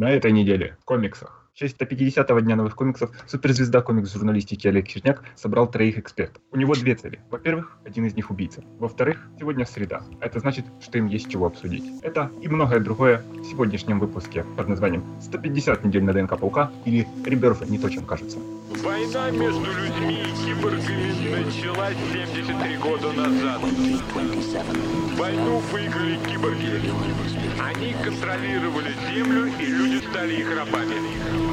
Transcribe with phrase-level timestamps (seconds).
[0.00, 1.39] На этой неделе в комиксах.
[1.54, 6.40] В честь 150-го дня новых комиксов суперзвезда комикс-журналистики Олег Черняк собрал троих экспертов.
[6.52, 7.20] У него две цели.
[7.28, 8.62] Во-первых, один из них убийца.
[8.78, 10.02] Во-вторых, сегодня среда.
[10.20, 11.84] Это значит, что им есть чего обсудить.
[12.02, 17.06] Это и многое другое в сегодняшнем выпуске под названием «150 недель на ДНК Паука» или
[17.26, 18.38] «Реберф не то, чем кажется».
[18.82, 23.60] Война между людьми и киборгами началась 73 года назад.
[25.18, 26.80] Войну выиграли киборги.
[27.60, 31.49] Они контролировали Землю, и люди стали их рабами.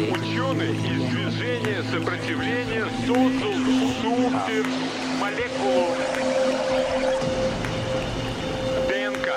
[0.00, 3.52] Ученый из движения сопротивления создал
[4.00, 4.66] супер
[5.20, 5.94] молекулу
[8.88, 9.28] ДНК.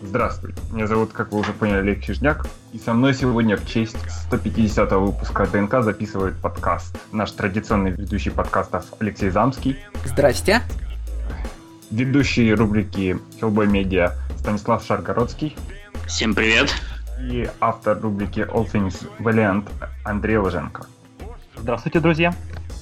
[0.00, 3.98] Здравствуй, меня зовут, как вы уже поняли, Олег Чижняк, и со мной сегодня в честь
[4.28, 6.96] 150 выпуска ДНК записывает подкаст.
[7.12, 9.76] Наш традиционный ведущий подкастов Алексей Замский.
[10.06, 10.62] Здрасте.
[11.90, 15.54] Ведущий рубрики Hellboy Media Станислав Шаргородский.
[16.06, 16.70] Всем привет.
[17.22, 19.68] И автор рубрики All Things Valiant
[20.04, 20.86] Андрей Ложенко.
[21.56, 22.32] Здравствуйте, друзья.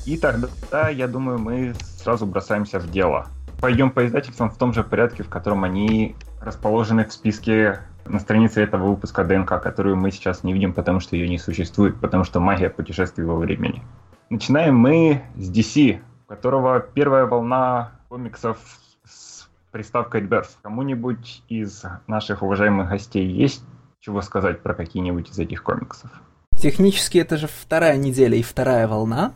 [0.06, 3.26] И тогда, я думаю, мы сразу бросаемся в дело.
[3.60, 8.62] Пойдем по издательствам в том же порядке, в котором они расположены в списке на странице
[8.62, 12.38] этого выпуска ДНК, которую мы сейчас не видим, потому что ее не существует, потому что
[12.40, 13.82] магия путешествий во времени.
[14.30, 18.58] Начинаем мы с DC, у которого первая волна комиксов
[19.04, 20.50] с приставкой Rebirth.
[20.62, 23.64] Кому-нибудь из наших уважаемых гостей есть
[24.00, 26.10] чего сказать про какие-нибудь из этих комиксов?
[26.56, 29.34] Технически это же вторая неделя и вторая волна.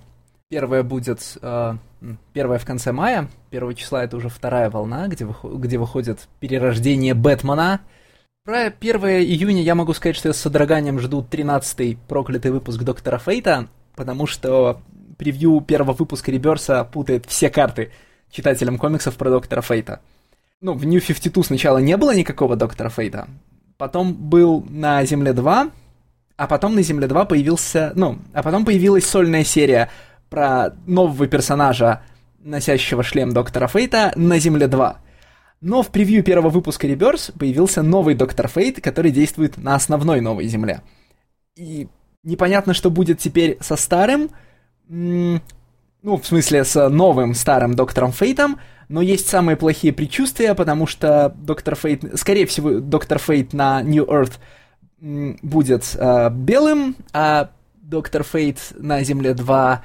[0.49, 1.75] Первая будет э,
[2.33, 7.15] первая в конце мая, первого числа это уже вторая волна, где, выход, где выходит перерождение
[7.15, 7.81] Бэтмена.
[8.45, 13.19] Про 1 июня я могу сказать, что я с содроганием жду 13-й проклятый выпуск Доктора
[13.19, 14.83] Фейта, потому что
[15.17, 17.93] превью первого выпуска Реберса путает все карты
[18.31, 20.01] читателям комиксов про Доктора Фейта.
[20.61, 23.29] Ну, в New 52 сначала не было никакого Доктора Фейта,
[23.83, 25.71] потом был на Земле 2,
[26.37, 29.91] а потом на Земле 2 появился, ну, а потом появилась сольная серия
[30.31, 32.01] про нового персонажа,
[32.39, 34.99] носящего шлем Доктора Фейта, на Земле 2.
[35.63, 40.47] Но в превью первого выпуска Rebirth появился новый Доктор Фейт, который действует на основной новой
[40.47, 40.83] Земле.
[41.57, 41.89] И
[42.23, 44.31] непонятно, что будет теперь со старым,
[46.03, 48.59] ну, в смысле, с новым старым Доктором Фейтом,
[48.89, 54.05] но есть самые плохие предчувствия, потому что Доктор Фейт, скорее всего, Доктор Фейт на New
[54.05, 54.39] Earth
[55.01, 59.85] будет э, белым, а Доктор Фейт на Земле 2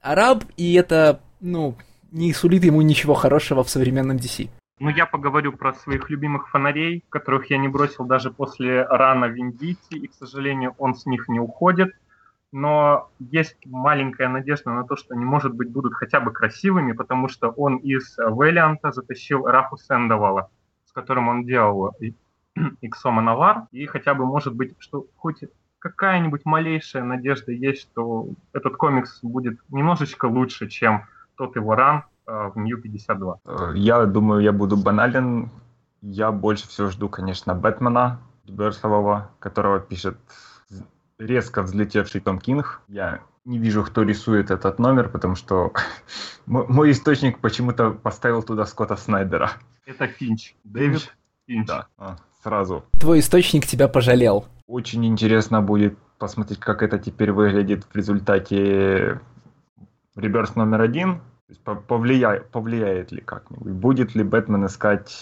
[0.00, 1.76] араб, и это, ну,
[2.10, 4.48] не сулит ему ничего хорошего в современном DC.
[4.80, 9.94] Ну, я поговорю про своих любимых фонарей, которых я не бросил даже после рана Виндити,
[9.94, 11.92] и, к сожалению, он с них не уходит.
[12.52, 17.28] Но есть маленькая надежда на то, что они, может быть, будут хотя бы красивыми, потому
[17.28, 20.50] что он из Вэлианта затащил Рафу Сэндовала,
[20.84, 21.96] с которым он делал
[22.82, 25.44] Иксома Навар, и хотя бы, может быть, что хоть
[25.78, 31.04] какая-нибудь малейшая надежда есть, что этот комикс будет немножечко лучше, чем
[31.36, 33.38] тот его ран э, в Нью 52.
[33.44, 35.50] Э, я думаю, я буду банален.
[36.02, 40.18] Я больше всего жду, конечно, Бэтмена Берсового, которого пишет
[41.26, 42.82] резко взлетевший Том Кинг.
[42.88, 45.72] Я не вижу, кто рисует этот номер, потому что
[46.46, 49.52] мой источник почему-то поставил туда Скотта Снайдера.
[49.86, 50.54] Это Финч.
[50.64, 51.12] Дэвид
[51.46, 51.66] Финч.
[51.66, 52.84] Да, а, сразу.
[52.98, 54.46] Твой источник тебя пожалел.
[54.66, 59.20] Очень интересно будет посмотреть, как это теперь выглядит в результате
[60.14, 61.20] Реберс номер один.
[61.64, 63.72] Повлияет, повлияет ли как-нибудь?
[63.72, 65.12] Будет ли Бэтмен искать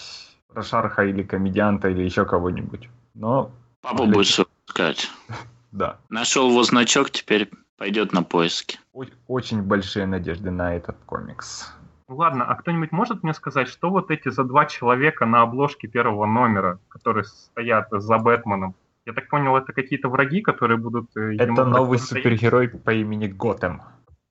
[0.53, 2.89] Рошарха или комедианта или еще кого-нибудь?
[3.13, 3.51] Но...
[3.81, 4.27] Папа будет
[4.67, 5.09] искать.
[5.71, 5.97] Да.
[6.09, 8.79] Нашел его значок, теперь пойдет на поиски.
[9.27, 11.73] Очень большие надежды на этот комикс.
[12.07, 16.25] Ладно, а кто-нибудь может мне сказать, что вот эти за два человека на обложке первого
[16.25, 21.15] номера, которые стоят за Бэтменом, я так понял, это какие-то враги, которые будут...
[21.15, 23.81] Э, это новый супергерой по имени Готэм.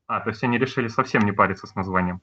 [0.07, 2.21] А, то есть они решили совсем не париться с названием.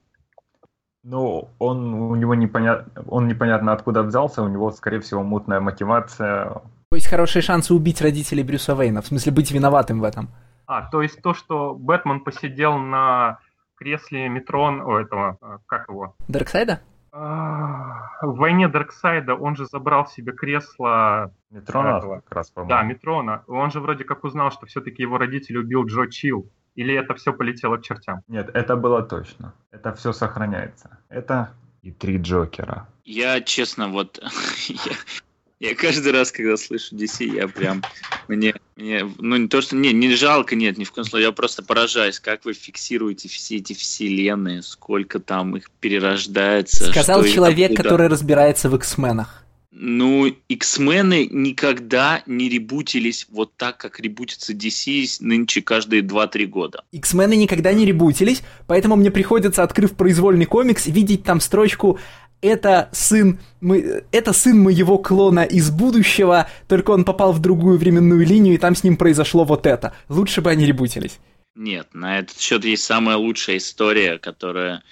[1.02, 6.62] Ну, он у него непонятно, он непонятно откуда взялся, у него, скорее всего, мутная мотивация.
[6.90, 10.30] То есть хорошие шансы убить родителей Брюса Вейна, в смысле быть виноватым в этом.
[10.66, 13.38] А, то есть то, что Бэтмен посидел на
[13.76, 16.14] кресле Метрон, о, этого, а, как его?
[16.28, 16.80] Дарксайда?
[17.10, 21.32] в войне Дарксайда он же забрал себе кресло...
[21.50, 22.20] Метрона этого.
[22.20, 22.68] как раз, по-моему.
[22.68, 23.42] Да, Метрона.
[23.48, 26.50] Он же вроде как узнал, что все-таки его родители убил Джо Чилл.
[26.74, 28.20] Или это все полетело к чертям?
[28.28, 29.54] Нет, это было точно.
[29.72, 30.98] Это все сохраняется.
[31.08, 31.50] Это
[31.82, 32.86] и три Джокера.
[33.04, 34.22] Я, честно, вот...
[35.60, 37.82] Я каждый раз, когда слышу DC, я прям
[38.28, 41.32] мне, мне, ну не то что, не, не жалко, нет, ни в коем случае, я
[41.32, 46.92] просто поражаюсь, как вы фиксируете все эти вселенные, сколько там их перерождается.
[46.92, 49.44] Сказал человек, который разбирается в X-менах.
[49.80, 56.82] Ну, X-мены никогда не ребутились вот так, как ребутится DC нынче каждые 2-3 года.
[56.90, 61.98] X-мены никогда не ребутились, поэтому мне приходится, открыв произвольный комикс, видеть там строчку
[62.40, 68.24] это сын, мы, это сын моего клона из будущего, только он попал в другую временную
[68.24, 69.94] линию, и там с ним произошло вот это.
[70.08, 71.18] Лучше бы они ребутились.
[71.54, 74.82] Нет, на этот счет есть самая лучшая история, которая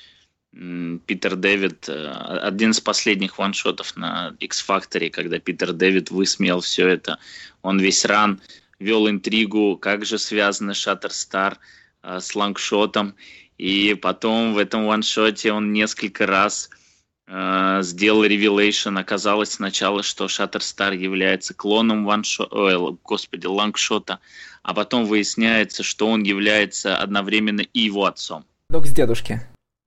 [1.06, 2.08] Питер Дэвид, э,
[2.42, 7.18] один из последних ваншотов на X-Factor, когда Питер Дэвид высмеял все это.
[7.62, 8.40] Он весь run
[8.78, 11.58] вел интригу, как же связаны Шаттерстар
[12.02, 13.14] э, с Лонгшотом.
[13.58, 16.85] И потом в этом one-shot е он несколько раз э,
[17.28, 18.96] сделал revelation.
[18.98, 24.20] Оказалось сначала, что Шаттерстар является клоном one-shot а, господи, Лонгшота,
[24.62, 28.44] а потом выясняется, что он является одновременно и его отцом.
[28.68, 29.40] Парадокс дедушки.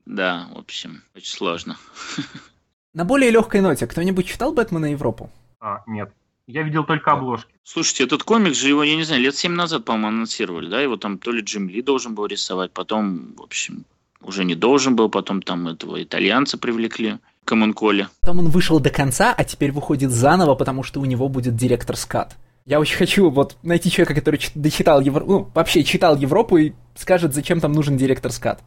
[0.05, 1.77] Да, в общем, очень сложно.
[2.93, 5.29] На более легкой ноте, кто-нибудь читал «Бэтмена Европу»?
[5.59, 6.11] А, нет.
[6.47, 7.53] Я видел только обложки.
[7.63, 10.81] Слушайте, этот комикс же его, я не знаю, лет 7 назад, по-моему, анонсировали, да?
[10.81, 13.85] Его там то ли Джим Ли должен был рисовать, потом, в общем,
[14.21, 18.07] уже не должен был, потом там этого итальянца привлекли, Камонколи.
[18.21, 21.95] Потом он вышел до конца, а теперь выходит заново, потому что у него будет директор
[21.95, 22.37] скат.
[22.65, 27.33] Я очень хочу вот найти человека, который дочитал Европу, ну, вообще читал Европу и скажет,
[27.33, 28.61] зачем там нужен директор скат.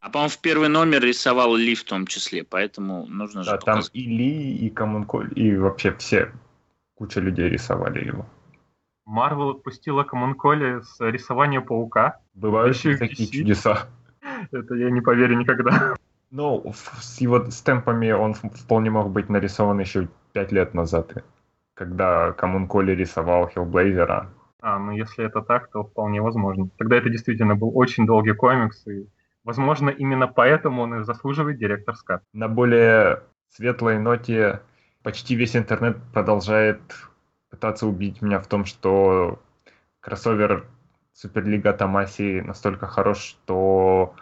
[0.00, 3.82] А, по-моему, в первый номер рисовал Ли в том числе, поэтому нужно да, же там
[3.92, 6.32] и Ли, и Камонколь, и вообще все,
[6.96, 8.26] куча людей рисовали его.
[9.04, 12.18] Марвел отпустила Камонколи с рисования паука.
[12.34, 13.88] Бывают Еще такие чудеса.
[14.50, 15.94] Это я не поверю никогда.
[16.30, 21.24] Ну, с его стемпами он вполне мог быть нарисован еще пять лет назад,
[21.74, 24.30] когда Камунколи рисовал Хиллблейзера.
[24.62, 26.70] А, ну если это так, то вполне возможно.
[26.78, 29.06] Тогда это действительно был очень долгий комикс, и
[29.44, 32.22] Возможно, именно поэтому он и заслуживает директор скат.
[32.32, 34.62] На более светлой ноте
[35.02, 36.80] почти весь интернет продолжает
[37.50, 39.40] пытаться убить меня в том, что
[40.00, 40.66] кроссовер
[41.12, 44.14] Суперлига Тамаси настолько хорош, что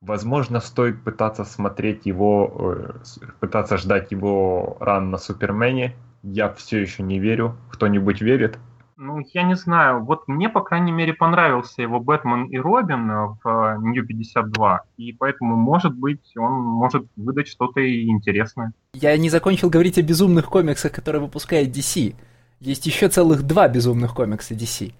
[0.00, 5.94] возможно стоит пытаться смотреть его, э, пытаться ждать его ран на Супермене.
[6.22, 7.56] Я все еще не верю.
[7.70, 8.58] Кто-нибудь верит?
[8.96, 10.04] Ну, я не знаю.
[10.04, 13.10] Вот мне, по крайней мере, понравился его Бэтмен и Робин
[13.42, 18.74] в Нью 52, и поэтому, может быть, он может выдать что-то интересное.
[18.92, 22.14] Я не закончил говорить о безумных комиксах, которые выпускает DC.
[22.60, 24.92] Есть еще целых два безумных комикса DC.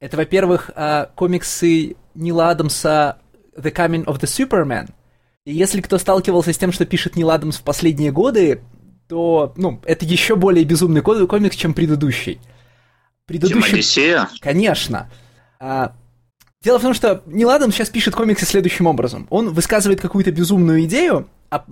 [0.00, 3.20] Это, во-первых, а, комиксы Нила Адамса
[3.56, 4.90] The Coming of the Superman.
[5.44, 8.62] И если кто сталкивался с тем, что пишет Нил Адамс в последние годы,
[9.08, 12.40] то, ну, это еще более безумный комикс, чем предыдущий.
[13.26, 13.62] Предыдущий...
[13.62, 14.28] Чем Одиссея?
[14.40, 15.10] Конечно.
[15.58, 15.94] А,
[16.62, 19.26] дело в том, что Нил Адамс сейчас пишет комиксы следующим образом.
[19.30, 21.64] Он высказывает какую-то безумную идею, а,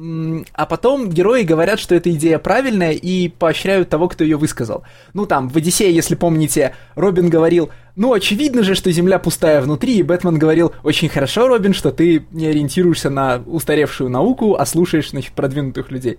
[0.55, 4.83] а потом герои говорят, что эта идея правильная и поощряют того, кто ее высказал.
[5.15, 9.99] Ну там, в Одиссее, если помните, Робин говорил, ну очевидно же, что Земля пустая внутри,
[9.99, 15.11] и Бэтмен говорил, очень хорошо, Робин, что ты не ориентируешься на устаревшую науку, а слушаешь,
[15.11, 16.19] значит, продвинутых людей.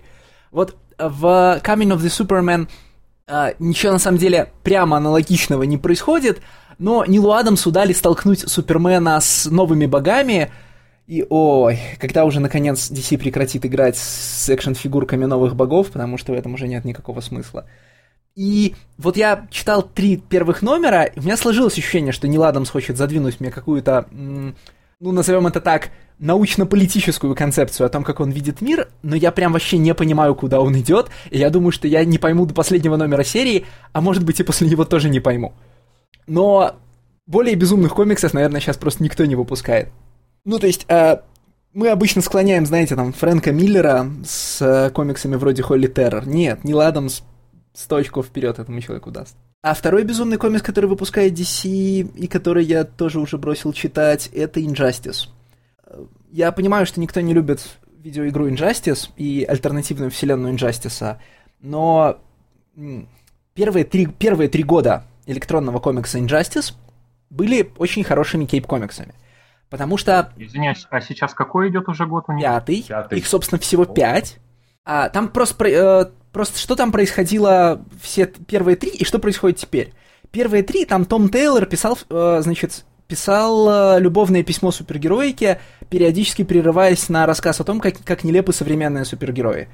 [0.51, 2.69] Вот в Coming of the Superman
[3.27, 6.41] а, ничего на самом деле прямо аналогичного не происходит,
[6.77, 10.49] но Нилу Адамсу дали столкнуть Супермена с новыми богами,
[11.09, 16.35] и ой, когда уже наконец DC прекратит играть с экшен-фигурками новых богов, потому что в
[16.35, 17.65] этом уже нет никакого смысла.
[18.35, 22.69] И вот я читал три первых номера, и у меня сложилось ощущение, что Нил Адамс
[22.69, 24.53] хочет задвинуть мне какую-то, ну,
[24.99, 25.89] назовем это так,
[26.19, 30.61] научно-политическую концепцию о том, как он видит мир, но я прям вообще не понимаю, куда
[30.61, 34.23] он идет, и я думаю, что я не пойму до последнего номера серии, а может
[34.23, 35.55] быть и после него тоже не пойму.
[36.27, 36.75] Но
[37.25, 39.89] более безумных комиксов, наверное, сейчас просто никто не выпускает.
[40.49, 41.17] Ну, то есть, э,
[41.73, 46.25] мы обычно склоняем, знаете, там, Фрэнка Миллера с э, комиксами вроде Холли Террор.
[46.27, 47.21] Нет, не Ладомс
[47.71, 49.35] сто очков вперед этому человеку даст.
[49.61, 51.67] А второй безумный комикс, который выпускает DC,
[52.15, 55.27] и который я тоже уже бросил читать, это Injustice.
[56.31, 57.61] Я понимаю, что никто не любит
[57.99, 61.17] видеоигру Injustice и альтернативную вселенную Injustice,
[61.61, 62.17] но
[63.53, 66.73] первые три, первые три года электронного комикса Injustice
[67.29, 69.13] были очень хорошими кейп-комиксами.
[69.69, 70.31] Потому что...
[70.35, 72.43] Извиняюсь, а сейчас какой идет уже год у них?
[72.43, 72.83] Пятый.
[72.87, 73.19] Пятый.
[73.19, 74.37] Их, собственно, всего пять.
[74.83, 79.93] А, там просто, э, просто что там происходило все первые три и что происходит теперь.
[80.31, 85.59] Первые три, там Том Тейлор писал, э, значит, писал э, любовное письмо супергероике,
[85.89, 89.67] периодически прерываясь на рассказ о том, как, как нелепы современные супергерои.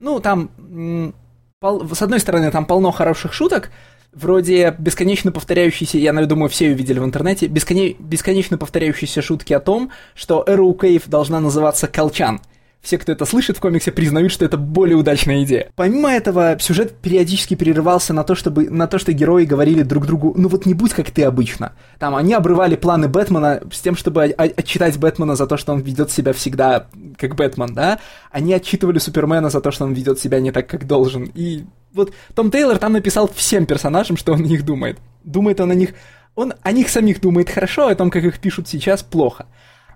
[0.00, 1.14] Ну, там,
[1.60, 3.70] пол, с одной стороны, там полно хороших шуток,
[4.12, 9.60] вроде бесконечно повторяющиеся, я думаю, все ее видели в интернете, бесконе, бесконечно повторяющиеся шутки о
[9.60, 12.40] том, что Эру Кейв должна называться Колчан.
[12.82, 15.70] Все, кто это слышит в комиксе, признают, что это более удачная идея.
[15.76, 20.34] Помимо этого, сюжет периодически перерывался на то, чтобы, на то, что герои говорили друг другу,
[20.36, 21.74] ну вот не будь как ты обычно.
[22.00, 26.10] Там они обрывали планы Бэтмена с тем, чтобы отчитать Бэтмена за то, что он ведет
[26.10, 28.00] себя всегда как Бэтмен, да?
[28.32, 31.30] Они отчитывали Супермена за то, что он ведет себя не так, как должен.
[31.34, 34.98] И вот Том Тейлор там написал всем персонажам, что он о них думает.
[35.24, 35.90] Думает он о них...
[36.34, 39.46] Он о них самих думает хорошо, о том, как их пишут сейчас, плохо.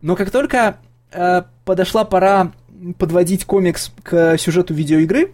[0.02, 0.76] Но как только
[1.10, 2.52] э, подошла пора
[2.98, 5.32] подводить комикс к сюжету видеоигры,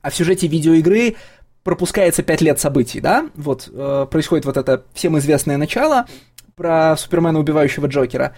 [0.00, 1.16] а в сюжете видеоигры
[1.64, 3.28] пропускается 5 лет событий, да?
[3.34, 6.06] Вот э, происходит вот это всем известное начало
[6.56, 8.34] про Супермена, убивающего Джокера.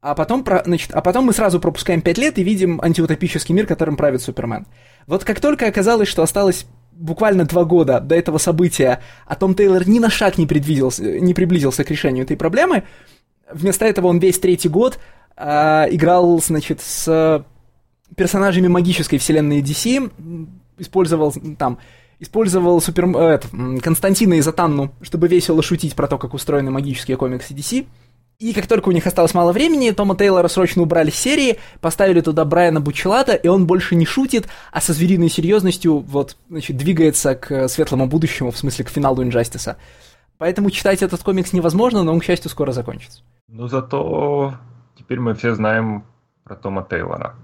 [0.00, 3.66] А потом, про, значит, а потом мы сразу пропускаем 5 лет и видим антиутопический мир,
[3.66, 4.66] которым правит Супермен.
[5.06, 9.88] Вот как только оказалось, что осталось буквально два года до этого события, а Том Тейлор
[9.88, 12.84] ни на шаг не, предвиделся, не приблизился к решению этой проблемы,
[13.50, 14.98] вместо этого он весь третий год
[15.36, 17.44] э, играл, значит, с
[18.16, 20.10] персонажами магической вселенной DC,
[20.78, 21.78] использовал там
[22.22, 23.40] использовал супер, э,
[23.82, 27.84] Константина и Затанну, чтобы весело шутить про то, как устроены магические комиксы DC.
[28.38, 32.20] И как только у них осталось мало времени, Тома Тейлора срочно убрали с серии, поставили
[32.20, 37.34] туда Брайана Бучелата, и он больше не шутит, а со звериной серьезностью вот, значит, двигается
[37.34, 39.76] к светлому будущему, в смысле к финалу Инжастиса.
[40.38, 43.22] Поэтому читать этот комикс невозможно, но он, к счастью, скоро закончится.
[43.48, 44.54] Ну, зато
[44.98, 46.04] теперь мы все знаем
[46.42, 47.36] про Тома Тейлора.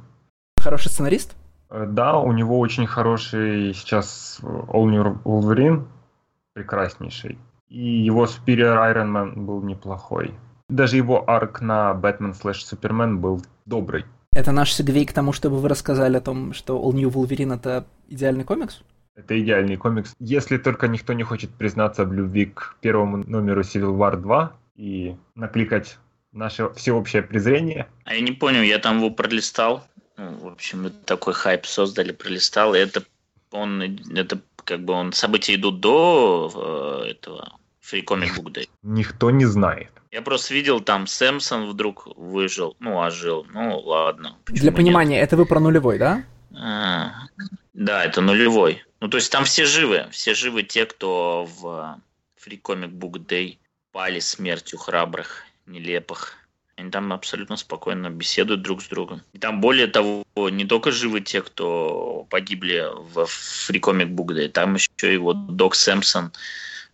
[0.61, 1.37] Хороший сценарист?
[1.71, 5.85] Э, да, у него очень хороший сейчас All New Wolverine,
[6.53, 7.39] прекраснейший.
[7.69, 10.35] И его Superior Iron Man был неплохой.
[10.69, 14.05] Даже его arc на Бэтмен слэш Супермен был добрый.
[14.33, 17.87] Это наш segue к тому, чтобы вы рассказали о том, что All New Wolverine это
[18.09, 18.83] идеальный комикс?
[19.17, 20.15] Это идеальный комикс.
[20.21, 25.17] Если только никто не хочет признаться в любви к первому номеру Civil War 2 и
[25.35, 25.99] накликать
[26.33, 27.89] наше всеобщее презрение.
[28.05, 29.85] А я не понял, я там его пролистал.
[30.19, 32.75] Ну, в общем, такой хайп создали, пролистал.
[32.75, 33.05] И это
[33.53, 33.81] он,
[34.15, 38.69] это как бы он события идут до э, этого Free Comic Book Day.
[38.83, 39.91] Никто не знает.
[40.11, 43.47] Я просто видел, там Сэмсон вдруг выжил, ну, ожил.
[43.53, 44.37] Ну, ладно.
[44.47, 45.25] Для понимания, нет?
[45.25, 46.25] это вы про нулевой, да?
[46.55, 47.13] А,
[47.75, 48.83] да, это нулевой.
[49.01, 50.07] Ну, то есть там все живы.
[50.11, 52.01] Все живы те, кто в
[52.43, 53.59] Free Comic Book Day
[53.93, 56.35] пали смертью храбрых, нелепых.
[56.79, 59.23] Они там абсолютно спокойно беседуют друг с другом.
[59.33, 64.49] И там более того, не только живы те, кто погибли в Free Comic Book Day,
[64.49, 66.33] там еще и вот Док Сэмпсон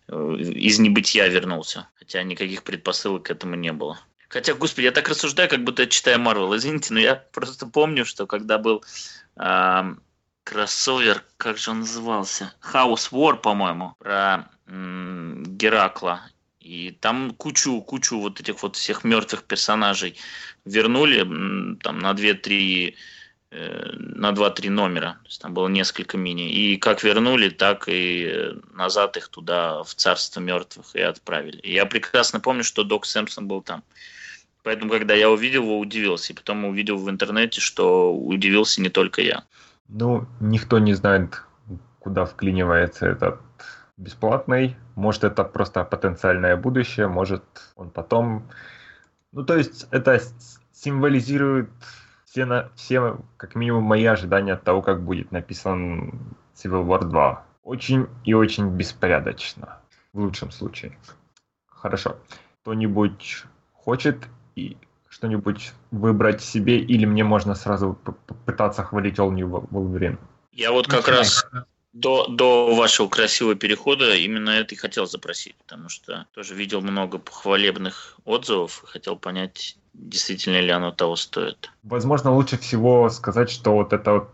[0.07, 1.87] э, из небытия вернулся.
[1.99, 3.99] Хотя никаких предпосылок к этому не было.
[4.27, 6.55] Хотя, господи, я так рассуждаю, как будто читаю Марвел.
[6.55, 8.83] Извините, но я просто помню, что когда был
[9.37, 9.95] э,
[10.43, 12.51] кроссовер, как же он назывался?
[12.73, 16.21] House War, по-моему, про м- Геракла
[16.65, 20.15] и там кучу, кучу вот этих вот всех мертвых персонажей
[20.65, 21.19] вернули
[21.83, 22.95] там на 2-3
[23.51, 25.19] э, на 2-3 номера.
[25.21, 26.49] То есть там было несколько мини.
[26.49, 31.59] И как вернули, так и назад их туда, в царство мертвых, и отправили.
[31.59, 33.83] И я прекрасно помню, что Док Сэмпсон был там.
[34.63, 36.33] Поэтому, когда я увидел его, удивился.
[36.33, 39.43] И потом увидел в интернете, что удивился не только я.
[39.87, 41.43] Ну, никто не знает,
[41.99, 43.44] куда вклинивается этот
[43.97, 44.75] бесплатный.
[44.95, 47.43] Может, это просто потенциальное будущее, может,
[47.75, 48.49] он потом...
[49.31, 50.19] Ну, то есть, это
[50.71, 51.69] символизирует
[52.25, 57.45] все, на, все, как минимум, мои ожидания от того, как будет написан Civil War 2.
[57.63, 59.79] Очень и очень беспорядочно,
[60.13, 60.97] в лучшем случае.
[61.67, 62.17] Хорошо.
[62.61, 64.77] Кто-нибудь хочет и
[65.09, 67.97] что-нибудь выбрать себе, или мне можно сразу
[68.45, 70.17] пытаться хвалить All New Wolverine?
[70.51, 71.19] Я вот как Начинай.
[71.19, 71.47] раз
[71.95, 77.17] до, до вашего красивого перехода именно это и хотел запросить, потому что тоже видел много
[77.17, 81.71] похвалебных отзывов и хотел понять, действительно ли оно того стоит.
[81.83, 84.29] Возможно, лучше всего сказать, что вот это вот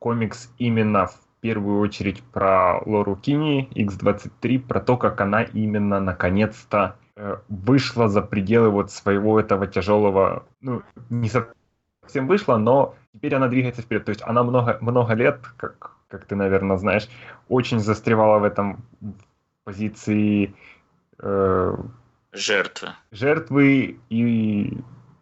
[0.00, 6.96] комикс именно в первую очередь про Лору Кини, X23, про то, как она именно наконец-то
[7.14, 13.46] э, вышла за пределы вот своего этого тяжелого, ну, не совсем вышла, но теперь она
[13.46, 14.04] двигается вперед.
[14.04, 17.08] То есть она много, много лет, как как ты, наверное, знаешь,
[17.48, 18.84] очень застревала в этом
[19.64, 20.54] позиции
[21.18, 21.76] э,
[22.32, 22.88] жертвы.
[23.10, 24.78] Жертвы и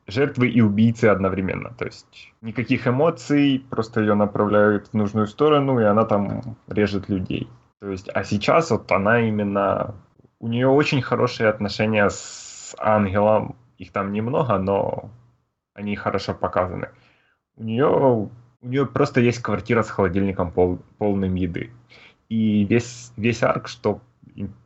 [0.07, 1.73] жертвы и убийцы одновременно.
[1.79, 7.49] То есть никаких эмоций, просто ее направляют в нужную сторону, и она там режет людей.
[7.81, 9.95] То есть, а сейчас вот она именно...
[10.41, 13.57] У нее очень хорошие отношения с ангелом.
[13.79, 15.11] Их там немного, но
[15.73, 16.91] они хорошо показаны.
[17.57, 18.29] У нее
[18.63, 21.71] у нее просто есть квартира с холодильником пол, полным еды.
[22.29, 24.01] И весь, весь арк, что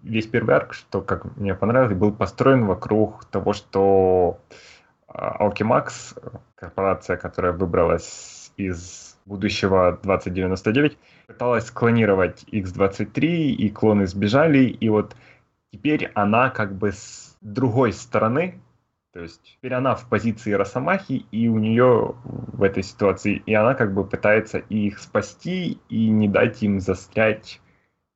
[0.02, 4.38] весь первый арк, что, как мне понравилось, был построен вокруг того, что
[5.08, 15.16] Alchemax, корпорация, которая выбралась из будущего 2099 пыталась склонировать X-23, и клоны сбежали, и вот
[15.72, 18.60] теперь она как бы с другой стороны,
[19.16, 23.72] то есть теперь она в позиции Росомахи, и у нее в этой ситуации, и она
[23.72, 27.62] как бы пытается их спасти и не дать им застрять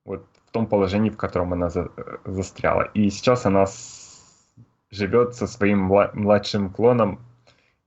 [0.04, 1.90] вот в том положении, в котором она за,
[2.26, 2.82] застряла.
[2.92, 4.54] И сейчас она с,
[4.90, 7.20] живет со своим младшим клоном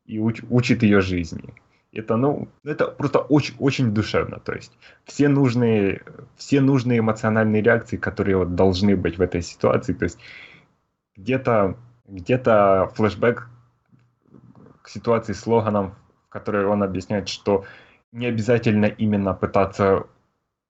[0.08, 1.53] и уч, учит ее жизни.
[1.91, 4.39] Это, ну, это просто очень, очень душевно.
[4.39, 6.01] То есть все нужные,
[6.36, 9.93] все нужные эмоциональные реакции, которые вот должны быть в этой ситуации.
[9.93, 10.17] То есть
[11.15, 11.77] где-то
[12.08, 13.50] где-то флешбэк
[14.82, 15.96] к ситуации с Логаном,
[16.28, 17.66] в которой он объясняет, что
[18.12, 20.06] не обязательно именно пытаться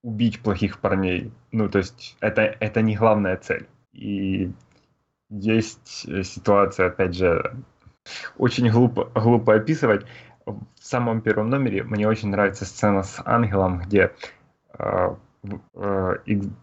[0.04, 1.32] убить плохих парней.
[1.52, 3.68] Ну, то есть это, это не главная цель.
[3.94, 4.52] И
[5.30, 7.56] есть ситуация, опять же,
[8.38, 10.06] очень глупо, глупо описывать.
[10.46, 14.12] В самом первом номере мне очень нравится сцена с Ангелом, где
[14.78, 15.16] э,
[15.76, 16.16] э,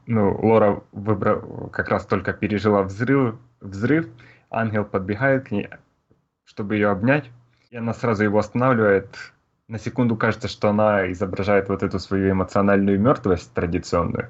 [0.06, 1.42] ну, Лора выбра...
[1.72, 4.08] как раз только пережила взрыв, взрыв,
[4.50, 5.68] ангел подбегает к ней,
[6.44, 7.30] чтобы ее обнять,
[7.70, 9.16] и она сразу его останавливает.
[9.68, 14.28] На секунду кажется, что она изображает вот эту свою эмоциональную мертвость традиционную,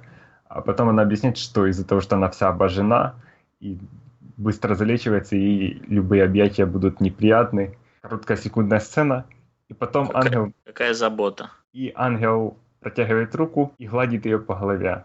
[0.49, 3.15] а потом она объясняет, что из-за того, что она вся обожжена
[3.61, 3.79] и
[4.37, 7.79] быстро залечивается, и любые объятия будут неприятны.
[8.03, 9.27] Короткая секундная сцена,
[9.69, 10.53] и потом какая, ангел...
[10.65, 11.51] Какая забота.
[11.73, 15.05] И ангел протягивает руку и гладит ее по голове.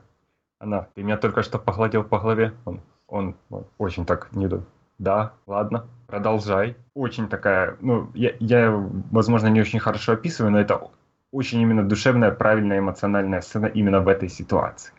[0.60, 2.54] Она, ты меня только что погладил по голове?
[2.66, 4.48] Он, он, он очень так не
[4.98, 6.76] Да, ладно, продолжай.
[6.94, 8.72] Очень такая, ну, я, я,
[9.12, 10.90] возможно, не очень хорошо описываю, но это
[11.32, 14.94] очень именно душевная, правильная, эмоциональная сцена именно в этой ситуации.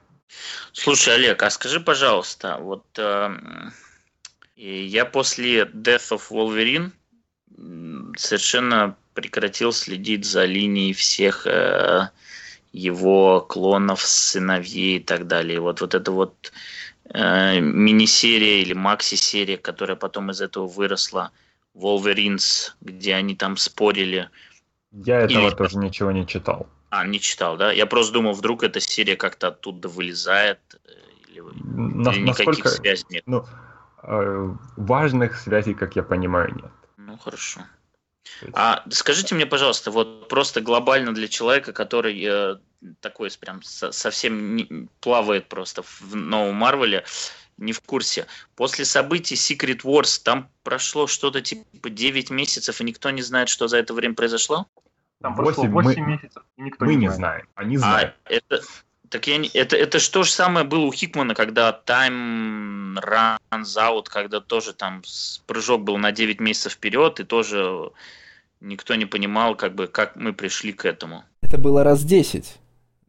[0.72, 3.30] Слушай, Олег, а скажи, пожалуйста, вот э,
[4.56, 6.90] я после Death of Wolverine
[8.16, 12.10] совершенно прекратил следить за линией всех э,
[12.72, 15.60] его клонов, сыновей и так далее.
[15.60, 16.52] Вот, вот это вот
[17.14, 21.30] мини-серия или макси-серия, которая потом из этого выросла,
[21.74, 24.30] Wolverines, где они там спорили.
[24.92, 25.54] Я этого или...
[25.54, 26.66] тоже ничего не читал.
[26.90, 27.72] А, не читал, да?
[27.72, 30.90] Я просто думал, вдруг эта серия как-то оттуда вылезает, э,
[31.28, 32.68] или, На, или никаких насколько...
[32.70, 33.22] связей нет.
[33.26, 33.44] Ну,
[34.08, 36.70] Э, важных связей, как я понимаю, нет.
[36.96, 37.62] Ну, хорошо.
[38.52, 42.56] А скажите мне, пожалуйста, вот просто глобально для человека, который э,
[43.00, 47.04] такой прям со, совсем не, плавает просто в новом Марвеле,
[47.56, 48.26] не в курсе.
[48.54, 53.68] После событий Secret Wars там прошло что-то типа 9 месяцев, и никто не знает, что
[53.68, 54.66] за это время произошло?
[55.22, 57.18] Там 8, прошло 8 мы, месяцев, и никто мы не, знает.
[57.18, 57.46] знаем.
[57.54, 58.14] Они знают.
[58.24, 58.60] А это,
[59.08, 63.76] так я не, это, это же то же самое было у Хикмана, когда Time Runs
[63.76, 65.02] Out, когда тоже там
[65.46, 67.92] прыжок был на 9 месяцев вперед, и тоже
[68.60, 71.24] никто не понимал, как бы, как мы пришли к этому.
[71.40, 72.58] Это было раз 10.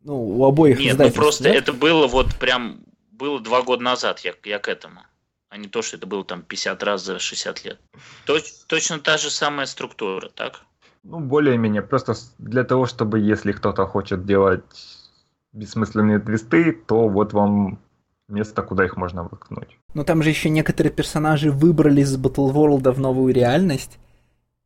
[0.08, 1.50] Ну, у обоих Нет, ну просто да?
[1.50, 2.80] это было вот прям,
[3.12, 5.02] было два года назад я, я к этому.
[5.50, 7.78] А не то, что это было там 50 раз за 60 лет.
[8.26, 10.62] Точ, точно та же самая структура, так?
[11.04, 11.82] Ну, более-менее.
[11.82, 14.64] Просто для того, чтобы, если кто-то хочет делать
[15.52, 17.78] бессмысленные твисты, то вот вам
[18.30, 19.78] место, куда их можно воткнуть.
[19.94, 24.00] Но там же еще некоторые персонажи выбрали из Battle World в новую реальность.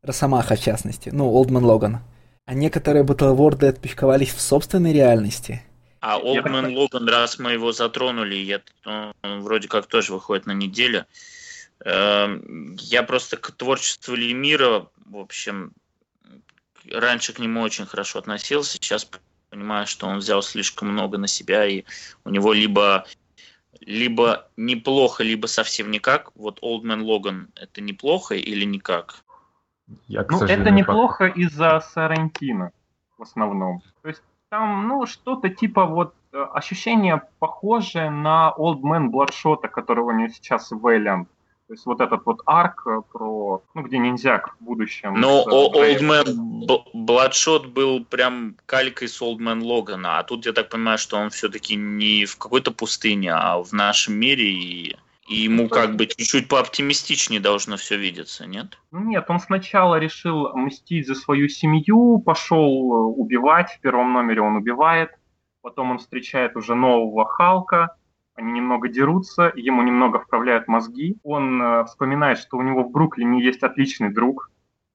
[0.02, 1.10] Росомаха, в частности.
[1.12, 1.98] Ну, Олдман Логан.
[2.44, 5.62] А некоторые Battle World отпечковались в собственной реальности.
[6.00, 11.06] А Олдман Логан, раз мы его затронули, я, он вроде как тоже выходит на неделю.
[11.84, 15.72] Эм, я просто к творчеству Лемира, в общем,
[16.90, 19.08] раньше к нему очень хорошо относился, сейчас
[19.50, 21.84] понимаю, что он взял слишком много на себя, и
[22.24, 23.06] у него либо
[23.80, 26.30] либо неплохо, либо совсем никак.
[26.34, 29.21] Вот Man Logan это неплохо или никак?
[30.08, 31.36] Я, ну, это неплохо как...
[31.36, 32.72] из-за Сарантино
[33.18, 33.82] в основном.
[34.02, 40.10] То есть там, ну, что-то типа вот э, ощущение похожее на Old Man Bloodshot, которого
[40.10, 41.28] у него сейчас Вэллиант.
[41.68, 45.14] То есть вот этот вот арк э, про, ну, где ниндзяк в будущем.
[45.14, 50.68] Но Old Man Bloodshot был прям калькой с Old Man Логана, а тут я так
[50.68, 54.96] понимаю, что он все-таки не в какой-то пустыне, а в нашем мире, и,
[55.32, 58.78] и ему как бы чуть-чуть пооптимистичнее должно все видеться, нет?
[58.90, 64.56] Нет, он сначала решил мстить за свою семью, пошел э, убивать, в первом номере он
[64.56, 65.10] убивает,
[65.62, 67.96] потом он встречает уже нового Халка,
[68.34, 71.16] они немного дерутся, ему немного вправляют мозги.
[71.22, 74.50] Он э, вспоминает, что у него в Бруклине есть отличный друг,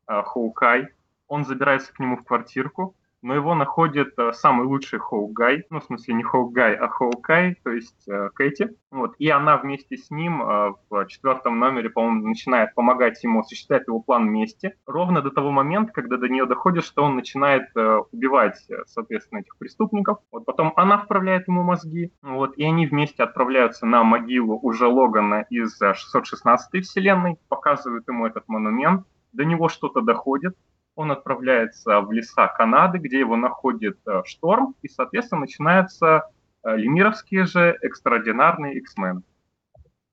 [0.07, 0.89] э, Хоукай.
[1.27, 5.83] Он забирается к нему в квартирку, но его находит э, самый лучший Хоугай, ну, в
[5.83, 8.75] смысле, не Хоугай, а Хоукай, то есть э, Кэти.
[8.91, 13.87] Вот, и она вместе с ним э, в четвертом номере, по-моему, начинает помогать ему осуществлять
[13.87, 17.99] его план вместе, ровно до того момента, когда до нее доходит, что он начинает э,
[18.11, 20.19] убивать, э, соответственно, этих преступников.
[20.31, 25.45] Вот потом она вправляет ему мозги, вот, и они вместе отправляются на могилу уже Логана
[25.49, 30.55] из 616 вселенной, показывают ему этот монумент, до него что-то доходит,
[30.97, 36.23] он отправляется в леса Канады, где его находит э, шторм, и, соответственно, начинаются
[36.63, 39.21] э, лемировские же экстраординарные X-Men.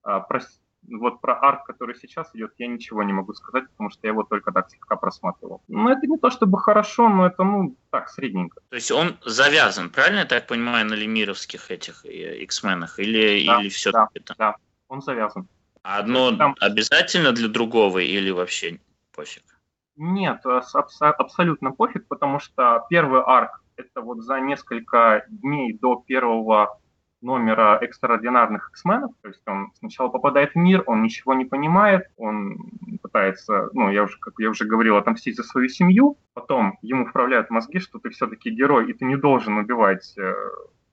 [0.02, 0.42] А, про,
[0.86, 4.24] вот про арк, который сейчас идет, я ничего не могу сказать, потому что я его
[4.24, 5.62] только так слегка просматривал.
[5.68, 8.60] Ну, это не то чтобы хорошо, но это, ну, так, средненько.
[8.68, 12.98] То есть он завязан, правильно я так понимаю, на лемировских этих э, X-менах?
[12.98, 14.34] Или, да, или все да, это?
[14.36, 14.56] Да,
[14.88, 15.48] он завязан.
[15.82, 16.54] А одно Там...
[16.60, 18.80] обязательно для другого или вообще
[19.12, 19.53] пофиг?
[19.96, 26.78] Нет, абсолютно пофиг, потому что первый арк это вот за несколько дней до первого
[27.20, 29.12] номера экстраординарных X-менов.
[29.22, 32.56] То есть он сначала попадает в мир, он ничего не понимает, он
[33.02, 36.18] пытается, ну, я уже, как я уже говорил, отомстить за свою семью.
[36.34, 40.34] Потом ему вправляют мозги, что ты все-таки герой, и ты не должен убивать э,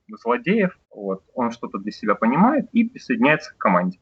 [0.07, 0.77] злодеев.
[0.89, 1.23] Вот.
[1.33, 3.99] Он что-то для себя понимает и присоединяется к команде.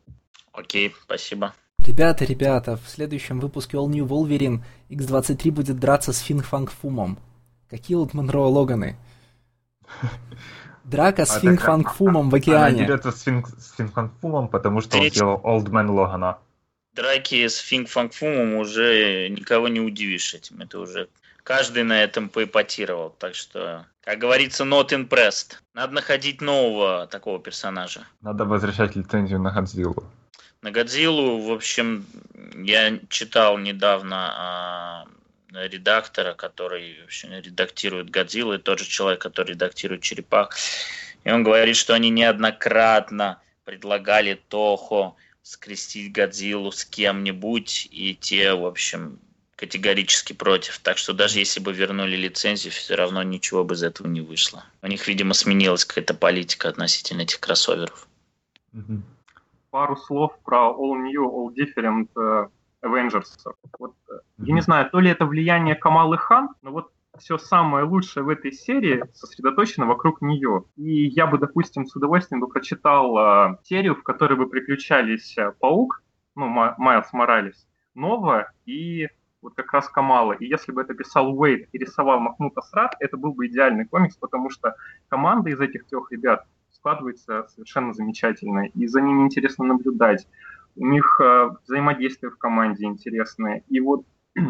[0.53, 1.53] Окей, спасибо.
[1.89, 7.17] Ребята, ребята, в следующем выпуске All New Wolverine X-23 будет драться с Финг Фанг Фумом.
[7.67, 8.95] Какие Old Man Логаны?
[10.83, 12.77] Драка с а Финг Фанг Фумом в океане.
[12.77, 16.37] Она дерется с Финг, с Финг Фанг Фумом, потому что он делал Old Man Логана.
[16.93, 20.61] Драки с Финг Фанг Фумом уже никого не удивишь этим.
[20.61, 21.09] Это уже
[21.41, 23.09] каждый на этом поэпатировал.
[23.17, 25.53] Так что, как говорится, not impressed.
[25.73, 28.01] Надо находить нового такого персонажа.
[28.21, 30.03] Надо возвращать лицензию на Годзиллу.
[30.61, 32.05] На Годзиллу, в общем,
[32.55, 35.05] я читал недавно а,
[35.53, 40.57] редактора, который общем, редактирует Годзиллу, и тот же человек, который редактирует Черепах.
[41.23, 48.65] И он говорит, что они неоднократно предлагали Тохо скрестить Годзиллу с кем-нибудь, и те, в
[48.65, 49.19] общем,
[49.55, 50.79] категорически против.
[50.79, 54.65] Так что даже если бы вернули лицензию, все равно ничего бы из этого не вышло.
[54.81, 58.09] У них, видимо, сменилась какая-то политика относительно этих кроссоверов.
[58.73, 59.01] Mm-hmm
[59.69, 62.49] пару слов про All New, All Different uh,
[62.83, 63.25] Avengers.
[63.77, 64.45] Вот, mm-hmm.
[64.45, 68.29] Я не знаю, то ли это влияние Камалы Хан, но вот все самое лучшее в
[68.29, 70.63] этой серии сосредоточено вокруг нее.
[70.75, 75.53] И я бы, допустим, с удовольствием бы прочитал э, серию, в которой бы приключались э,
[75.59, 76.01] Паук,
[76.35, 79.07] ну, Майлз Моралес, Нова и
[79.41, 80.33] вот как раз Камала.
[80.33, 84.15] И если бы это писал Уэйд и рисовал Махмуд Асрат, это был бы идеальный комикс,
[84.17, 84.75] потому что
[85.07, 86.45] команда из этих трех ребят
[86.79, 90.27] складывается совершенно замечательно, и за ними интересно наблюдать.
[90.75, 93.63] У них э, взаимодействие в команде интересное.
[93.67, 94.41] И вот э,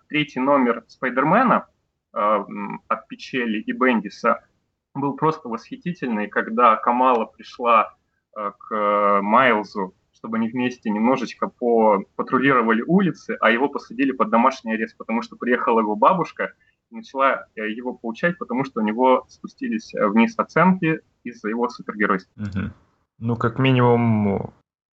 [0.08, 1.66] третий номер Спайдермена
[2.14, 2.44] э,
[2.88, 4.44] от Пичели и Бендиса
[4.94, 7.96] был просто восхитительный, когда Камала пришла
[8.36, 14.74] э, к Майлзу, чтобы они вместе немножечко по патрулировали улицы, а его посадили под домашний
[14.74, 16.52] арест, потому что приехала его бабушка
[16.90, 22.42] начала э, его поучать, потому что у него спустились э, вниз оценки из-за его супергеройства.
[22.42, 22.70] Угу.
[23.20, 24.52] Ну, как минимум,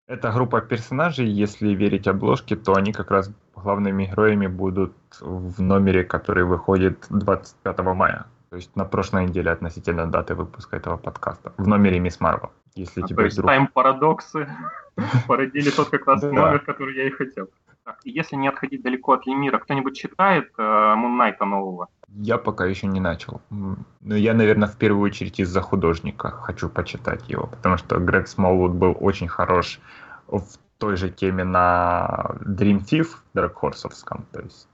[0.06, 6.04] эта группа персонажей, если верить обложке, то они как раз главными героями будут в номере,
[6.04, 8.26] который выходит 25 мая.
[8.50, 11.52] То есть на прошлой неделе относительно даты выпуска этого подкаста.
[11.56, 12.50] В номере Мисс Марвел.
[12.74, 13.48] Если а тебе то есть вдруг...
[13.48, 14.48] тайм-парадоксы
[15.26, 17.48] породили тот как раз номер, который я и хотел.
[17.84, 21.88] Так, если не отходить далеко от Лемира, кто-нибудь читает э, Муннайта нового?
[22.08, 23.40] Я пока еще не начал.
[23.50, 28.72] Но я, наверное, в первую очередь из-за художника хочу почитать его, потому что Грег Смолвуд
[28.72, 29.80] был очень хорош
[30.28, 30.46] в
[30.78, 34.68] той же теме на Dream Thief Дракхорсовском, то есть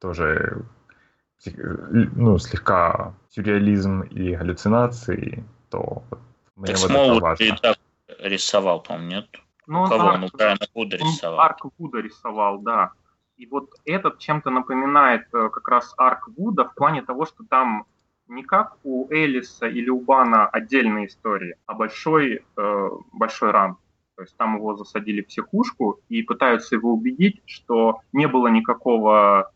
[0.00, 0.64] тоже
[1.46, 6.20] ну, слегка сюрреализм и галлюцинации, то вот,
[6.56, 7.56] мне так вот это важно.
[7.60, 7.78] так
[8.18, 9.26] рисовал, по-моему, нет?
[9.66, 10.24] Ну, Кого он?
[10.24, 11.40] Он Брайана Вуда рисовал.
[11.40, 12.92] Арк Вуда рисовал, да.
[13.36, 17.86] И вот этот чем-то напоминает э, как раз арк Вуда в плане того, что там
[18.28, 23.76] не как у Элиса или у Бана отдельные истории, а большой, э, большой ран.
[24.16, 29.50] То есть там его засадили в психушку и пытаются его убедить, что не было никакого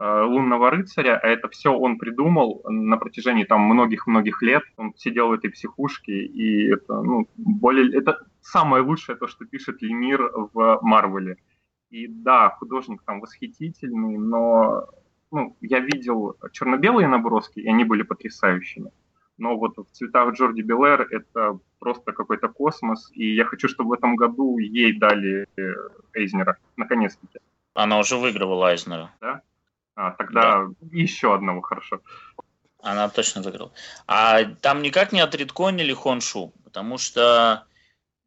[0.00, 4.62] лунного рыцаря, а это все он придумал на протяжении там многих-многих лет.
[4.78, 9.82] Он сидел в этой психушке, и это, ну, более, это самое лучшее то, что пишет
[9.82, 11.36] Лемир в Марвеле.
[11.90, 14.88] И да, художник там восхитительный, но
[15.30, 18.90] ну, я видел черно-белые наброски, и они были потрясающими.
[19.38, 23.92] Но вот в цветах Джорди Белэр это просто какой-то космос, и я хочу, чтобы в
[23.94, 25.74] этом году ей дали э,
[26.12, 27.38] Эйзнера, наконец-таки.
[27.74, 29.10] Она уже выигрывала Айзнера.
[29.20, 29.42] Да?
[30.00, 30.74] А, тогда да.
[30.92, 32.00] еще одного, хорошо.
[32.82, 33.70] Она точно закрыла.
[34.06, 37.66] А там никак не отредконили Хоншу, потому что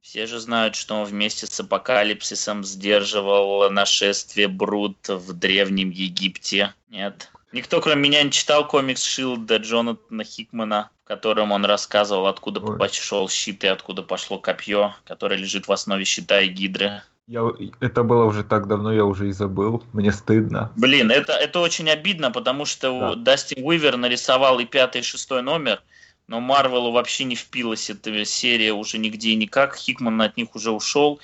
[0.01, 6.75] все же знают, что он вместе с Апокалипсисом сдерживал нашествие Брут в Древнем Египте.
[6.89, 7.31] Нет.
[7.51, 12.77] Никто, кроме меня, не читал комикс Шилда Джонатана Хикмана, в котором он рассказывал, откуда Ой.
[12.77, 17.01] пошел щит и откуда пошло копье, которое лежит в основе щита и гидры.
[17.27, 19.83] Я, это было уже так давно, я уже и забыл.
[19.93, 20.71] Мне стыдно.
[20.75, 23.15] Блин, это, это очень обидно, потому что Да.
[23.15, 25.81] Дастин Уивер нарисовал и пятый, и шестой номер,
[26.27, 29.75] но Марвелу вообще не впилась эта серия уже нигде и никак.
[29.75, 31.19] Хикман от них уже ушел.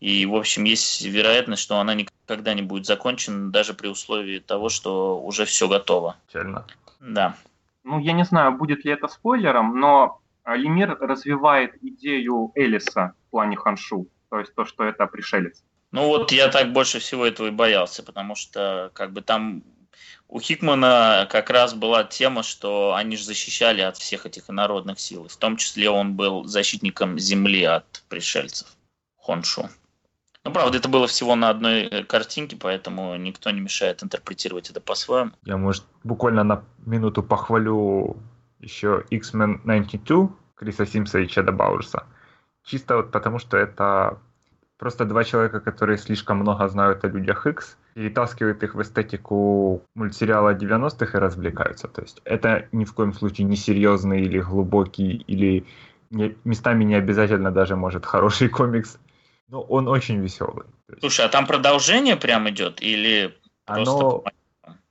[0.00, 4.68] И, в общем, есть вероятность, что она никогда не будет закончена, даже при условии того,
[4.68, 6.16] что уже все готово.
[6.28, 6.66] Печально.
[7.00, 7.36] Да.
[7.84, 13.56] Ну, я не знаю, будет ли это спойлером, но Лемир развивает идею Элиса в плане
[13.56, 15.62] Ханшу, то есть то, что это пришелец.
[15.90, 19.62] Ну вот я так больше всего этого и боялся, потому что как бы там
[20.28, 25.26] у Хикмана как раз была тема, что они же защищали от всех этих инородных сил.
[25.28, 28.68] В том числе он был защитником Земли от пришельцев.
[29.16, 29.70] Хоншу.
[30.44, 34.80] Ну, правда, это было всего на одной э, картинке, поэтому никто не мешает интерпретировать это
[34.80, 35.32] по-своему.
[35.44, 38.16] Я, может, буквально на минуту похвалю
[38.60, 42.06] еще X-Men 92 Криса Симса и Чеда Бауэрса.
[42.68, 44.18] Чисто вот потому, что это
[44.76, 50.54] просто два человека, которые слишком много знают о людях X, перетаскивают их в эстетику мультсериала
[50.54, 51.88] 90-х и развлекаются.
[51.88, 55.64] То есть это ни в коем случае не серьезный или глубокий, или
[56.10, 58.98] не- местами не обязательно даже, может, хороший комикс,
[59.48, 60.66] но он очень веселый.
[60.88, 63.92] Есть Слушай, а там продолжение прям идет или просто...
[63.92, 64.24] оно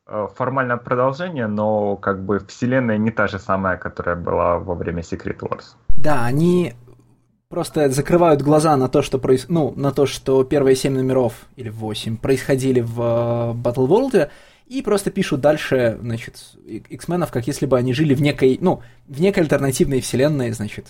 [0.08, 5.04] э, формальное продолжение, но как бы вселенная не та же самая, которая была во время
[5.04, 5.76] Secret Wars.
[5.90, 6.74] Да, они
[7.50, 9.46] просто закрывают глаза на то, что проис...
[9.48, 14.30] ну, на то, что первые семь номеров или восемь происходили в э, Battle World,
[14.68, 19.22] и просто пишут дальше, значит, X-менов, как если бы они жили в некой, ну, в
[19.22, 20.88] некой альтернативной вселенной, значит,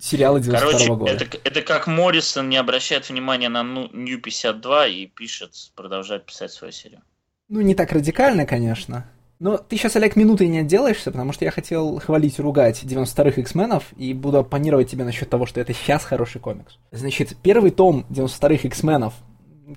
[0.00, 1.12] сериала 92 Короче, года.
[1.12, 6.52] это, это как Моррисон не обращает внимания на ну- New 52 и пишет, продолжает писать
[6.52, 7.02] свою серию.
[7.48, 9.10] Ну, не так радикально, конечно.
[9.40, 13.84] Но ты сейчас, Олег, минуты не отделаешься, потому что я хотел хвалить ругать 92-х X-менов
[13.96, 16.78] и буду оппонировать тебе насчет того, что это сейчас хороший комикс.
[16.92, 19.14] Значит, первый том 92-х X-менов,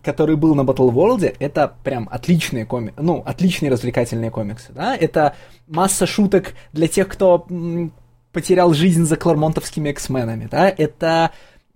[0.03, 4.97] который был на Battle World, это прям отличные комиксы, ну, отличные развлекательные комиксы, да?
[4.97, 7.47] Это масса шуток для тех, кто
[8.33, 10.67] потерял жизнь за клармонтовскими X-менами, да?
[10.67, 11.31] Это,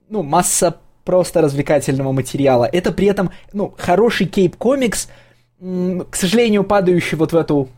[0.09, 2.65] ну, масса просто развлекательного материала.
[2.65, 5.07] Это при этом, ну, хороший кейп-комикс,
[5.57, 7.69] к сожалению, падающий вот в эту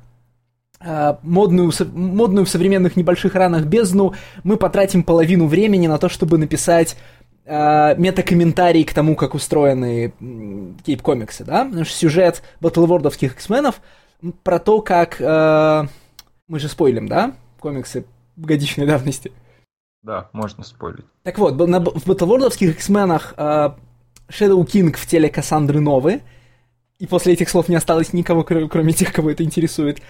[1.23, 4.13] модную, со- модную в современных небольших ранах бездну,
[4.43, 6.95] мы потратим половину времени на то, чтобы написать
[7.45, 10.13] а, метакомментарий к тому, как устроены
[10.85, 11.65] кейп-комиксы, да?
[11.65, 13.81] Потому что сюжет батлвордовских X-менов
[14.43, 15.17] про то, как...
[15.19, 15.87] а,
[16.47, 17.33] мы же спойлим, да?
[17.59, 18.05] Комиксы
[18.37, 19.31] годичной давности.
[20.01, 21.05] Да, можно спойлить.
[21.23, 23.75] Так вот, на, в батлвордовских X-менах а,
[24.29, 26.21] Shadow King в теле Кассандры Новы,
[26.99, 30.03] и после этих слов не осталось никого, кро- кроме тех, кого это интересует, а,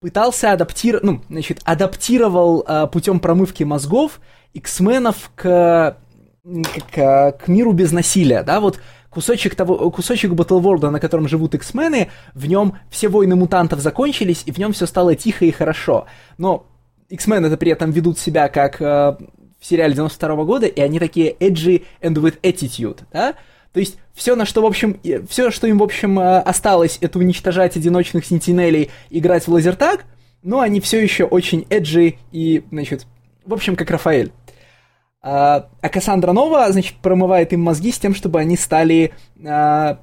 [0.00, 4.20] пытался адаптировать, ну, значит, адаптировал а, путем промывки мозгов
[4.52, 5.96] X-менов к,
[6.92, 12.10] к, к миру без насилия, да, вот кусочек того, кусочек Батлворда, на котором живут X-мены,
[12.34, 16.06] в нем все войны мутантов закончились, и в нем все стало тихо и хорошо.
[16.36, 16.66] Но
[17.08, 21.32] X-Men это при этом ведут себя как э, в сериале 92 года, и они такие
[21.32, 23.36] edgy and with attitude, да?
[23.74, 27.18] То есть все, на что, в общем, все, что им, в общем, э, осталось, это
[27.18, 30.04] уничтожать одиночных сентинелей, играть в лазертаг,
[30.42, 33.04] но они все еще очень эджи и, значит,
[33.44, 34.30] в общем, как Рафаэль.
[35.20, 39.12] А, а Кассандра Нова, значит, промывает им мозги с тем, чтобы они стали,
[39.44, 39.98] а,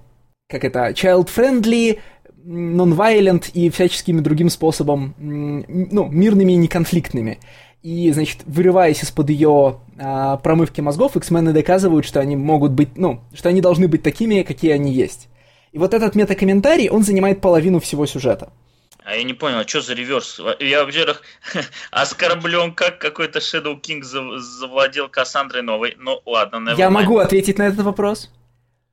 [0.50, 2.00] как это, child-friendly,
[2.44, 7.40] non-violent и всяческими другим способом, ну, мирными и неконфликтными.
[7.84, 13.22] И, значит, вырываясь из-под ее а, промывки мозгов, X-мены доказывают, что они могут быть, ну,
[13.34, 15.30] что они должны быть такими, какие они есть.
[15.72, 18.52] И вот этот метакомментарий, он занимает половину всего сюжета.
[19.04, 20.40] А я не понял, а что за реверс?
[20.60, 21.24] Я, во-первых,
[21.92, 25.96] оскорблен, как какой-то Shadow King зав- завладел Кассандрой Новой.
[25.98, 28.30] Ну, ладно, never Я могу ответить на этот вопрос.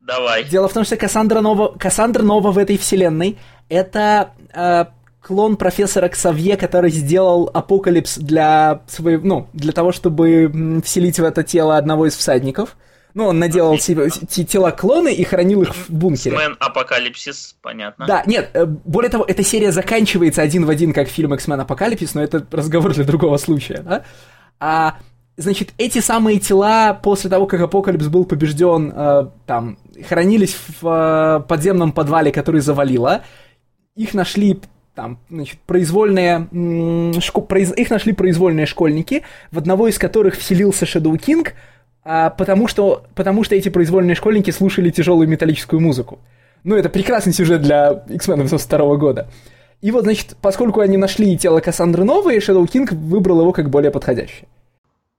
[0.01, 0.45] Давай.
[0.45, 3.37] Дело в том, что Кассандра Нова, Кассандра Нова в этой вселенной
[3.69, 4.87] это э,
[5.21, 11.43] клон профессора Ксавье, который сделал апокалипс для своего, ну, для того, чтобы вселить в это
[11.43, 12.77] тело одного из всадников.
[13.15, 16.37] Ну, он наделал себе те- тела клоны и хранил их в бункере.
[16.37, 18.07] X-Men Апокалипсис, понятно.
[18.07, 22.15] Да, нет, э, более того, эта серия заканчивается один в один, как фильм X-Men Апокалипсис,
[22.15, 24.05] но это разговор для другого случая, да?
[24.61, 24.99] А,
[25.37, 29.79] значит, эти самые тела после того, как Апокалипс был побежден, э, там,
[30.09, 33.23] хранились в э, подземном подвале, который завалило.
[33.97, 34.61] Их нашли
[34.99, 36.49] там, значит, произвольные,
[37.21, 41.53] шко, произ, их нашли произвольные школьники, в одного из которых вселился Shadow King,
[42.03, 46.19] а, потому, что, потому что эти произвольные школьники слушали тяжелую металлическую музыку.
[46.65, 49.31] Ну, это прекрасный сюжет для X-Men 92 года.
[49.83, 53.93] И вот, значит, поскольку они нашли тело Кассандры новое, Shadow King выбрал его как более
[53.93, 54.49] подходящее.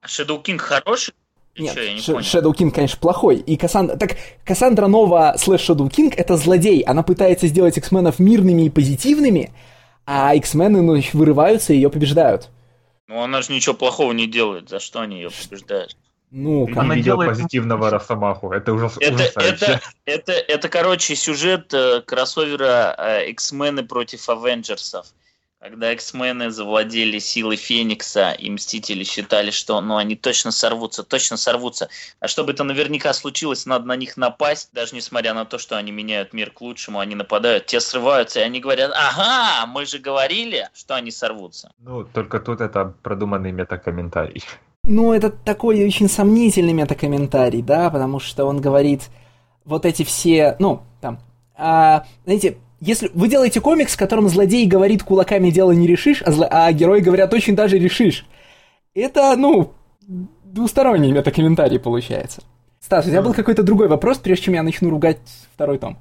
[0.05, 1.13] Shadow King хороший?
[1.59, 2.19] Нет, Что, я не понял.
[2.19, 3.37] Shadow King, конечно, плохой.
[3.37, 3.97] И Кассандра...
[3.97, 6.81] Так, Кассандра Нова слэш Shadow King— это злодей.
[6.81, 9.51] Она пытается сделать X-менов мирными и позитивными,
[10.05, 12.49] а X-мены, ну, вырываются и ее побеждают.
[13.07, 14.69] Ну, она же ничего плохого не делает.
[14.69, 15.97] За что они ее побеждают?
[16.31, 17.31] Ну, Ты она делает...
[17.31, 18.51] позитивного Росомаху.
[18.51, 19.55] Это ужас, это, ужасающе.
[19.55, 25.07] Это, это, это, короче, сюжет э, кроссовера э, X-мены против Авенджерсов.
[25.59, 31.89] Когда X-мены завладели силой Феникса, и Мстители считали, что ну, они точно сорвутся, точно сорвутся.
[32.21, 35.91] А чтобы это наверняка случилось, надо на них напасть, даже несмотря на то, что они
[35.91, 40.69] меняют мир к лучшему, они нападают, те срываются, и они говорят, ага, мы же говорили,
[40.73, 41.73] что они сорвутся.
[41.79, 44.45] Ну, только тут это продуманный метакомментарий.
[44.85, 49.09] Ну, это такой очень сомнительный метакомментарий, да, потому что он говорит,
[49.65, 51.19] вот эти все, ну, там,
[51.57, 56.31] а, знаете, если вы делаете комикс, в котором злодей говорит кулаками дело не решишь, а,
[56.31, 56.47] зло...
[56.49, 58.25] а герои говорят очень даже решишь.
[58.93, 59.73] Это, ну,
[60.43, 62.41] двусторонний метакомментарий получается.
[62.79, 65.19] Стас, у тебя был какой-то другой вопрос, прежде чем я начну ругать
[65.53, 65.97] второй том?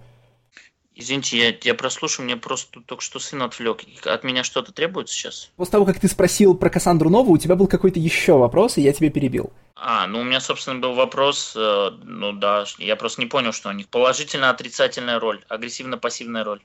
[1.01, 3.85] Извините, я, я прослушаю, мне просто только что сын отвлек.
[4.05, 5.49] От меня что-то требуется сейчас?
[5.55, 8.83] После того, как ты спросил про Кассандру Нову, у тебя был какой-то еще вопрос, и
[8.83, 9.53] я тебе перебил.
[9.77, 13.69] А, ну у меня, собственно, был вопрос, э, ну да, я просто не понял, что
[13.69, 16.61] у них положительно-отрицательная роль, агрессивно-пассивная роль,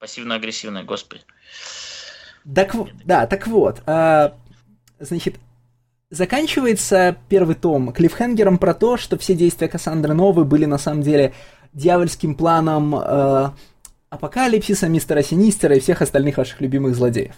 [0.00, 1.22] пассивно-агрессивная, господи.
[2.52, 4.30] Так, да, так вот, э,
[4.98, 5.36] значит,
[6.10, 11.34] заканчивается первый том клиффхенгером про то, что все действия Кассандры Новой были на самом деле
[11.72, 13.50] дьявольским планом э,
[14.10, 17.34] Апокалипсиса, Мистера Синистера и всех остальных ваших любимых злодеев.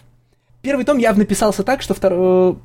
[0.61, 2.57] Первый том явно писался так, что второй,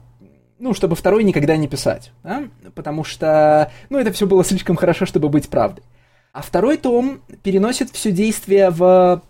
[0.59, 2.45] ну, чтобы второй никогда не писать, да?
[2.75, 5.85] потому что, ну, это все было слишком хорошо, чтобы быть правдой.
[6.33, 9.23] А второй том переносит все действие в,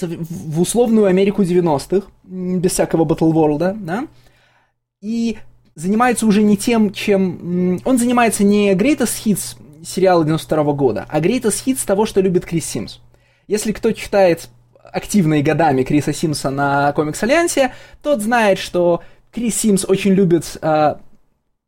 [0.00, 4.08] в условную Америку 90-х, без всякого Battle World, да,
[5.00, 5.38] и
[5.76, 7.80] занимается уже не тем, чем...
[7.84, 12.44] Он занимается не Greatest Hits сериала 92 -го года, а Greatest Hits того, что любит
[12.44, 12.98] Крис Симс.
[13.46, 14.48] Если кто читает
[14.82, 17.72] активно и годами Криса Симса на Комикс Альянсе,
[18.02, 20.96] тот знает, что Крис Симс очень любит, э,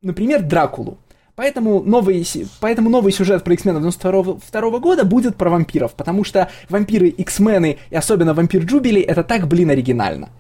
[0.03, 0.99] например, Дракулу.
[1.39, 2.27] Поэтому новый,
[2.61, 7.95] поэтому новый сюжет про X-менов 92 года будет про вампиров, потому что вампиры X-мены и
[7.95, 10.31] особенно вампир Джубили это так, блин, оригинально.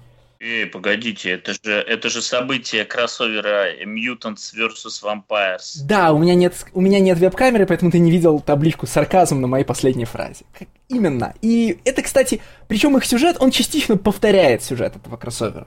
[0.40, 5.03] Эй, погодите, это же, это же событие кроссовера Mutants vs.
[5.03, 5.81] Vampires.
[5.85, 9.48] Да, у меня нет, у меня нет веб-камеры, поэтому ты не видел табличку сарказм на
[9.48, 10.44] моей последней фразе.
[10.57, 11.35] Как именно.
[11.42, 15.66] И это, кстати, причем их сюжет, он частично повторяет сюжет этого кроссовера.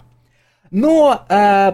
[0.70, 1.74] Но э,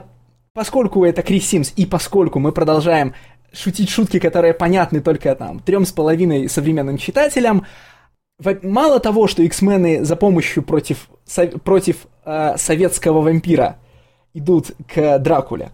[0.54, 3.14] поскольку это Крис Симс, и поскольку мы продолжаем
[3.54, 7.68] шутить шутки, которые понятны только там трем с половиной современным читателям,
[8.64, 11.10] мало того, что X-мены за помощью против,
[11.64, 13.78] против э, советского вампира
[14.34, 15.72] идут к Дракуле,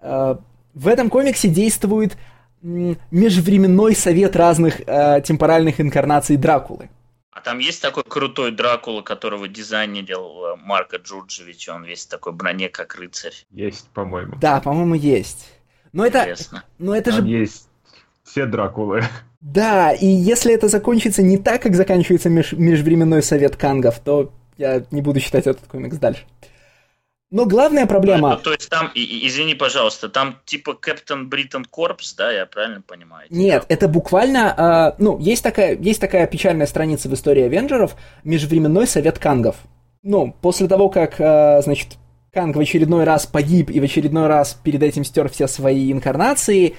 [0.00, 0.36] э,
[0.74, 2.16] в этом комиксе действует
[2.62, 6.90] э, межвременной совет разных э, темпоральных инкарнаций Дракулы.
[7.30, 12.68] А там есть такой крутой Дракула, которого дизайнерил э, Марка Джурджевич, он весь такой броне,
[12.68, 13.34] как рыцарь.
[13.50, 14.34] Есть, по-моему.
[14.40, 15.52] Да, по-моему, есть.
[15.92, 16.34] Но это,
[16.78, 17.28] но это там же...
[17.28, 17.68] есть
[18.24, 19.04] все Дракулы.
[19.40, 24.84] Да, и если это закончится не так, как заканчивается меж- межвременной совет Кангов, то я
[24.90, 26.24] не буду читать этот комикс дальше.
[27.30, 28.30] Но главная проблема...
[28.30, 32.80] Ну, то есть там, и, извини, пожалуйста, там типа Captain Britain Corps, да, я правильно
[32.80, 33.26] понимаю?
[33.30, 34.94] Нет, это буквально...
[34.96, 39.56] Э, ну, есть такая, есть такая печальная страница в истории Avenger ов, межвременной совет Кангов.
[40.02, 41.98] Ну, после того, как, э, значит,
[42.32, 46.76] Канг в очередной раз погиб и в очередной раз перед этим стер все свои инкарнации,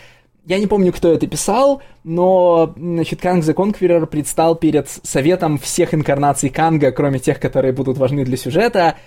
[0.49, 5.93] я не помню, кто это писал, но, значит, Kang the Conqueror предстал перед советом всех
[5.93, 8.97] инкарнаций Канга, кроме тех, которые будут важны для сюжета.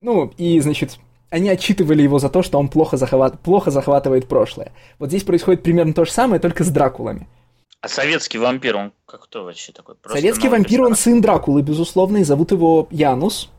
[0.00, 3.40] Ну, и, значит, они отчитывали его за то, что он плохо, захват...
[3.40, 4.72] плохо захватывает прошлое.
[4.98, 7.28] Вот здесь происходит примерно то же самое, только с Дракулами.
[7.82, 9.96] А советский вампир, он как кто вообще такой?
[9.96, 13.50] Просто советский вампир, он сын Дракулы, безусловно, и зовут его Янус.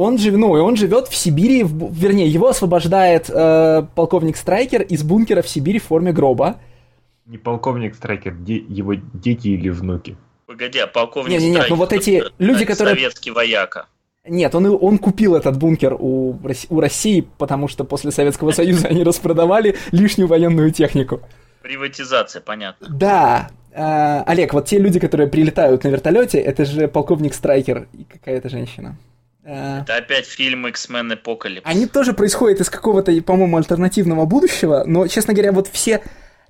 [0.00, 5.02] Он, жив, ну, он живет в Сибири, в, вернее, его освобождает э, полковник Страйкер из
[5.02, 6.56] бункера в Сибири в форме гроба.
[7.26, 10.16] Не полковник Страйкер, де, его дети или внуки.
[10.46, 12.94] Погоди, а полковник нет, нет, нет, ну вот эти люди, которые...
[12.94, 13.88] Советский вояка.
[14.26, 19.04] Нет, он, он купил этот бункер у, у России, потому что после Советского Союза они
[19.04, 21.20] распродавали лишнюю военную технику.
[21.60, 22.88] Приватизация, понятно.
[22.88, 23.50] Да.
[23.72, 28.48] Э, Олег, вот те люди, которые прилетают на вертолете, это же полковник Страйкер и какая-то
[28.48, 28.96] женщина.
[29.50, 31.62] Э, Это опять фильм X-Men Apocalypse.
[31.64, 36.00] Они тоже происходят из какого-то, по-моему, альтернативного будущего, но, честно говоря, вот все...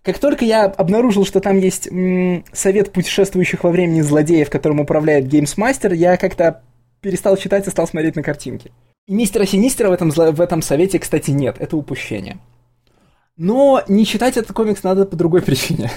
[0.02, 5.26] Как только я обнаружил, что там есть м- совет путешествующих во времени злодеев, которым управляет
[5.26, 6.62] Геймсмастер, я как-то
[7.02, 8.72] перестал читать и стал смотреть на картинки.
[9.06, 11.56] И мистера Синистера в этом, в этом совете, кстати, нет.
[11.58, 12.38] Это упущение.
[13.36, 15.90] Но не читать этот комикс надо по другой причине.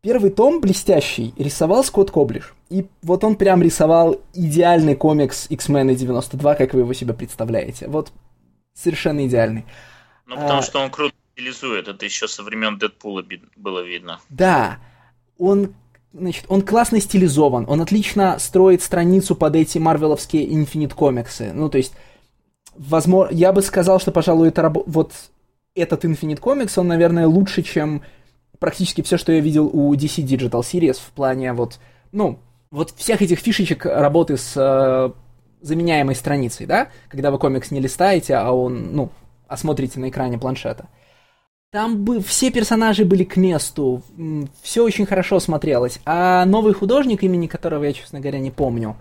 [0.00, 2.54] Первый том блестящий рисовал Скотт Коблиш.
[2.70, 7.88] И вот он прям рисовал идеальный комикс X-Men 92, как вы его себе представляете.
[7.88, 8.12] Вот
[8.74, 9.64] совершенно идеальный.
[10.26, 11.88] Ну, потому а, что он круто стилизует.
[11.88, 13.24] Это еще со времен Дэдпула
[13.56, 14.20] было видно.
[14.28, 14.78] Да.
[15.36, 15.74] Он,
[16.12, 17.64] значит, он классно стилизован.
[17.68, 21.52] Он отлично строит страницу под эти марвеловские Infinite комиксы.
[21.52, 21.94] Ну, то есть,
[22.76, 25.12] возможно, я бы сказал, что, пожалуй, это рабо- вот
[25.74, 28.02] этот Infinite Comics, он, наверное, лучше, чем
[28.58, 31.78] практически все, что я видел у DC Digital Series в плане вот,
[32.12, 32.38] ну,
[32.70, 35.10] вот всех этих фишечек работы с э,
[35.60, 39.10] заменяемой страницей, да, когда вы комикс не листаете, а он, ну,
[39.46, 40.88] осмотрите на экране планшета.
[41.70, 44.02] Там бы все персонажи были к месту,
[44.62, 48.96] все очень хорошо смотрелось, а новый художник, имени которого я, честно говоря, не помню,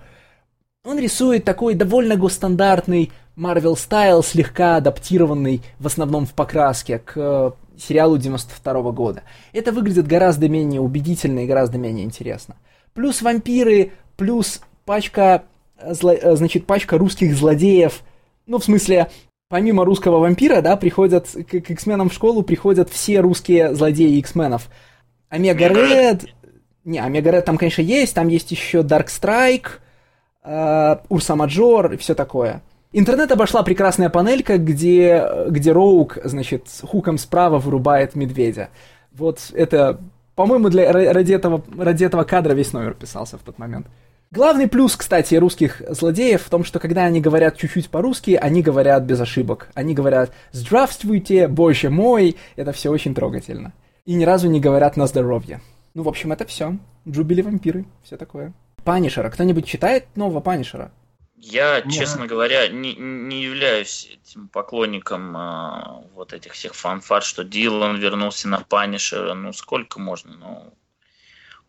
[0.83, 7.51] он рисует такой довольно гостандартный Marvel стайл, слегка адаптированный в основном в покраске к э,
[7.77, 9.21] сериалу 92 -го года.
[9.53, 12.55] Это выглядит гораздо менее убедительно и гораздо менее интересно.
[12.93, 15.43] Плюс вампиры, плюс пачка,
[15.77, 18.01] э, зло, э, значит, пачка русских злодеев.
[18.47, 19.11] Ну, в смысле,
[19.49, 24.67] помимо русского вампира, да, приходят к, к X-менам в школу приходят все русские злодеи X-менов.
[25.29, 26.25] Омега Ред...
[26.85, 28.15] Не, Омега Ред там, конечно, есть.
[28.15, 29.81] Там есть еще Дарк Страйк,
[30.41, 32.61] Урса Маджор и все такое.
[32.99, 38.69] Интернет обошла прекрасная панелька, где, где Роук, значит, хуком справа вырубает медведя.
[39.11, 39.99] Вот это,
[40.33, 43.85] по-моему, для, ради, этого, ради этого кадра весь номер писался в тот момент.
[44.31, 49.03] Главный плюс, кстати, русских злодеев в том, что когда они говорят чуть-чуть по-русски, они говорят
[49.03, 49.69] без ошибок.
[49.75, 53.73] Они говорят «Здравствуйте, боже мой!» Это все очень трогательно.
[54.05, 55.61] И ни разу не говорят «на здоровье».
[55.93, 56.75] Ну, в общем, это все.
[57.07, 58.53] Джубили вампиры, все такое.
[58.83, 59.29] Панишера.
[59.29, 60.89] Кто-нибудь читает нового Панишера?
[61.39, 61.93] Я, Нет.
[61.93, 68.47] честно говоря, не, не являюсь этим поклонником э, вот этих всех фанфар, что Диллон вернулся
[68.47, 69.35] на Панишера.
[69.35, 70.35] Ну, сколько можно?
[70.35, 70.73] Ну,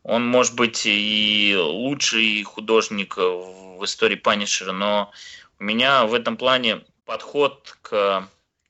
[0.02, 5.12] он может быть и лучший художник в истории Панишера, но
[5.58, 8.26] у меня в этом плане подход к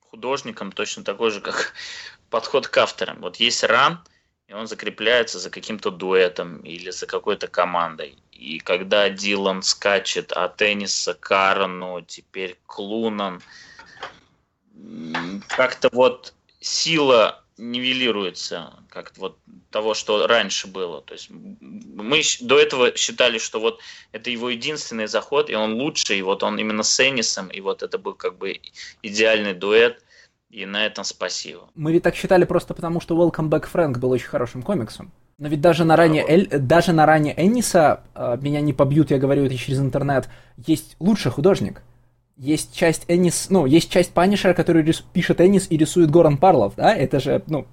[0.09, 1.73] художникам точно такой же, как
[2.29, 3.21] подход к авторам.
[3.21, 4.03] Вот есть ран,
[4.49, 8.15] и он закрепляется за каким-то дуэтом или за какой-то командой.
[8.31, 13.41] И когда Дилан скачет от Тенниса Карну, теперь Клунан,
[15.49, 19.37] как-то вот сила нивелируется, как вот
[19.69, 21.01] того, что раньше было.
[21.01, 23.81] То есть мы до этого считали, что вот
[24.13, 27.83] это его единственный заход, и он лучший, и вот он именно с Энисом, и вот
[27.83, 28.59] это был как бы
[29.03, 30.01] идеальный дуэт,
[30.49, 31.69] и на этом спасибо.
[31.75, 35.11] Мы ведь так считали просто потому, что Welcome Back Frank был очень хорошим комиксом.
[35.37, 39.19] Но ведь даже на ране, Эль, даже на ране Энниса, э, меня не побьют, я
[39.19, 40.27] говорю это через интернет,
[40.57, 41.83] есть лучший художник.
[42.35, 46.73] Есть часть Эннис, ну, есть часть Панишера, который рис, пишет Эннис и рисует Горан Парлов,
[46.75, 47.67] да, это же, ну,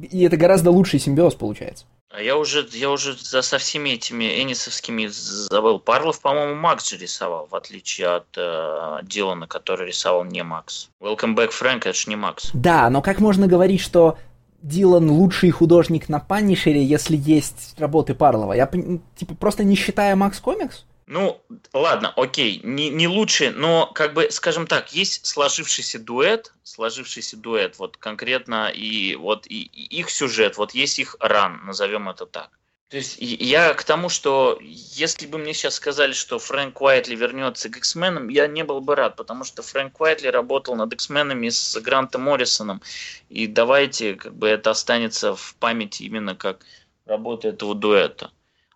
[0.00, 1.84] и это гораздо лучший симбиоз получается.
[2.10, 5.78] А я уже, я уже за, со всеми этими эннисовскими забыл.
[5.78, 10.90] Парлов, по-моему, Макс же рисовал, в отличие от э, Дилана, который рисовал не Макс.
[11.00, 12.50] Welcome back, Фрэнк, это же не Макс.
[12.52, 14.18] Да, но как можно говорить, что
[14.60, 18.52] Дилан лучший художник на Панишере, если есть работы Парлова.
[18.52, 18.70] Я
[19.16, 20.84] типа просто не считая Макс Комикс?
[21.12, 21.42] Ну,
[21.74, 27.78] ладно, окей, не, не лучший, но, как бы, скажем так, есть сложившийся дуэт, сложившийся дуэт,
[27.78, 32.48] вот конкретно, и вот и, и их сюжет, вот есть их ран, назовем это так.
[32.88, 37.68] То есть я к тому, что если бы мне сейчас сказали, что Фрэнк Уайтли вернется
[37.68, 41.78] к X-менам, я не был бы рад, потому что Фрэнк Уайтли работал над X-менами с
[41.82, 42.80] Грантом Моррисоном,
[43.28, 46.64] и давайте как бы это останется в памяти именно как
[47.04, 48.30] работа этого дуэта,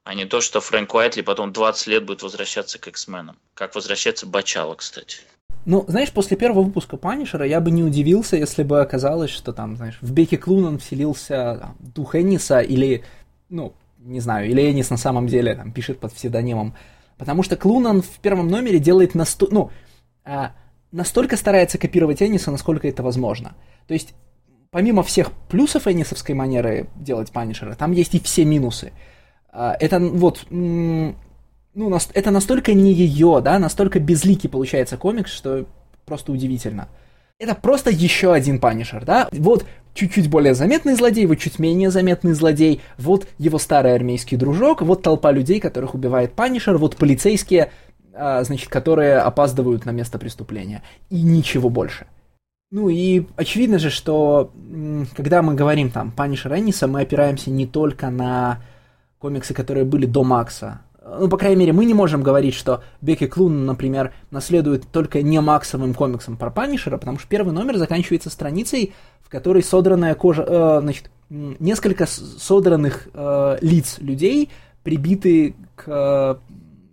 [0.06, 4.24] а не то, что Фрэнк Уайтли потом 20 лет будет возвращаться к X-менам, как возвращается
[4.24, 5.18] Бачало, кстати.
[5.64, 9.76] Ну, знаешь, после первого выпуска Панишера я бы не удивился, если бы оказалось, что там,
[9.76, 13.04] знаешь, в Беки Клунан вселился там, дух Энниса или,
[13.48, 16.76] ну, не знаю, или Энис на самом деле там, пишет под псевдонимом.
[17.18, 19.48] Потому что Клунан в первом номере делает насто...
[19.50, 19.72] ну,
[20.24, 20.52] а,
[20.92, 23.56] настолько старается копировать Эниса, насколько это возможно.
[23.88, 24.14] То есть,
[24.70, 28.92] помимо всех плюсов Эннисовской манеры делать Панишера, там есть и все минусы.
[29.58, 30.44] А, это вот...
[30.50, 31.14] ну,
[31.74, 35.64] это настолько не ее, да, настолько безликий получается комикс, что
[36.04, 36.88] просто удивительно.
[37.38, 39.28] Это просто еще один Панишер, да?
[39.32, 44.82] Вот чуть-чуть более заметный злодей, вот чуть менее заметный злодей, вот его старый армейский дружок,
[44.82, 47.72] вот толпа людей, которых убивает Панишер, вот полицейские,
[48.12, 50.82] а, значит, которые опаздывают на место преступления.
[51.08, 52.06] И ничего больше.
[52.70, 54.50] Ну и очевидно же, что
[55.16, 58.60] когда мы говорим там Панишер Энниса, мы опираемся не только на
[59.18, 60.82] комиксы, которые были до Макса.
[61.04, 65.40] Ну, по крайней мере, мы не можем говорить, что Бекки Клунан, например, наследует только не
[65.40, 70.80] Максовым комиксам про Панишера, потому что первый номер заканчивается страницей, в которой содранная кожа, э,
[70.80, 74.50] значит, несколько содранных э, лиц людей
[74.82, 76.40] прибиты к,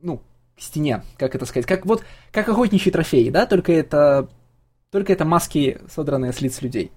[0.01, 0.21] ну,
[0.55, 4.30] к стене, как это сказать, как вот, как охотничьи трофеи, да, только это
[4.91, 6.91] только это маски, содранные с лиц людей.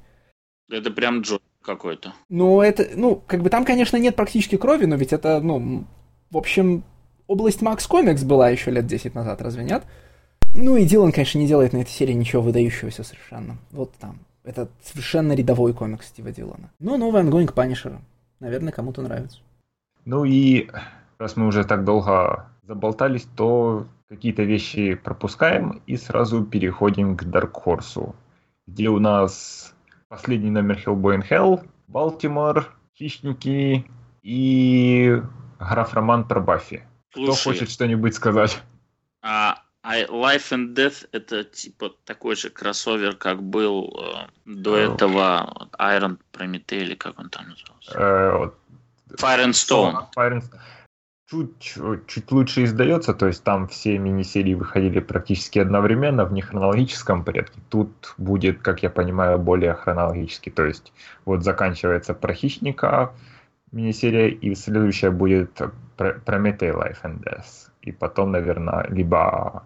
[0.71, 2.15] Это прям Джо какой-то.
[2.31, 5.85] Ну, это, ну, как бы там, конечно, нет практически крови, но ведь это, ну,
[6.31, 6.85] в общем,
[7.27, 9.85] область MAX Comics была еще лет 10 назад, разве нет?
[10.55, 13.59] Ну и Дилан, конечно, не делает на этой серии ничего выдающегося совершенно.
[13.73, 14.21] Вот там.
[14.43, 16.71] Это совершенно рядовой комикс Стива Дилана.
[16.79, 18.01] Но новый ongoing Панишера.
[18.41, 19.41] Наверное, кому-то нравится.
[20.05, 20.71] Ну и
[21.19, 27.53] раз мы уже так долго заболтались, то какие-то вещи пропускаем и сразу переходим к Dark
[27.65, 28.15] Horse,
[28.67, 29.75] где у нас
[30.09, 33.91] последний номер Hellboy and Hell, Балтимор, Хищники
[34.23, 35.23] и
[35.59, 36.85] граф Роман про Баффи.
[37.11, 38.63] Кто хочет что-нибудь сказать?
[39.23, 44.93] А, а Life and Death это типа такой же кроссовер, как был э, до э,
[44.93, 47.93] этого Iron Promethe или как он там назывался?
[47.95, 48.51] Э,
[49.17, 50.07] Fire and Stone.
[50.17, 50.61] Fire and Stone
[51.29, 51.75] чуть,
[52.07, 57.61] чуть лучше издается, то есть там все мини-серии выходили практически одновременно в нехронологическом порядке.
[57.69, 60.93] Тут будет, как я понимаю, более хронологически, то есть
[61.25, 63.13] вот заканчивается про хищника
[63.73, 65.61] мини-серия, и следующая будет
[65.97, 67.71] Прометей Life and Death.
[67.83, 69.65] И потом, наверное, либо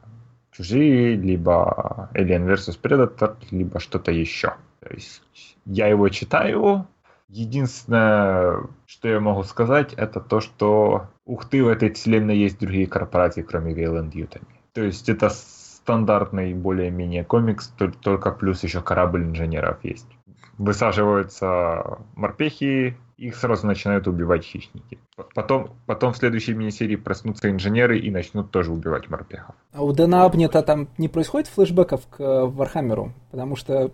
[0.53, 2.81] Чужие, либо Alien vs.
[2.81, 4.55] Predator, либо что-то еще.
[4.81, 5.23] То есть
[5.65, 6.87] я его читаю,
[7.31, 12.89] Единственное, что я могу сказать, это то, что ух ты, в этой вселенной есть другие
[12.89, 14.47] корпорации, кроме Weyland-Yutani.
[14.73, 17.73] То есть это стандартный более-менее комикс,
[18.03, 20.09] только плюс еще корабль инженеров есть.
[20.59, 24.99] Высаживаются морпехи, их сразу начинают убивать хищники.
[25.35, 29.55] Потом, потом в следующей мини-серии проснутся инженеры и начнут тоже убивать морпехов.
[29.73, 33.13] А у Дэна Абнета там не происходит флешбеков к э, Вархаммеру?
[33.31, 33.93] Потому что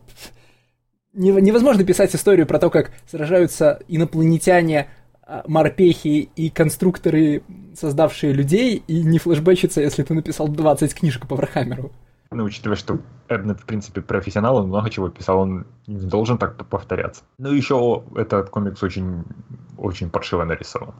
[1.12, 4.88] невозможно писать историю про то, как сражаются инопланетяне,
[5.46, 7.42] морпехи и конструкторы,
[7.74, 11.90] создавшие людей, и не флешбэчиться, если ты написал 20 книжек по Вархаммеру.
[12.30, 12.98] Ну, учитывая, что
[13.28, 17.22] Эбнет, в принципе, профессионал, он много чего писал, он не должен так повторяться.
[17.38, 19.24] Ну, еще этот комикс очень,
[19.78, 20.94] очень паршиво нарисован.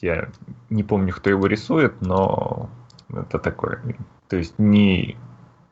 [0.00, 0.28] Я
[0.70, 2.68] не помню, кто его рисует, но
[3.10, 3.82] это такое.
[4.28, 5.16] То есть не,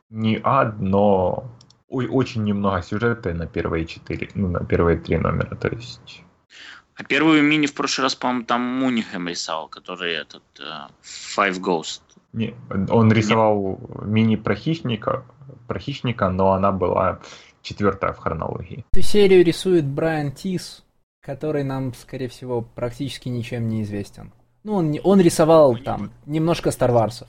[0.09, 1.45] не ад, но
[1.89, 6.23] очень немного сюжета на первые четыре, ну, на первые три номера, то есть...
[6.97, 12.01] А первую мини в прошлый раз, по-моему, там Мунихем рисовал, который этот uh, Five Ghost.
[12.33, 12.55] Не,
[12.89, 14.11] он рисовал не...
[14.11, 15.23] мини про хищника,
[15.67, 17.19] про хищника, но она была
[17.61, 18.83] четвертая в хронологии.
[18.91, 20.83] Эту серию рисует Брайан Тис,
[21.21, 24.33] который нам, скорее всего, практически ничем не известен.
[24.63, 27.27] Ну, он, он рисовал там немножко Старварсов.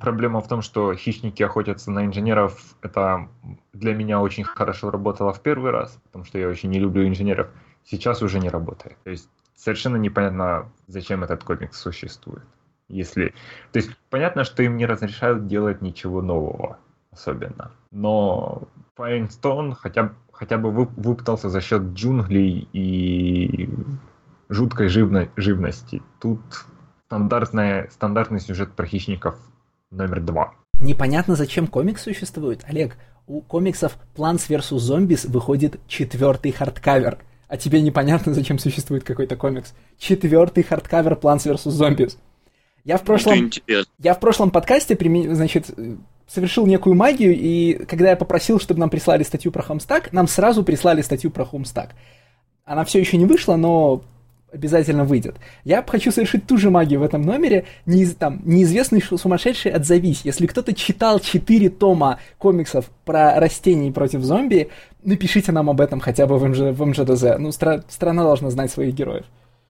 [0.00, 2.60] Проблема в том, что хищники охотятся на инженеров.
[2.82, 3.28] Это
[3.72, 7.48] для меня очень хорошо работало в первый раз, потому что я очень не люблю инженеров.
[7.90, 8.96] Сейчас уже не работает.
[9.02, 12.44] То есть совершенно непонятно, зачем этот комикс существует.
[12.88, 13.34] Если...
[13.72, 16.78] То есть понятно, что им не разрешают делать ничего нового
[17.10, 17.72] особенно.
[17.90, 23.68] Но Firestone хотя, хотя бы выпытался за счет джунглей и
[24.48, 26.02] жуткой живно, живности.
[26.20, 26.40] Тут
[27.06, 29.36] стандартная, стандартный сюжет про хищников
[29.90, 30.54] номер два.
[30.80, 32.64] Непонятно, зачем комикс существует.
[32.66, 34.76] Олег, у комиксов Plants vs.
[34.76, 37.18] Zombies выходит четвертый hardcover.
[37.50, 39.74] А тебе непонятно, зачем существует какой-то комикс.
[39.98, 41.66] Четвертый hardcover Plants vs.
[41.66, 42.16] Zombies.
[42.84, 43.50] Я в прошлом,
[43.98, 44.96] я в прошлом подкасте,
[45.34, 45.68] значит,
[46.28, 50.62] совершил некую магию, и когда я попросил, чтобы нам прислали статью про Homestuck, нам сразу
[50.62, 51.96] прислали статью про Homestuck.
[52.64, 54.04] Она все еще не вышла, но
[54.52, 55.36] обязательно выйдет.
[55.64, 57.66] Я хочу совершить ту же магию в этом номере.
[57.86, 60.22] Не, там, неизвестный сумасшедший отзовись.
[60.24, 64.70] Если кто-то читал 4 тома комиксов про растений против зомби,
[65.02, 67.38] напишите нам об этом хотя бы в, МЖ, в МЖДЗ.
[67.38, 69.24] Ну, стра- страна должна знать своих героев.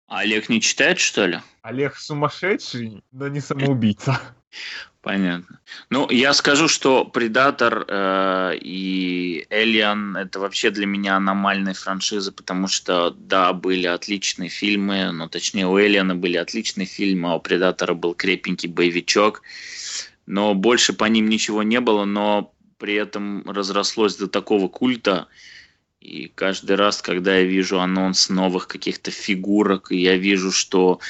[0.08, 1.38] Олег не читает, что ли?
[1.62, 4.18] Олег сумасшедший, но не самоубийца.
[5.02, 5.60] Понятно.
[5.88, 12.68] Ну, я скажу, что Предатор э, и Alien это вообще для меня аномальные франшизы, потому
[12.68, 17.94] что, да, были отличные фильмы, но точнее у Элиана были отличные фильмы, а у Предатора
[17.94, 19.42] был крепенький боевичок,
[20.26, 25.28] но больше по ним ничего не было, но при этом разрослось до такого культа,
[26.00, 31.00] и каждый раз, когда я вижу анонс новых каких-то фигурок, и я вижу, что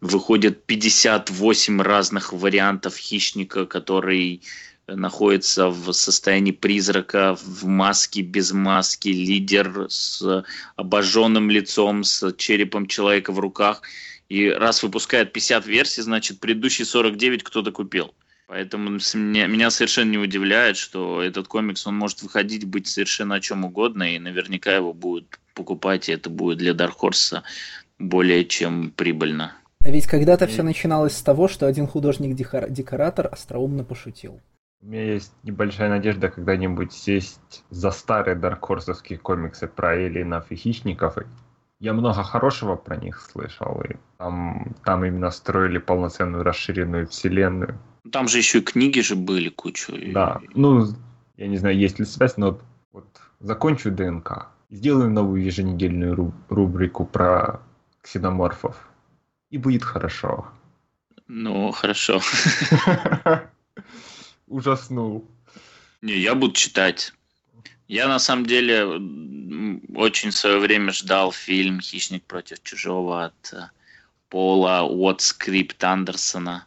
[0.00, 4.42] выходит 58 разных вариантов хищника, который
[4.86, 10.44] находится в состоянии призрака, в маске, без маски, лидер с
[10.76, 13.82] обожженным лицом, с черепом человека в руках.
[14.28, 18.14] И раз выпускает 50 версий, значит, предыдущие 49 кто-то купил.
[18.46, 23.40] Поэтому меня, меня совершенно не удивляет, что этот комикс, он может выходить, быть совершенно о
[23.40, 27.42] чем угодно, и наверняка его будут покупать, и это будет для Horse
[28.00, 29.54] более чем прибыльно.
[29.82, 34.40] А ведь когда-то все начиналось с того, что один художник-декоратор остроумно пошутил.
[34.82, 41.16] У меня есть небольшая надежда когда-нибудь сесть за старые даркхорсовские комиксы про эллинов и хищников.
[41.80, 47.78] Я много хорошего про них слышал, и там, там именно строили полноценную расширенную вселенную.
[48.12, 49.94] Там же еще и книги же были кучу.
[50.12, 50.86] Да, ну,
[51.36, 52.62] я не знаю, есть ли связь, но вот,
[52.92, 57.60] вот закончу ДНК, сделаю новую еженедельную рубрику про
[58.02, 58.89] ксеноморфов,
[59.50, 60.48] и будет хорошо.
[61.28, 62.20] Ну, хорошо.
[64.50, 65.24] ужаснул.
[66.02, 67.12] Не, я буду читать.
[67.88, 68.84] Я на самом деле
[69.94, 73.68] очень в свое время ждал фильм «Хищник против чужого» от э,
[74.28, 76.66] Пола Уотскрипт Андерсона.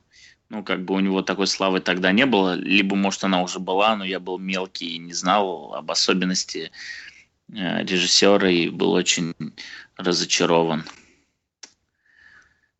[0.50, 3.96] Ну, как бы у него такой славы тогда не было, либо, может, она уже была,
[3.96, 6.72] но я был мелкий и не знал об особенности
[7.54, 9.34] э, режиссера и был очень
[9.98, 10.84] разочарован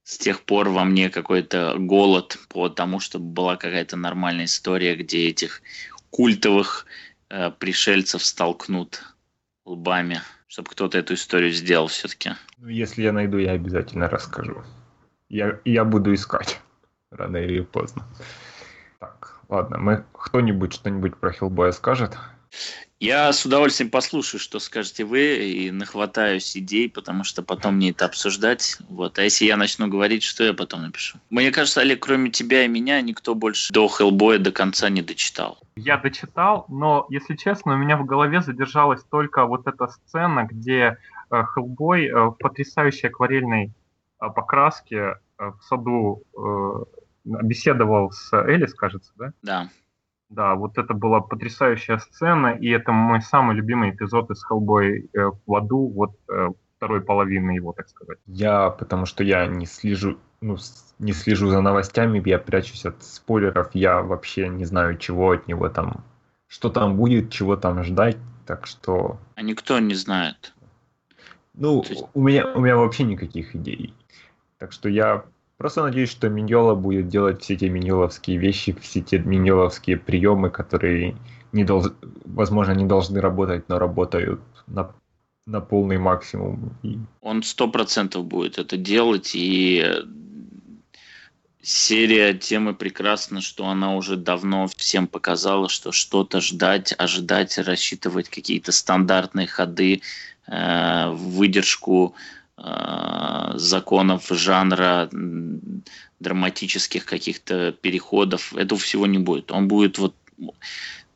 [0.04, 5.30] с тех пор во мне какой-то голод по тому, чтобы была какая-то нормальная история, где
[5.30, 5.62] этих
[6.10, 6.86] культовых
[7.30, 9.02] э, пришельцев столкнут
[9.66, 12.32] лбами, чтобы кто-то эту историю сделал все-таки.
[12.58, 14.64] Ну, если я найду, я обязательно расскажу.
[15.30, 16.60] Я, я буду искать
[17.12, 18.04] рано или поздно.
[19.00, 22.18] Так, ладно, мы кто-нибудь что-нибудь про Хиллбоя скажет?
[23.04, 28.06] Я с удовольствием послушаю, что скажете вы, и нахватаюсь идей, потому что потом мне это
[28.06, 28.78] обсуждать.
[28.88, 29.20] Вот.
[29.20, 31.18] А если я начну говорить, что я потом напишу?
[31.30, 35.58] Мне кажется, Олег, кроме тебя и меня, никто больше до Хеллбоя до конца не дочитал.
[35.76, 40.98] Я дочитал, но, если честно, у меня в голове задержалась только вот эта сцена, где
[41.30, 43.66] э, Хеллбой э, в потрясающей акварельной
[44.22, 46.24] э, покраске в саду
[47.26, 49.34] беседовал с Элис, кажется, да?
[49.42, 49.70] Да.
[50.34, 55.32] Да, вот это была потрясающая сцена, и это мой самый любимый эпизод из Хеллбой э,
[55.46, 58.18] в аду, вот э, второй половины его, так сказать.
[58.26, 60.58] Я, потому что я не слежу, ну,
[60.98, 65.70] не слежу за новостями, я прячусь от спойлеров, я вообще не знаю, чего от него
[65.70, 66.04] там,
[66.48, 68.18] что там будет, чего там ждать,
[68.48, 69.20] так что...
[69.36, 70.56] А никто не знает.
[71.54, 72.06] Ну, есть...
[72.12, 73.94] у, меня, у меня вообще никаких идей.
[74.58, 75.26] Так что я
[75.64, 81.16] Просто надеюсь, что Миньола будет делать все те миньоловские вещи, все те миньоловские приемы, которые,
[81.54, 81.94] не долж...
[82.26, 84.94] возможно, не должны работать, но работают на,
[85.46, 86.78] на полный максимум.
[87.22, 90.04] Он сто процентов будет это делать, и
[91.62, 98.74] серия темы прекрасна, что она уже давно всем показала, что что-то ждать, ожидать, рассчитывать какие-то
[98.74, 100.02] стандартные ходы,
[100.46, 102.16] э, выдержку
[102.56, 105.10] законов жанра,
[106.20, 108.54] драматических каких-то переходов.
[108.56, 109.52] Этого всего не будет.
[109.52, 110.16] Он будет вот...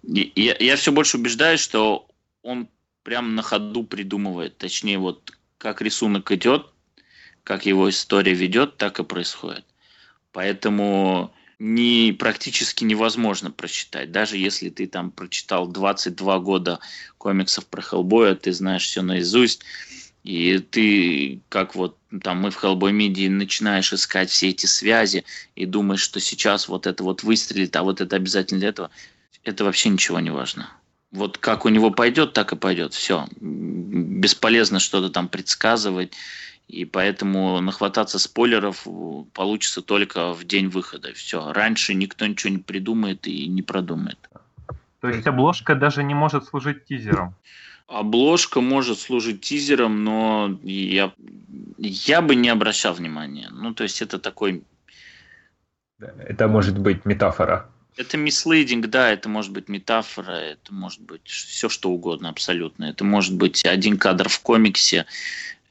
[0.04, 2.08] Я, я все больше убеждаюсь, что
[2.42, 2.68] он
[3.04, 4.58] прям на ходу придумывает.
[4.58, 6.68] Точнее, вот как рисунок идет,
[7.44, 9.66] как его история ведет, так и происходит.
[10.32, 14.12] Поэтому не, практически невозможно прочитать.
[14.12, 16.80] Даже если ты там прочитал 22 года
[17.18, 19.64] комиксов про Хеллбоя, ты знаешь все наизусть,
[20.28, 25.24] и ты, как вот там мы в Hellboy Media начинаешь искать все эти связи
[25.56, 28.90] и думаешь, что сейчас вот это вот выстрелит, а вот это обязательно для этого.
[29.46, 30.70] Это вообще ничего не важно.
[31.14, 32.94] Вот как у него пойдет, так и пойдет.
[32.94, 33.30] Все.
[33.40, 36.12] Бесполезно что-то там предсказывать.
[36.68, 38.86] И поэтому нахвататься спойлеров
[39.32, 41.14] получится только в день выхода.
[41.14, 41.54] Все.
[41.54, 44.20] Раньше никто ничего не придумает и не продумает.
[45.00, 47.34] То есть обложка даже не может служить тизером?
[47.88, 51.14] Обложка может служить тизером, но я,
[51.78, 53.50] я бы не обращал внимания.
[53.50, 54.64] Ну, то есть это такой...
[56.00, 57.70] Это может быть метафора.
[57.96, 62.86] Это мислейдинг, да, это может быть метафора, это может быть все что угодно абсолютно.
[62.86, 65.06] Это может быть один кадр в комиксе,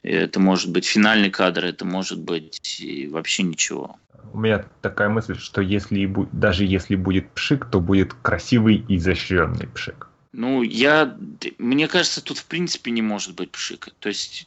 [0.03, 3.97] это может быть финальный кадр, это может быть вообще ничего.
[4.33, 9.69] У меня такая мысль, что если даже если будет пшик, то будет красивый и изощренный
[9.69, 10.09] пшик.
[10.37, 11.17] Ну, я,
[11.57, 13.91] мне кажется, тут в принципе не может быть пшика.
[14.01, 14.47] То есть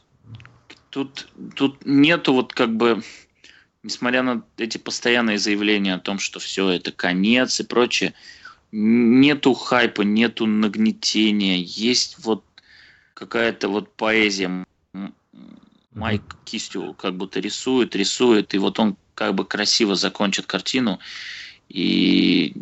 [0.88, 1.26] тут,
[1.56, 3.02] тут нету вот как бы,
[3.82, 8.14] несмотря на эти постоянные заявления о том, что все это конец и прочее,
[8.70, 12.44] нету хайпа, нету нагнетения, есть вот
[13.14, 14.64] какая-то вот поэзия.
[15.90, 21.00] Майк кистью как будто рисует, рисует, и вот он как бы красиво закончат картину.
[21.68, 22.54] И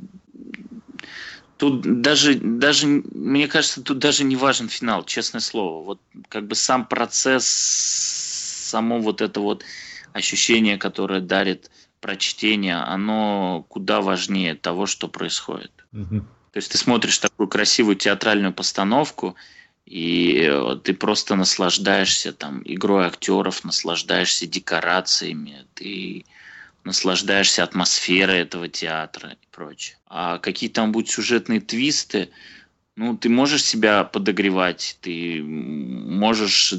[1.59, 5.85] тут даже, даже, мне кажется, тут даже не важен финал, честное слово.
[5.85, 9.65] Вот как бы сам процесс, само вот это вот
[10.13, 15.73] ощущение, которое дарит прочтение, оно куда важнее того, что происходит.
[15.93, 16.21] Угу.
[16.53, 19.35] То есть ты смотришь такую красивую театральную постановку,
[19.85, 26.25] и э, ты просто наслаждаешься там игрой актеров, наслаждаешься декорациями, ты
[26.85, 29.97] наслаждаешься атмосферой этого театра и прочее.
[30.07, 32.31] А какие там будут сюжетные твисты,
[32.97, 36.75] ну, ты можешь себя подогревать, ты можешь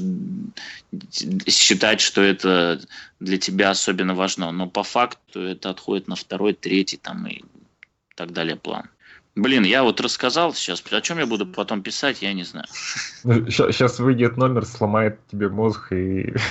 [1.46, 2.80] считать, что это
[3.20, 7.42] для тебя особенно важно, но по факту это отходит на второй, третий там и
[8.16, 8.90] так далее план.
[9.34, 12.66] Блин, я вот рассказал сейчас, о чем я буду потом писать, я не знаю.
[12.72, 16.34] Сейчас ну, выйдет номер, сломает тебе мозг и...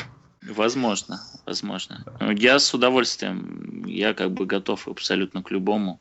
[0.49, 2.03] Возможно, возможно.
[2.35, 5.99] Я с удовольствием, я как бы готов абсолютно к любому.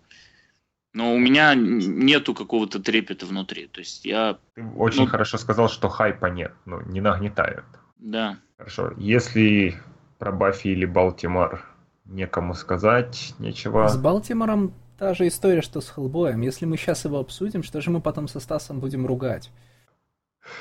[0.94, 3.66] Но у меня нету какого-то трепета внутри.
[3.66, 4.38] То есть я...
[4.54, 5.06] Ты очень ну...
[5.06, 7.64] хорошо сказал, что хайпа нет, ну, не нагнетают.
[7.98, 8.38] Да.
[8.56, 8.92] Хорошо.
[8.96, 9.80] Если
[10.18, 11.64] про Баффи или Балтимор
[12.06, 13.86] некому сказать, нечего.
[13.86, 16.40] С Балтимором Та же история, что с Хеллбоем.
[16.40, 19.52] Если мы сейчас его обсудим, что же мы потом со Стасом будем ругать?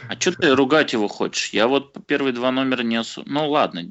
[0.09, 1.49] А что ты ругать его хочешь?
[1.49, 3.23] Я вот первые два номера не осу...
[3.25, 3.83] Ну ладно,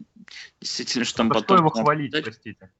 [0.61, 1.45] действительно, что там за потом...
[1.45, 2.71] что его хвалить, сказать, простите?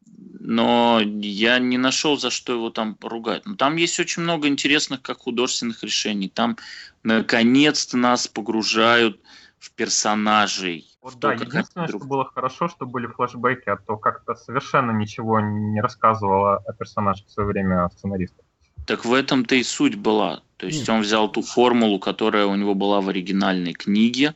[0.41, 3.47] Но я не нашел, за что его там ругать.
[3.47, 6.29] Но там есть очень много интересных как художественных решений.
[6.29, 6.57] Там
[7.03, 9.21] наконец-то нас погружают
[9.59, 10.87] в персонажей.
[11.03, 12.03] Вот в да, то, единственное, друг...
[12.03, 17.27] что было хорошо, что были флешбеки, а то как-то совершенно ничего не рассказывала о персонажах
[17.27, 18.46] в свое время сценаристов.
[18.87, 20.43] Так в этом-то и суть была.
[20.57, 24.35] То есть он взял ту формулу, которая у него была в оригинальной книге,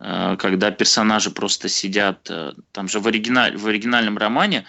[0.00, 4.64] э, когда персонажи просто сидят, э, там же в, оригиналь, в оригинальном романе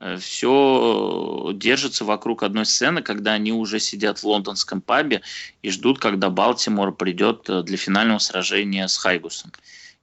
[0.00, 5.20] Э, все держится вокруг одной сцены, когда они уже сидят в лондонском пабе
[5.62, 9.52] и ждут, когда Балтимор придет для финального сражения с Хайгусом.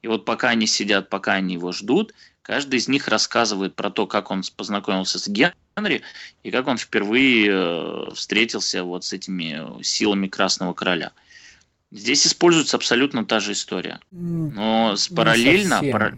[0.04, 2.14] И вот пока они сидят, пока они его ждут,
[2.48, 6.02] каждый из них рассказывает про то, как он познакомился с Генри
[6.44, 11.12] и как он впервые э, встретился вот с этими силами Красного Короля.
[11.92, 14.00] Здесь используется абсолютно та же история.
[14.12, 16.18] Но параллельно, пара,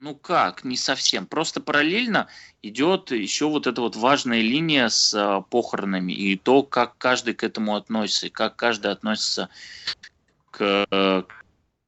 [0.00, 1.26] ну как, не совсем.
[1.26, 2.28] Просто параллельно
[2.62, 7.42] идет еще вот эта вот важная линия с а, похоронами и то, как каждый к
[7.42, 9.48] этому относится, и как каждый относится
[10.50, 10.86] к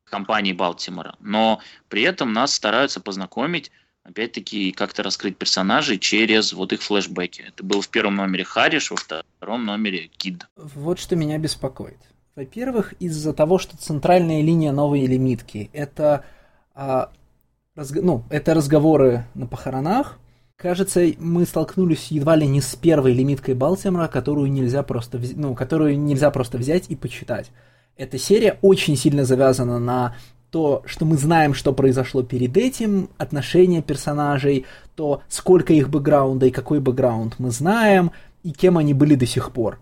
[0.08, 1.16] компании Балтимора.
[1.20, 3.70] Но при этом нас стараются познакомить
[4.04, 7.44] опять-таки как-то раскрыть персонажей через вот их флешбеки.
[7.48, 10.46] Это было в первом номере Хариш, во втором номере Кид.
[10.56, 11.98] Вот что меня беспокоит.
[12.36, 16.24] Во-первых, из-за того, что центральная линия новой лимитки это
[16.74, 17.10] а,
[17.74, 17.96] разг...
[17.96, 20.18] ну, это разговоры на похоронах.
[20.56, 25.32] Кажется, мы столкнулись едва ли не с первой лимиткой Балтимора, которую нельзя просто, вз...
[25.34, 27.50] ну, которую нельзя просто взять и почитать.
[27.96, 30.16] Эта серия очень сильно завязана на
[30.50, 36.50] то, что мы знаем, что произошло перед этим, отношения персонажей, то, сколько их бэкграунда и
[36.50, 39.80] какой бэкграунд мы знаем, и кем они были до сих пор.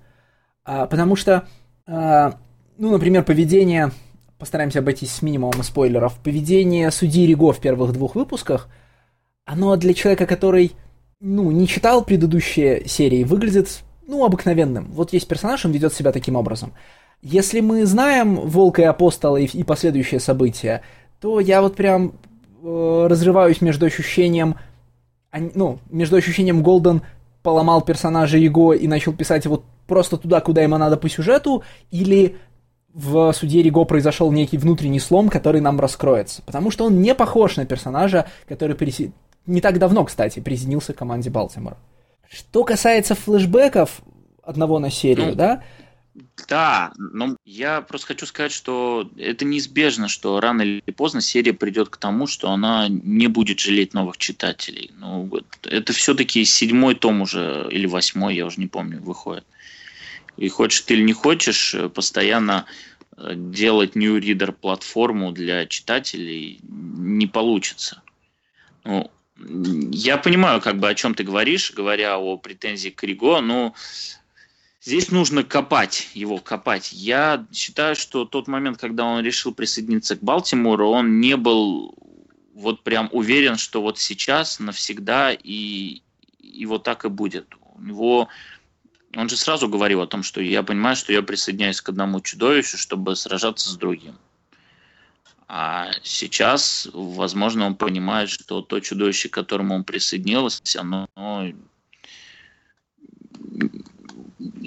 [0.65, 1.47] А, потому что,
[1.87, 2.39] а,
[2.79, 3.93] ну, например, поведение
[4.39, 8.69] постараемся обойтись с минимумом спойлеров, поведение судьи Риго в первых двух выпусках,
[9.45, 10.73] оно для человека, который,
[11.21, 14.91] ну, не читал предыдущие серии, выглядит, ну, обыкновенным.
[14.93, 16.73] Вот есть персонаж, он ведет себя таким образом.
[17.25, 20.83] Если мы знаем Волка и Апостола и, и последующие события,
[21.22, 22.12] то я вот прям
[22.62, 24.57] э, разрываюсь между ощущением,
[25.33, 27.01] ну, между ощущением Голден
[27.43, 32.37] поломал персонажа Его и начал писать его просто туда, куда ему надо по сюжету, или
[32.93, 36.43] в суде Риго произошел некий внутренний слом, который нам раскроется.
[36.43, 39.12] Потому что он не похож на персонажа, который переси...
[39.47, 41.79] не так давно, кстати, присоединился к команде Балтимора.
[42.29, 44.03] Что касается флешбеков
[44.43, 45.62] одного на серию, ну, да?
[46.49, 51.89] Да, но я просто хочу сказать, что это неизбежно, что рано или поздно серия придет
[51.89, 54.93] к тому, что она не будет жалеть новых читателей.
[54.99, 55.29] Ну,
[55.62, 59.45] это все-таки седьмой том уже, или восьмой, я уже не помню, выходит.
[60.37, 62.67] И хочешь ты или не хочешь, э, постоянно
[63.17, 68.03] э, делать New Reader платформу для читателей не получится.
[68.85, 73.75] Ну, я понимаю, как бы о чем ты говоришь, говоря о претензии к Риго, но
[74.85, 76.93] здесь нужно копать его, копать.
[76.93, 81.95] Я считаю, что тот момент, когда он решил присоединиться к Балтимору, он не был
[82.55, 86.03] вот прям уверен, что вот сейчас навсегда и,
[86.39, 87.47] и вот так и будет.
[87.74, 88.28] У него
[89.16, 92.76] он же сразу говорил о том, что я понимаю, что я присоединяюсь к одному чудовищу,
[92.76, 94.16] чтобы сражаться с другим.
[95.47, 101.09] А сейчас, возможно, он понимает, что то чудовище, к которому он присоединился, оно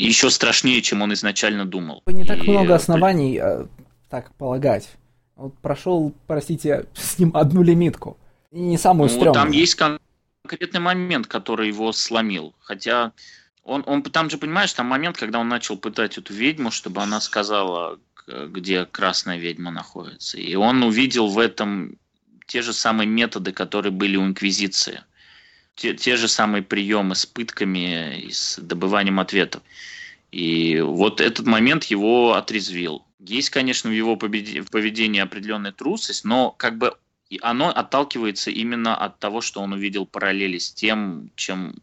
[0.05, 2.03] еще страшнее, чем он изначально думал.
[2.05, 2.49] Не так И...
[2.49, 3.65] много оснований э,
[4.09, 4.89] так полагать.
[5.35, 8.17] Вот прошел, простите, с ним одну лимитку.
[8.51, 9.33] И не самую ну, стрёмную.
[9.33, 12.53] Там есть конкретный момент, который его сломил.
[12.59, 13.11] Хотя
[13.63, 17.19] он, он там же, понимаешь, там момент, когда он начал пытать эту ведьму, чтобы она
[17.19, 20.37] сказала, где красная ведьма находится.
[20.37, 21.97] И он увидел в этом
[22.45, 25.01] те же самые методы, которые были у Инквизиции.
[25.77, 29.61] Те, те же самые приемы с пытками и с добыванием ответов.
[30.31, 33.05] И вот этот момент его отрезвил.
[33.19, 36.93] Есть, конечно, в его поведении определенная трусость, но как бы
[37.41, 41.75] оно отталкивается именно от того, что он увидел параллели с тем, чем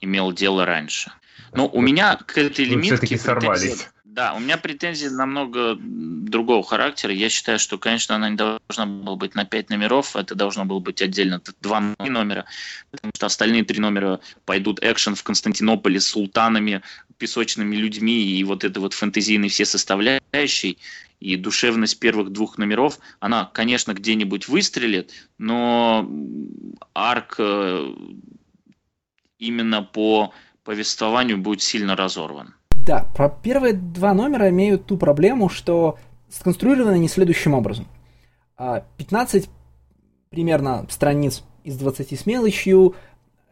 [0.00, 1.12] имел дело раньше.
[1.54, 2.96] Но у меня к этой лимитке...
[2.96, 3.88] все-таки сорвались.
[4.12, 7.14] Да, у меня претензии намного другого характера.
[7.14, 10.80] Я считаю, что, конечно, она не должна была быть на 5 номеров, это должно было
[10.80, 12.44] быть отдельно два номера,
[12.90, 16.82] потому что остальные три номера пойдут экшен в Константинополе с султанами,
[17.16, 20.76] песочными людьми и вот это вот фэнтезийные все составляющие
[21.20, 26.06] и душевность первых двух номеров, она, конечно, где-нибудь выстрелит, но
[26.92, 27.94] арк э,
[29.38, 30.34] именно по
[30.64, 32.54] повествованию будет сильно разорван.
[32.84, 37.86] Да, про первые два номера имеют ту проблему, что сконструированы не следующим образом.
[38.56, 39.48] 15 а,
[40.30, 42.94] примерно страниц из 20 с мелочью,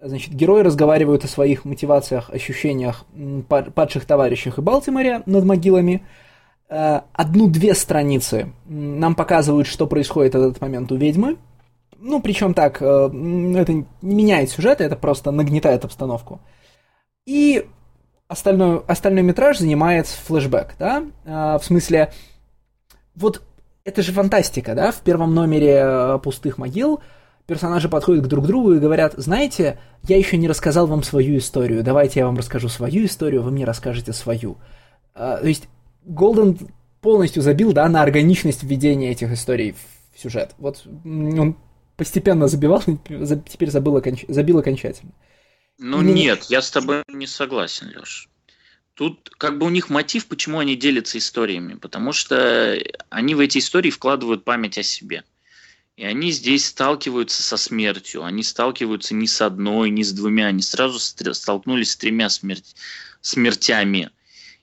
[0.00, 3.04] значит, герои разговаривают о своих мотивациях, ощущениях
[3.48, 6.04] падших товарищах и Балтиморе над могилами.
[6.68, 11.36] А, одну-две страницы нам показывают, что происходит в этот момент у ведьмы.
[11.98, 16.40] Ну, причем так, э, это не меняет сюжет, это просто нагнетает обстановку.
[17.26, 17.66] И
[18.30, 22.12] остальной, остальной метраж занимает флешбэк, да, а, в смысле,
[23.16, 23.42] вот
[23.84, 27.00] это же фантастика, да, в первом номере э, «Пустых могил»
[27.46, 31.82] персонажи подходят к друг другу и говорят, знаете, я еще не рассказал вам свою историю,
[31.82, 34.58] давайте я вам расскажу свою историю, вы мне расскажете свою.
[35.12, 35.68] А, то есть
[36.04, 36.56] Голден
[37.00, 39.74] полностью забил, да, на органичность введения этих историй
[40.14, 40.54] в сюжет.
[40.58, 41.56] Вот он
[41.96, 42.82] постепенно забивал,
[43.48, 44.24] теперь забыл, оконч...
[44.28, 45.10] забил окончательно.
[45.82, 46.12] Ну Или...
[46.12, 48.28] нет, я с тобой не согласен, Леш.
[48.92, 52.78] Тут как бы у них мотив, почему они делятся историями, потому что
[53.08, 55.24] они в эти истории вкладывают память о себе.
[55.96, 58.24] И они здесь сталкиваются со смертью.
[58.24, 60.48] Они сталкиваются не с одной, не с двумя.
[60.48, 62.76] Они сразу столкнулись с тремя смерть,
[63.22, 64.10] смертями.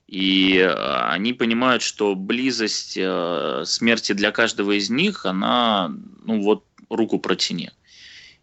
[0.07, 0.72] И э,
[1.09, 5.91] они понимают, что близость э, смерти для каждого из них, она,
[6.24, 7.72] ну вот, руку протяни.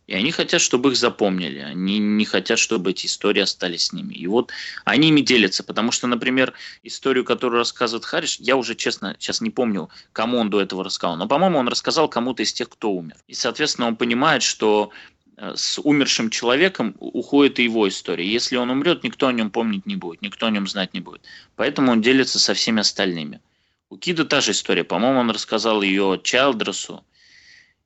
[0.07, 1.61] И они хотят, чтобы их запомнили.
[1.61, 4.13] Они не хотят, чтобы эти истории остались с ними.
[4.15, 4.53] И вот
[4.85, 5.65] они ими делятся.
[5.65, 6.53] Потому что, например,
[6.83, 11.17] историю, которую рассказывает Хариш, я уже, честно, сейчас не помню, кому он до этого рассказал.
[11.17, 13.17] Но, по-моему, он рассказал кому-то из тех, кто умер.
[13.29, 14.91] И, соответственно, он понимает, что
[15.39, 18.27] э, с умершим человеком уходит и его история.
[18.31, 21.23] Если он умрет, никто о нем помнить не будет, никто о нем знать не будет.
[21.57, 23.41] Поэтому он делится со всеми остальными.
[23.89, 24.85] У Кида та же история.
[24.85, 27.05] По-моему, он рассказал ее Чайлдресу.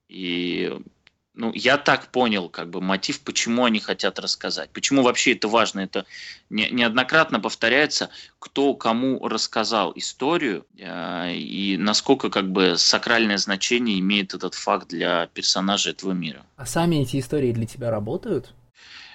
[0.09, 0.73] И
[1.39, 4.70] ну, я так понял, как бы, мотив, почему они хотят рассказать.
[4.70, 5.80] Почему вообще это важно?
[5.80, 6.05] Это
[6.51, 8.11] не, неоднократно повторяется,
[8.41, 15.28] кто кому рассказал историю э, и насколько, как бы, сакральное значение имеет этот факт для
[15.28, 16.45] персонажей этого мира.
[16.57, 18.53] А сами эти истории для тебя работают?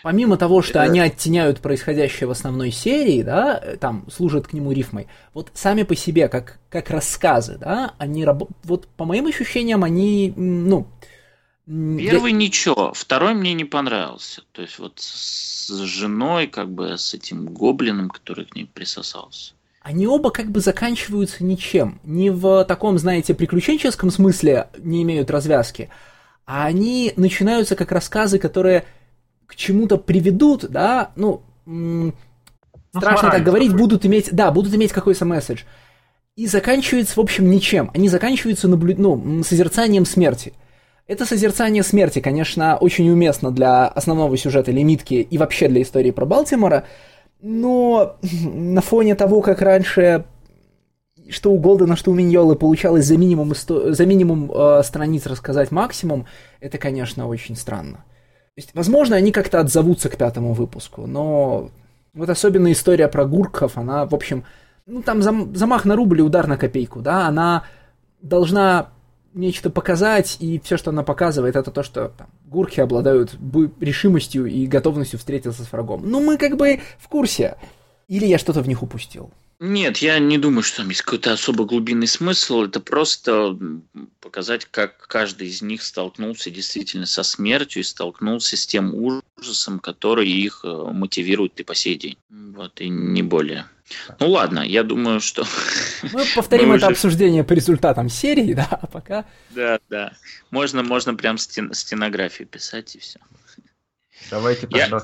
[0.02, 5.08] Помимо того, что они оттеняют происходящее в основной серии, да, там служат к нему рифмой,
[5.34, 10.34] вот сами по себе, как, как рассказы, да, они работают, вот по моим ощущениям, они,
[10.36, 10.88] ну,
[11.66, 12.38] Первый я...
[12.38, 14.44] ничего, второй мне не понравился.
[14.52, 19.54] То есть вот с женой, как бы с этим гоблином, который к ней присосался.
[19.82, 22.00] Они оба как бы заканчиваются ничем.
[22.04, 25.90] Не в таком, знаете, приключенческом смысле не имеют развязки,
[26.46, 28.86] а они начинаются как рассказы, которые
[29.46, 32.14] к чему-то приведут, да, ну, м-
[32.94, 33.82] ну страшно так говорить, такой.
[33.82, 35.64] будут иметь, да, будут иметь какой-то месседж.
[36.36, 37.92] И заканчивается, в общем, ничем.
[37.94, 38.96] Они заканчиваются наблю...
[38.98, 40.54] ну, созерцанием смерти.
[41.06, 46.26] Это созерцание смерти, конечно, очень уместно для основного сюжета лимитки и вообще для истории про
[46.26, 46.86] Балтимора,
[47.42, 50.26] но на фоне того, как раньше
[51.30, 53.94] что у Голдена, что у Миньолы получалось за минимум, исто...
[53.94, 56.26] за минимум э, страниц рассказать максимум,
[56.60, 58.04] это, конечно, очень странно.
[58.56, 61.72] То есть, возможно, они как-то отзовутся к пятому выпуску, но
[62.14, 64.44] вот особенно история про Гурков, она, в общем,
[64.86, 65.56] ну там зам...
[65.56, 67.64] замах на рубль и удар на копейку, да, она
[68.22, 68.90] должна
[69.34, 73.36] нечто показать, и все, что она показывает, это то, что там, гурки обладают
[73.80, 76.04] решимостью и готовностью встретиться с врагом.
[76.06, 77.58] Ну, мы как бы в курсе.
[78.08, 79.32] Или я что-то в них упустил?
[79.60, 82.64] Нет, я не думаю, что там есть какой-то особо глубинный смысл.
[82.64, 83.58] Это просто
[84.20, 90.30] показать, как каждый из них столкнулся действительно со смертью и столкнулся с тем ужасом, который
[90.30, 92.18] их э, мотивирует и по сей день.
[92.30, 93.66] Вот, и не более.
[94.20, 95.46] Ну ладно, я думаю, что...
[96.14, 96.94] Мы повторим Мы это уже...
[96.94, 99.26] обсуждение по результатам серии, да, а пока...
[99.52, 100.14] Да, да.
[100.52, 101.74] Можно, можно прям стен...
[101.74, 103.20] стенографию писать и все.
[104.30, 104.78] Давайте тогда...
[104.78, 105.02] Я...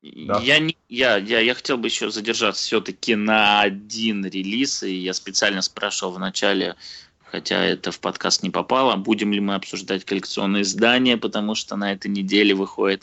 [0.00, 0.40] Да.
[0.40, 5.12] Я, не, я, я, я хотел бы еще задержаться все-таки на один релиз, и я
[5.12, 6.76] специально спрашивал в начале,
[7.24, 11.92] хотя это в подкаст не попало, будем ли мы обсуждать коллекционные издания, потому что на
[11.92, 13.02] этой неделе выходит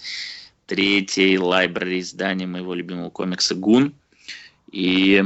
[0.68, 3.94] третий лайбрери издания моего любимого комикса «Гун».
[4.76, 5.24] И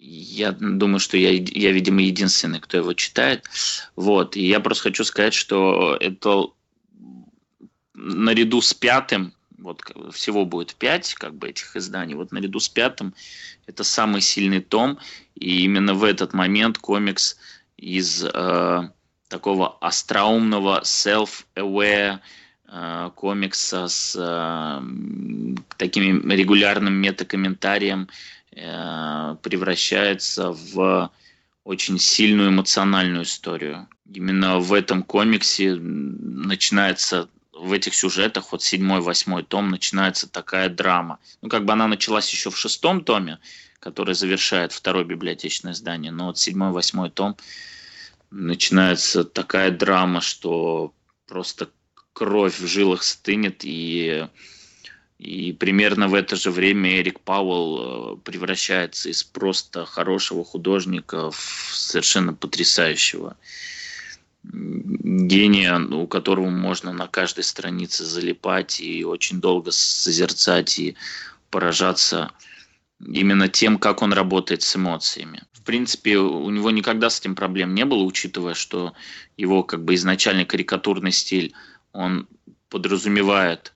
[0.00, 3.48] я думаю, что я, я, видимо, единственный, кто его читает.
[3.94, 4.36] Вот.
[4.36, 6.46] И я просто хочу сказать, что это
[7.94, 9.82] наряду с пятым вот
[10.12, 12.14] всего будет пять как бы этих изданий.
[12.14, 13.14] Вот наряду с пятым
[13.66, 14.98] это самый сильный том,
[15.36, 17.36] и именно в этот момент комикс
[17.76, 18.88] из э,
[19.28, 22.18] такого остроумного self-aware
[23.16, 24.82] комикса с э,
[25.76, 28.08] таким регулярным метакомментарием
[28.52, 31.10] э, превращается в
[31.64, 33.88] очень сильную эмоциональную историю.
[34.12, 41.18] Именно в этом комиксе начинается в этих сюжетах, вот седьмой, восьмой том, начинается такая драма.
[41.42, 43.38] Ну, как бы она началась еще в шестом томе,
[43.80, 47.36] который завершает второе библиотечное издание, но вот седьмой, восьмой том
[48.30, 50.94] начинается такая драма, что
[51.26, 51.68] просто
[52.12, 54.26] кровь в жилах стынет, и,
[55.18, 61.70] и примерно в это же время Эрик Пауэлл э, превращается из просто хорошего художника в
[61.72, 63.36] совершенно потрясающего
[64.42, 70.96] гения, у которого можно на каждой странице залипать и очень долго созерцать и
[71.50, 72.32] поражаться
[73.00, 75.42] именно тем, как он работает с эмоциями.
[75.52, 78.94] В принципе, у него никогда с этим проблем не было, учитывая, что
[79.36, 81.52] его как бы изначальный карикатурный стиль,
[81.92, 82.28] он
[82.68, 83.72] подразумевает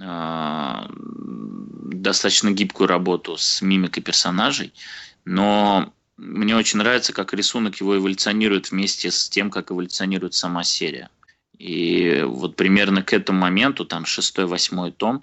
[0.00, 0.86] э,
[1.92, 4.72] достаточно гибкую работу с мимикой персонажей,
[5.24, 11.10] но мне очень нравится, как рисунок его эволюционирует вместе с тем, как эволюционирует сама серия.
[11.58, 15.22] И вот примерно к этому моменту, там шестой, восьмой том,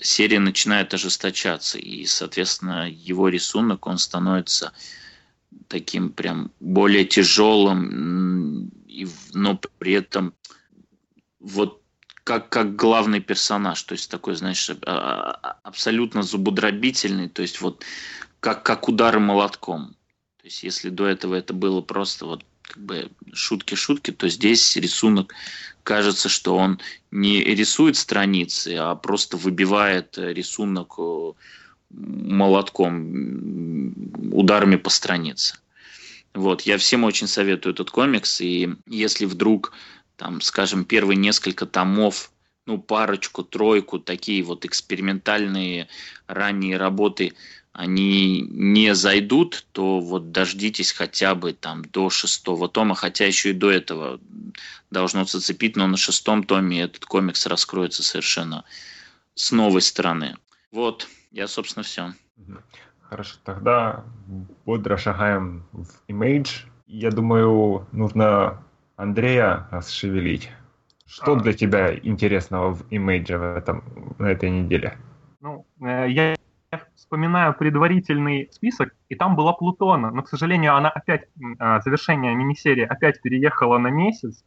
[0.00, 4.72] серия начинает ожесточаться, и, соответственно, его рисунок, он становится
[5.68, 8.70] таким прям более тяжелым,
[9.32, 10.34] но при этом
[11.44, 11.82] вот
[12.24, 17.84] как, как главный персонаж, то есть такой, знаешь, а, а, абсолютно зубодробительный, то есть вот
[18.40, 19.94] как, как удар молотком.
[20.38, 25.34] То есть если до этого это было просто вот как бы шутки-шутки, то здесь рисунок
[25.82, 26.80] кажется, что он
[27.10, 31.32] не рисует страницы, а просто выбивает рисунок э,
[31.90, 33.92] молотком,
[34.32, 35.58] ударами по странице.
[36.34, 39.72] Вот, я всем очень советую этот комикс, и если вдруг,
[40.16, 42.30] там, скажем, первые несколько томов,
[42.66, 45.88] ну, парочку, тройку, такие вот экспериментальные
[46.26, 47.34] ранние работы
[47.74, 53.52] они не зайдут, то вот дождитесь хотя бы там до шестого тома, хотя еще и
[53.52, 54.20] до этого
[54.92, 58.64] должно зацепить, но на шестом томе этот комикс раскроется совершенно
[59.34, 60.36] с новой стороны.
[60.70, 62.14] Вот, я, собственно, все.
[63.00, 64.04] Хорошо, тогда
[64.64, 66.66] бодро шагаем в Image.
[66.86, 68.62] Я думаю, нужно
[68.96, 70.50] Андрея расшевелить.
[71.06, 71.40] Что а.
[71.40, 74.98] для тебя интересного в Image в этом, на этой неделе?
[75.40, 76.36] Ну, э, я
[76.94, 81.28] вспоминаю предварительный список, и там была Плутона, но, к сожалению, она опять,
[81.58, 84.44] а, завершение мини-серии опять переехала на месяц,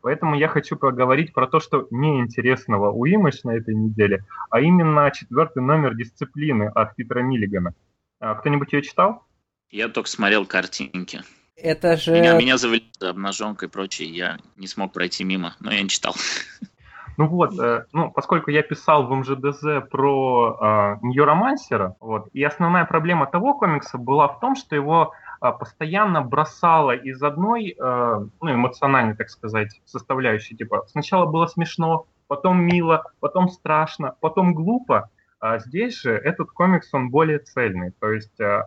[0.00, 5.10] поэтому я хочу поговорить про то, что неинтересного у Имэш на этой неделе, а именно
[5.10, 7.74] четвертый номер дисциплины от Питера Миллигана.
[8.20, 9.24] А, кто-нибудь ее читал?
[9.70, 11.22] Я только смотрел картинки.
[11.56, 12.12] Это же...
[12.12, 16.14] Меня, меня завели обнаженкой и прочее, я не смог пройти мимо, но я не читал.
[17.16, 22.84] Ну вот, э, ну, поскольку я писал в МЖДЗ про э, Ньюромансера, вот, и основная
[22.84, 27.74] проблема того комикса была в том, что его э, постоянно бросало из одной, э,
[28.42, 35.08] ну, эмоциональной, так сказать, составляющей, типа, сначала было смешно, потом мило, потом страшно, потом глупо,
[35.40, 38.38] а здесь же этот комикс, он более цельный, то есть...
[38.40, 38.64] Э,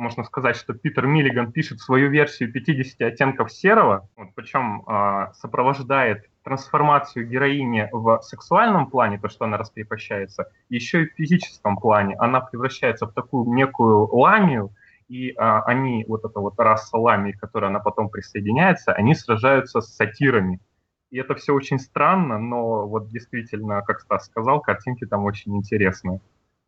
[0.00, 6.24] можно сказать, что Питер Миллиган пишет свою версию 50 оттенков серого, вот, причем э, сопровождает
[6.42, 12.16] трансформацию героини в сексуальном плане, то, что она раскрепощается, еще и в физическом плане.
[12.18, 14.72] Она превращается в такую некую ламию,
[15.08, 19.80] и а, они, вот эта вот раса ламии, к которой она потом присоединяется, они сражаются
[19.80, 20.60] с сатирами.
[21.10, 26.20] И это все очень странно, но вот действительно, как Стас сказал, картинки там очень интересные.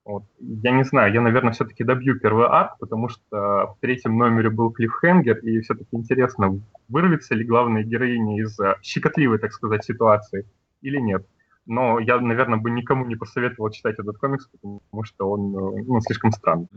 [0.04, 0.24] Вот.
[0.40, 4.70] Я не знаю, я, наверное, все-таки добью первый арк, потому что в третьем номере был
[4.70, 10.46] клиффхенгер, и все-таки интересно, вырвется ли главная героиня из щекотливой, так сказать, ситуации
[10.80, 11.24] или нет.
[11.66, 16.32] Но я, наверное, бы никому не посоветовал читать этот комикс, потому что он ну, слишком
[16.32, 16.68] странный.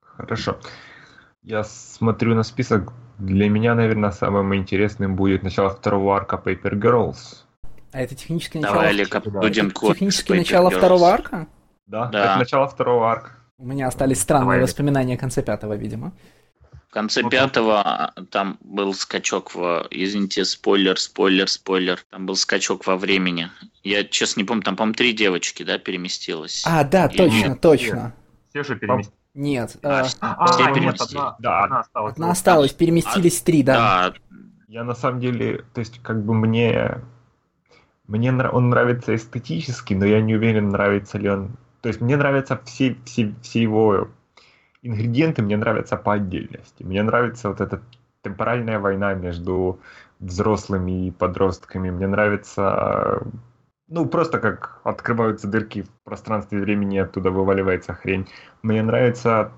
[0.00, 0.58] Хорошо.
[1.42, 2.92] Я смотрю на список.
[3.18, 7.44] Для меня, наверное, самым интересным будет начало второго арка Paper Girls.
[7.92, 8.76] А это техническое начало...
[8.76, 10.78] Давай, Олег, обсудим Техническое начало Girls.
[10.78, 11.46] второго арка?
[11.86, 13.32] Да, да, это начало второго арка.
[13.58, 14.62] У меня остались странные Давай.
[14.62, 16.12] воспоминания о конце пятого, видимо.
[16.88, 19.86] В конце ну, пятого а, там был скачок в...
[19.90, 21.98] Извините, спойлер, спойлер, спойлер.
[22.10, 23.50] Там был скачок во времени.
[23.82, 26.62] Я, честно, не помню, там, по-моему, три девочки, да, переместилось?
[26.66, 27.60] А, да, Или точно, нет?
[27.60, 28.14] точно.
[28.50, 29.18] Все, все же переместились.
[29.34, 29.76] Нет.
[29.82, 30.06] А, э...
[30.20, 31.64] а, все а, нет, одна, да.
[31.64, 32.12] одна осталась.
[32.12, 33.74] Одна осталась, переместились а, три, да.
[33.74, 34.14] да.
[34.68, 37.00] Я на самом деле, то есть, как бы мне
[38.06, 42.58] мне он нравится эстетически, но я не уверен, нравится ли он то есть мне нравятся
[42.64, 44.08] все, все, все его
[44.80, 46.82] ингредиенты, мне нравятся по отдельности.
[46.82, 47.82] Мне нравится вот эта
[48.22, 49.80] темпоральная война между
[50.18, 51.90] взрослыми и подростками.
[51.90, 53.22] Мне нравится,
[53.86, 58.28] ну, просто как открываются дырки в пространстве времени, оттуда вываливается хрень.
[58.62, 59.52] Мне нравится,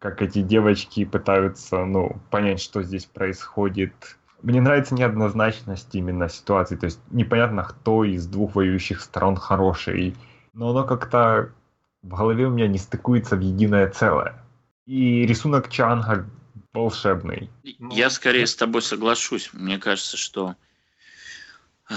[0.00, 3.94] как эти девочки пытаются, ну, понять, что здесь происходит.
[4.42, 10.16] Мне нравится неоднозначность именно ситуации, то есть непонятно, кто из двух воюющих сторон хороший
[10.54, 11.52] но оно как-то
[12.02, 14.40] в голове у меня не стыкуется в единое целое.
[14.86, 16.28] И рисунок Чанга
[16.72, 17.50] волшебный.
[17.62, 19.50] Я скорее с тобой соглашусь.
[19.52, 20.54] Мне кажется, что
[21.88, 21.94] э,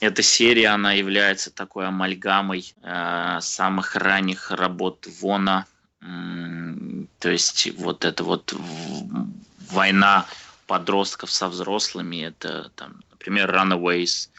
[0.00, 5.66] эта серия, она является такой амальгамой э, самых ранних работ Вона.
[7.18, 8.54] То есть вот эта вот
[9.70, 10.26] война
[10.66, 14.33] подростков со взрослыми, это там, например, Runaways, а,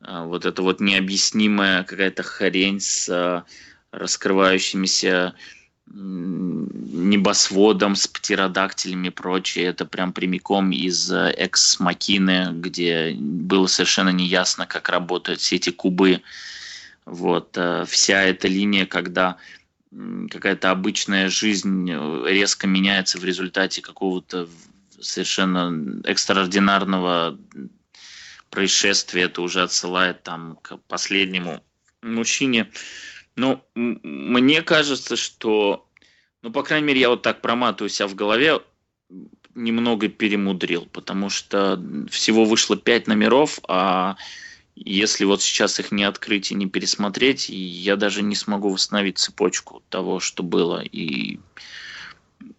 [0.00, 3.44] вот это вот необъяснимая какая-то хрень с а,
[3.92, 5.34] раскрывающимися
[5.92, 9.66] небосводом, с птеродактилями и прочее.
[9.66, 16.22] Это прям прямиком из а, экс-макины, где было совершенно неясно, как работают все эти кубы.
[17.04, 17.58] Вот.
[17.88, 19.36] Вся эта линия, когда
[20.30, 21.90] какая-то обычная жизнь
[22.24, 24.48] резко меняется в результате какого-то
[25.00, 27.36] совершенно экстраординарного
[28.50, 31.62] происшествие, это уже отсылает там к последнему
[32.02, 32.70] мужчине.
[33.36, 35.88] Но мне кажется, что,
[36.42, 38.60] ну, по крайней мере, я вот так проматываю себя в голове,
[39.54, 44.16] немного перемудрил, потому что всего вышло пять номеров, а
[44.74, 49.82] если вот сейчас их не открыть и не пересмотреть, я даже не смогу восстановить цепочку
[49.88, 50.80] того, что было.
[50.80, 51.38] И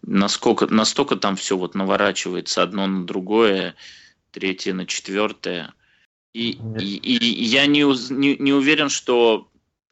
[0.04, 3.76] насколько, настолько там все вот наворачивается одно на другое,
[4.32, 5.74] третье на четвертое.
[6.34, 7.82] И, и, и я не,
[8.13, 9.49] не, не уверен, что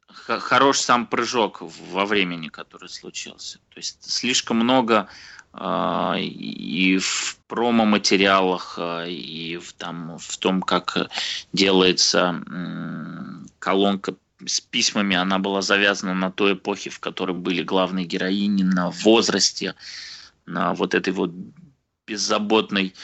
[0.08, 3.58] хорош сам прыжок во времени, который случился.
[3.70, 5.08] То есть слишком много
[5.52, 11.10] э, и в промо-материалах, э, и в, там, в том, как
[11.52, 14.14] делается э, колонка
[14.46, 19.74] с письмами, она была завязана на той эпохе, в которой были главные героини, на возрасте,
[20.46, 21.32] на вот этой вот
[22.06, 22.94] беззаботной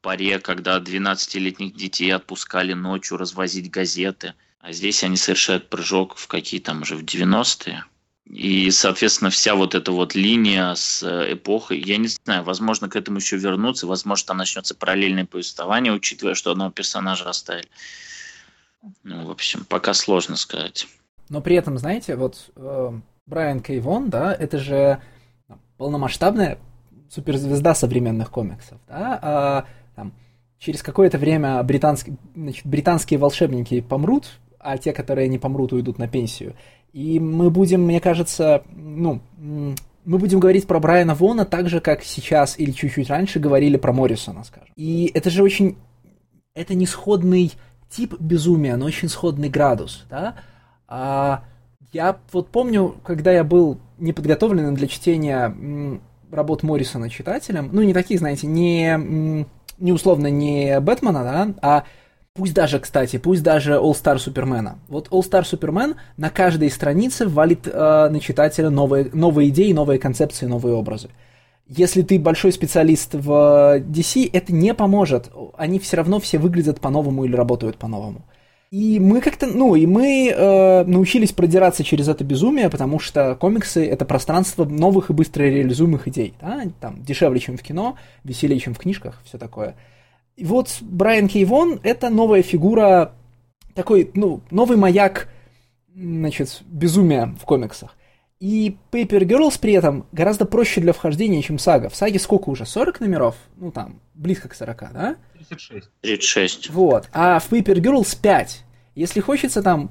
[0.00, 4.34] паре, когда 12-летних детей отпускали ночью развозить газеты.
[4.60, 7.84] А здесь они совершают прыжок в какие там уже в 90-е.
[8.26, 12.94] И, соответственно, вся вот эта вот линия с э, эпохой, я не знаю, возможно, к
[12.94, 17.66] этому еще вернуться, возможно, там начнется параллельное повествование, учитывая, что одного персонажа оставили.
[19.02, 20.86] Ну, в общем, пока сложно сказать.
[21.28, 22.92] Но при этом, знаете, вот э,
[23.26, 25.02] Брайан Кейвон, да, это же
[25.76, 26.58] полномасштабная
[27.08, 29.66] суперзвезда современных комиксов, да, а
[30.00, 30.12] там,
[30.58, 36.08] через какое-то время британские, значит, британские волшебники помрут, а те, которые не помрут, уйдут на
[36.08, 36.54] пенсию.
[36.94, 42.02] И мы будем, мне кажется, ну, мы будем говорить про Брайана Вона так же, как
[42.02, 44.72] сейчас или чуть-чуть раньше говорили про Моррисона, скажем.
[44.76, 45.76] И это же очень...
[46.54, 47.52] Это не сходный
[47.90, 50.36] тип безумия, но очень сходный градус, да?
[50.88, 51.44] А
[51.92, 56.00] я вот помню, когда я был неподготовленным для чтения
[56.32, 59.46] работ Моррисона читателем, ну, не таких, знаете, не
[59.80, 61.84] не условно не Бэтмена, да, а
[62.34, 64.78] пусть даже, кстати, пусть даже All Star Супермена.
[64.88, 69.98] Вот All Star Супермен на каждой странице валит э, на читателя новые, новые идеи, новые
[69.98, 71.10] концепции, новые образы.
[71.66, 75.30] Если ты большой специалист в DC, это не поможет.
[75.56, 78.24] Они все равно все выглядят по-новому или работают по-новому.
[78.70, 83.84] И мы как-то, ну, и мы э, научились продираться через это безумие, потому что комиксы
[83.84, 88.74] это пространство новых и быстро реализуемых идей, да, там дешевле, чем в кино, веселее, чем
[88.74, 89.74] в книжках, все такое.
[90.36, 93.12] И вот Брайан Кейвон это новая фигура,
[93.74, 95.28] такой, ну, новый маяк,
[95.92, 97.96] значит, безумия в комиксах.
[98.40, 101.90] И Paper Girls при этом гораздо проще для вхождения, чем Сага.
[101.90, 102.64] В Саге сколько уже?
[102.64, 103.36] 40 номеров?
[103.58, 105.16] Ну там, близко к 40, да?
[105.34, 105.90] 36.
[106.00, 106.70] 36.
[106.70, 107.08] Вот.
[107.12, 108.64] А в Paper Girls 5.
[108.94, 109.90] Если хочется там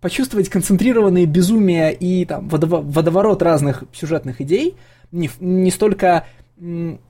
[0.00, 4.76] почувствовать концентрированные безумия и там водово- водоворот разных сюжетных идей,
[5.10, 6.26] не, не столько
[6.60, 7.00] м,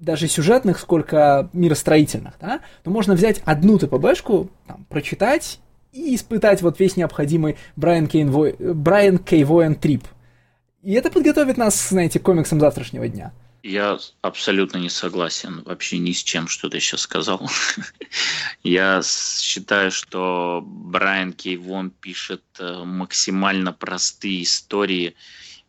[0.00, 5.60] даже сюжетных, сколько миростроительных, да, то можно взять одну ТПБшку, там, прочитать
[5.92, 8.50] и испытать вот весь необходимый Брайан, Кейн Во...
[8.58, 10.04] Брайан Кей Воен трип.
[10.86, 13.32] И это подготовит нас, знаете, к комиксам завтрашнего дня.
[13.64, 17.50] Я абсолютно не согласен вообще ни с чем, что ты сейчас сказал.
[18.62, 25.16] Я считаю, что Брайан Кей Вон пишет э, максимально простые истории,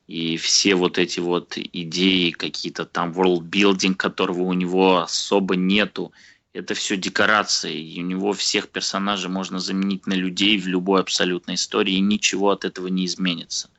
[0.05, 6.11] и все вот эти вот идеи, какие-то там world которого у него особо нету,
[6.53, 11.55] это все декорации, и у него всех персонажей можно заменить на людей в любой абсолютной
[11.55, 13.71] истории, и ничего от этого не изменится.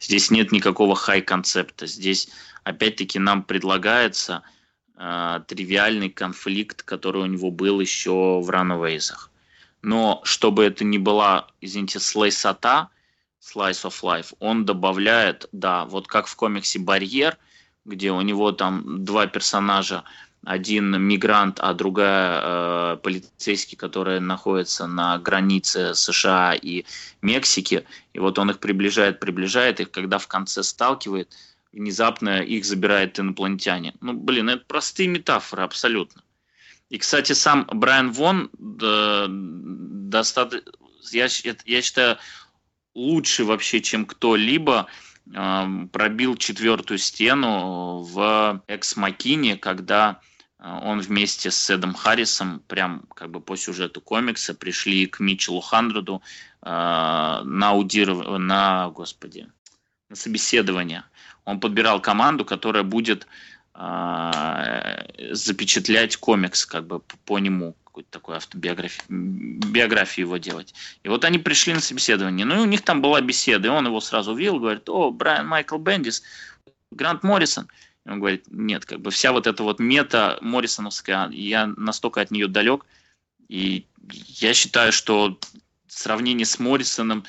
[0.00, 1.86] Здесь нет никакого хай-концепта.
[1.86, 2.28] Здесь,
[2.64, 4.42] опять-таки, нам предлагается
[4.96, 9.12] э, тривиальный конфликт, который у него был еще в Runaways.
[9.82, 12.90] Но чтобы это не была, извините, слайсота,
[13.40, 17.38] Slice of Life, он добавляет, да, вот как в комиксе «Барьер»,
[17.84, 20.04] где у него там два персонажа,
[20.44, 26.84] один мигрант, а другая э, полицейский, которая находится на границе США и
[27.22, 27.84] Мексики.
[28.12, 31.34] И вот он их приближает, приближает их, когда в конце сталкивает,
[31.72, 33.94] внезапно их забирает инопланетяне.
[34.00, 36.22] Ну, блин, это простые метафоры абсолютно.
[36.88, 40.70] И, кстати, сам Брайан Вон да, достаточно,
[41.12, 41.28] я,
[41.64, 42.18] я считаю,
[42.94, 44.86] лучше вообще, чем кто-либо
[45.32, 50.20] пробил четвертую стену в Экс Макине, когда
[50.58, 55.60] а, он вместе с Эдом Харрисом, прям как бы по сюжету комикса, пришли к Митчеллу
[55.60, 56.22] Хандреду
[56.62, 58.38] э, на аудиров...
[58.38, 59.48] на, господи,
[60.08, 61.04] на собеседование.
[61.44, 63.26] Он подбирал команду, которая будет
[63.74, 70.74] э, запечатлять комикс как бы по нему, какую-то такую автобиографию, биографию его делать.
[71.02, 72.46] И вот они пришли на собеседование.
[72.46, 75.46] Ну и у них там была беседа, и он его сразу увидел, говорит, о, Брайан
[75.46, 76.22] Майкл Бендис,
[76.90, 77.68] Грант Моррисон–
[78.08, 82.48] он говорит, нет, как бы вся вот эта вот мета Моррисоновская, я настолько от нее
[82.48, 82.86] далек,
[83.48, 85.38] и я считаю, что
[85.88, 87.24] сравнение с Моррисоном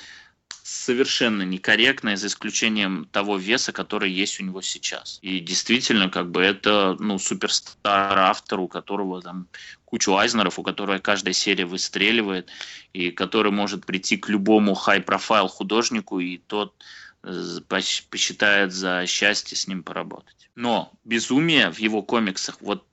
[0.70, 5.18] совершенно некорректное, за исключением того веса, который есть у него сейчас.
[5.22, 9.48] И действительно, как бы это, ну, суперстар автор, у которого там
[9.86, 12.50] кучу Айзнеров, у которого каждая серия выстреливает,
[12.94, 16.76] и который может прийти к любому хай-профайл художнику, и тот
[17.24, 20.50] э, посчитает за счастье с ним поработать.
[20.56, 22.86] Но безумие в его комиксах, вот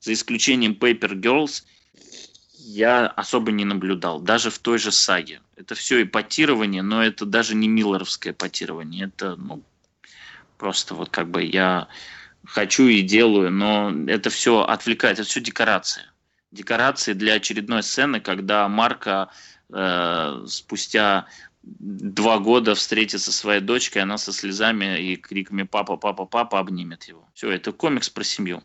[0.00, 1.64] за исключением Paper Girls,
[2.66, 4.20] я особо не наблюдал.
[4.20, 5.40] Даже в той же саге.
[5.56, 9.06] Это все эпатирование, но это даже не миллеровское эпатирование.
[9.06, 9.62] Это, ну,
[10.58, 11.86] просто вот как бы я
[12.44, 16.12] хочу и делаю, но это все отвлекает, это все декорация.
[16.50, 19.30] Декорации для очередной сцены, когда Марка
[19.72, 21.26] э, спустя
[21.62, 27.04] два года встретиться со своей дочкой, она со слезами и криками «папа, папа, папа» обнимет
[27.04, 27.28] его.
[27.34, 28.62] Все, это комикс про семью.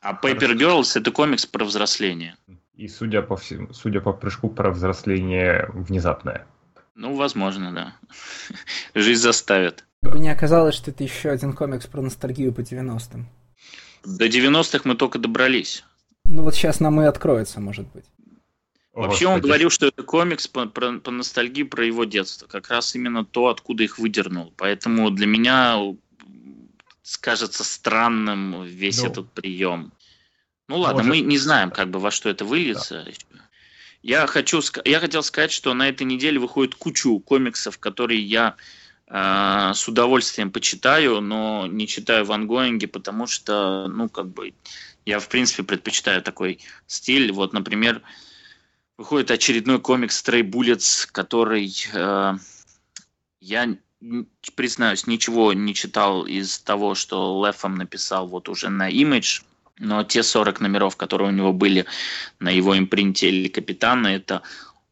[0.00, 2.36] А Paper Girls– это комикс про взросление.
[2.76, 6.46] И судя по, всему, судя по прыжку, про взросление внезапное.
[6.94, 7.96] Ну, возможно, да.
[8.94, 9.84] Жизнь заставит.
[10.02, 13.26] Бы не оказалось, что это еще один комикс про ностальгию по 90-м.
[14.04, 15.84] До 90-х мы только добрались.
[16.24, 18.04] Ну вот сейчас нам и откроется, может быть.
[18.92, 22.46] Вообще он говорил, что это комикс по, про, по ностальгии про его детство.
[22.46, 24.52] Как раз именно то, откуда их выдернул.
[24.56, 25.80] Поэтому для меня
[27.02, 29.92] скажется странным весь ну, этот прием.
[30.68, 31.10] Ну ладно, может...
[31.10, 33.04] мы не знаем, как бы во что это выльется.
[33.04, 33.40] Да.
[34.02, 38.56] Я хочу, я хотел сказать, что на этой неделе выходит кучу комиксов, которые я
[39.06, 44.52] э, с удовольствием почитаю, но не читаю в ангоинге, потому что, ну, как бы,
[45.06, 47.32] я в принципе предпочитаю такой стиль.
[47.32, 48.02] Вот, например,
[48.98, 52.34] выходит очередной комикс Stray Bullets, который э,
[53.40, 53.76] я,
[54.54, 59.42] признаюсь, ничего не читал из того, что Лефом написал вот уже на Image,
[59.78, 61.86] но те 40 номеров, которые у него были
[62.38, 64.42] на его импринте или Капитана, это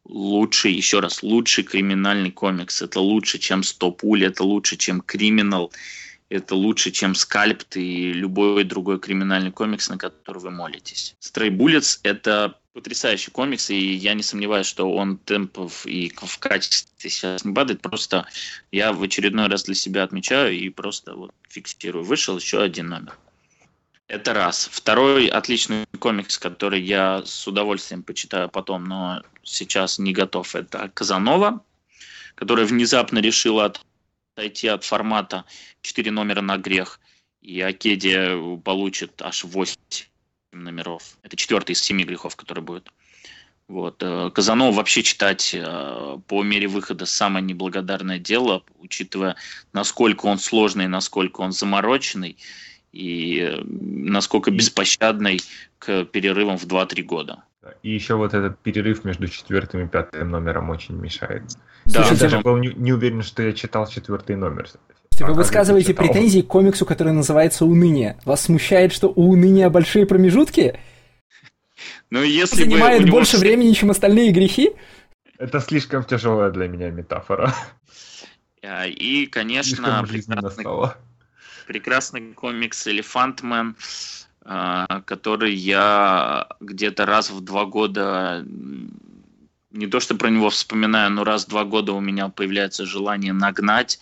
[0.03, 2.81] лучший, еще раз, лучший криминальный комикс.
[2.81, 5.71] Это лучше, чем 100 пуль, это лучше, чем Криминал,
[6.29, 11.15] это лучше, чем Скальпт и любой другой криминальный комикс, на который вы молитесь.
[11.35, 17.45] Bullets— это потрясающий комикс, и я не сомневаюсь, что он темпов и в качестве сейчас
[17.45, 18.25] не падает, просто
[18.71, 22.03] я в очередной раз для себя отмечаю и просто вот фиксирую.
[22.03, 23.15] Вышел еще один номер.
[24.07, 24.69] Это раз.
[24.71, 31.63] Второй отличный комикс, который я с удовольствием почитаю потом, но сейчас не готов, это Казанова,
[32.35, 33.73] которая внезапно решила
[34.35, 35.45] отойти от формата
[35.81, 36.99] 4 номера на грех,
[37.41, 39.77] и Акедия получит аж 8
[40.51, 41.17] номеров.
[41.23, 42.89] Это четвертый из семи грехов, который будет.
[43.67, 44.03] Вот.
[44.03, 49.35] Э, Казанов вообще читать э, по мере выхода самое неблагодарное дело, учитывая,
[49.71, 52.37] насколько он сложный, насколько он замороченный
[52.93, 55.41] и э, насколько беспощадный
[55.79, 57.43] к перерывам в 2-3 года.
[57.81, 61.43] И еще вот этот перерыв между четвертым и пятым номером очень мешает.
[61.85, 64.69] Да, я даже был не, не уверен, что я читал четвертый номер.
[65.19, 68.17] Вы высказываете претензии к комиксу, который называется «Уныние».
[68.25, 70.79] Вас смущает, что у уныния большие промежутки?
[72.09, 74.71] Ну, если Занимает бы больше времени, чем остальные грехи?
[75.37, 77.53] Это слишком тяжелая для меня метафора.
[78.85, 80.65] И, конечно, прекрасный,
[81.65, 83.75] прекрасный комикс «Элефантмен»,
[84.45, 88.45] а, который я где-то раз в два года
[89.73, 93.33] не то что про него вспоминаю, но раз в два года у меня появляется желание
[93.33, 93.99] нагнать,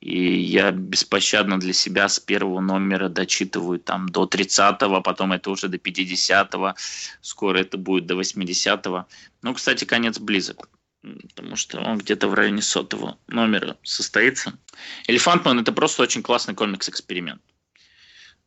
[0.00, 5.68] и я беспощадно для себя с первого номера дочитываю там до 30-го, потом это уже
[5.68, 6.74] до 50-го,
[7.20, 9.06] скоро это будет до 80-го.
[9.42, 10.68] Ну, кстати, конец близок,
[11.02, 14.58] потому что он где-то в районе сотого номера состоится.
[15.06, 17.42] «Элефантман»— это просто очень классный комикс-эксперимент.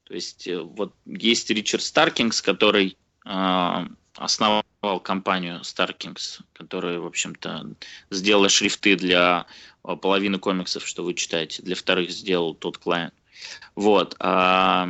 [0.03, 7.75] То есть э, вот есть Ричард Старкингс, который э, основал компанию Starkings, которая, в общем-то,
[8.09, 9.45] сделала шрифты для
[9.83, 11.63] а, половины комиксов, что вы читаете.
[11.63, 13.13] Для вторых сделал тот клиент.
[13.75, 14.15] Вот.
[14.19, 14.89] А,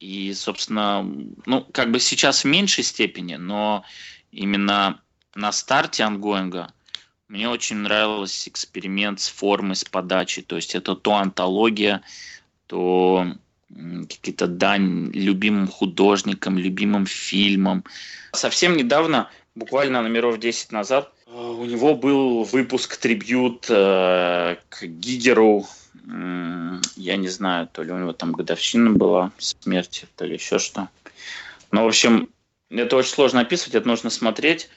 [0.00, 1.02] и, собственно,
[1.46, 3.84] ну, как бы сейчас в меньшей степени, но
[4.30, 5.00] именно
[5.34, 6.72] на старте ангоинга
[7.28, 10.42] мне очень нравился эксперимент с формой, с подачей.
[10.42, 12.02] То есть это то антология,
[12.66, 13.26] то
[13.68, 17.84] какие-то дань любимым художникам, любимым фильмам.
[18.32, 25.66] Совсем недавно, буквально номеров 10 назад, э, у него был выпуск трибют э, к Гигеру.
[26.04, 30.88] Я не знаю, то ли у него там годовщина была смерти, то ли еще что.
[31.72, 32.28] Но, в общем,
[32.70, 34.68] это очень сложно описывать, это нужно смотреть.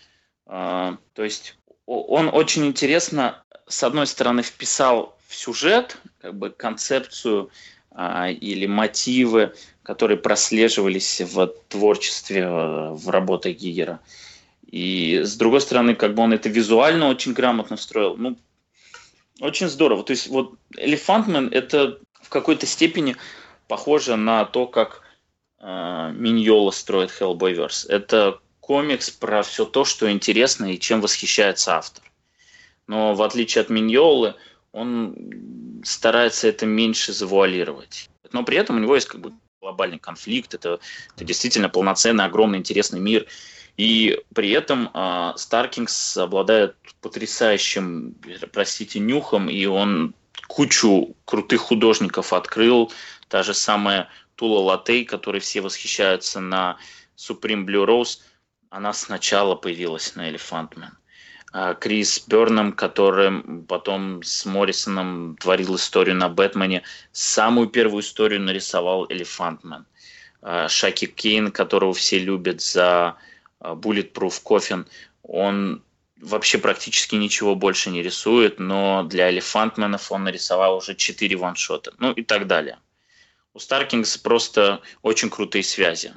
[0.48, 1.59] Э, то есть
[1.90, 7.50] он очень интересно, с одной стороны, вписал в сюжет, как бы концепцию
[7.92, 14.00] а, или мотивы, которые прослеживались в творчестве, э, в работе Гигера.
[14.70, 18.16] И с другой стороны, как бы он это визуально очень грамотно строил.
[18.18, 18.38] Ну,
[19.42, 20.04] очень здорово.
[20.04, 23.16] То есть вот Элефантмен это в какой-то степени
[23.68, 25.02] похоже на то, как
[25.60, 27.90] э, Миньола строит Hellboyverse.
[27.90, 28.40] Это
[28.70, 32.04] комикс про все то, что интересно и чем восхищается автор.
[32.86, 34.36] Но в отличие от Миньолы,
[34.72, 38.12] он старается это меньше завуалировать.
[38.32, 40.80] Но при этом у него есть как бы глобальный конфликт, это,
[41.16, 43.26] это действительно полноценный, огромный, интересный мир.
[43.76, 48.16] И при этом э, Старкингс обладает потрясающим,
[48.54, 50.14] простите, нюхом, и он
[50.48, 52.92] кучу крутых художников открыл.
[53.30, 56.78] Та же самая Тула Латей, которой все восхищаются на
[57.18, 58.20] Supreme Blue Rose,
[58.70, 60.92] она сначала появилась на Man.
[61.52, 66.84] А, Крис Берном, который потом с Моррисоном творил историю на Бэтмене.
[67.12, 69.86] Самую первую историю нарисовал Элефантмен.
[70.42, 73.16] А, Шаки Кейн, которого все любят за
[73.60, 74.88] а, Bulletproof Coffin,
[75.24, 75.82] он
[76.22, 82.12] вообще практически ничего больше не рисует, но для Элефантменов он нарисовал уже 4 ваншота, ну
[82.12, 82.78] и так далее.
[83.54, 86.14] У Старкингс просто очень крутые связи.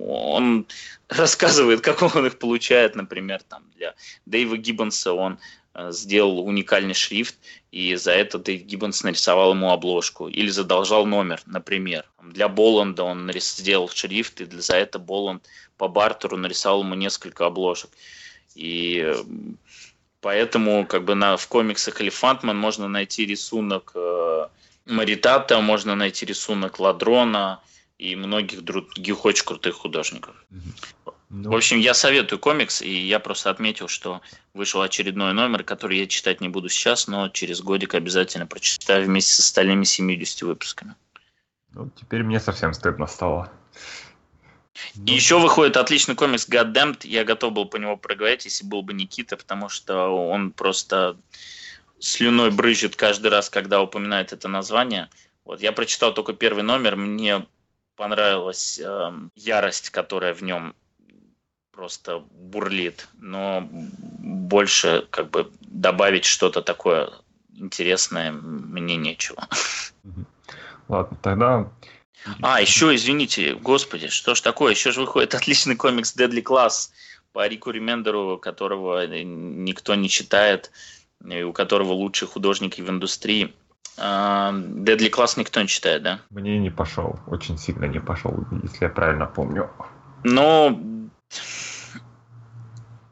[0.00, 0.66] Он
[1.08, 3.94] рассказывает, как он их получает, например, там для
[4.26, 5.38] Дэйва Гиббонса он
[5.74, 7.36] э, сделал уникальный шрифт,
[7.70, 10.28] и за это Дэйв Гиббонс нарисовал ему обложку.
[10.28, 12.04] Или задолжал номер, например.
[12.20, 15.46] Для Боланда он сделал шрифт, и за это Боланд
[15.76, 17.90] по бартеру нарисовал ему несколько обложек.
[18.54, 19.14] И
[20.20, 24.48] поэтому как бы на, в комиксах Элефантман можно найти рисунок э,
[24.86, 27.60] Маритата, можно найти рисунок Ладрона
[27.98, 30.34] и многих других очень крутых художников.
[31.30, 31.50] Ну...
[31.50, 34.20] В общем, я советую комикс, и я просто отметил, что
[34.52, 39.32] вышел очередной номер, который я читать не буду сейчас, но через годик обязательно прочитаю вместе
[39.32, 40.94] с остальными 70 выпусками.
[41.72, 43.50] Ну, теперь мне совсем стыдно стало.
[44.94, 45.12] И ну...
[45.14, 47.06] еще выходит отличный комикс Goddamned.
[47.06, 51.16] Я готов был по него проговорить, если был бы Никита, потому что он просто
[52.02, 55.08] слюной брызжет каждый раз, когда упоминает это название.
[55.44, 57.46] Вот я прочитал только первый номер, мне
[57.96, 60.74] понравилась э, ярость, которая в нем
[61.70, 67.10] просто бурлит, но больше как бы добавить что-то такое
[67.54, 69.48] интересное мне нечего.
[70.88, 71.72] Ладно, тогда...
[72.40, 76.90] А, еще, извините, господи, что ж такое, еще же выходит отличный комикс Deadly Class
[77.32, 80.70] по Рику Ремендеру, которого никто не читает
[81.24, 83.54] у которого лучшие художники в индустрии.
[83.96, 86.20] Дедли класс никто не читает, да?
[86.30, 89.70] Мне не пошел, очень сильно не пошел, если я правильно помню.
[90.24, 91.10] Ну,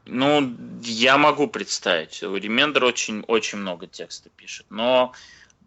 [0.05, 2.21] ну, я могу представить.
[2.21, 5.13] Ремендер очень, очень много текста пишет, но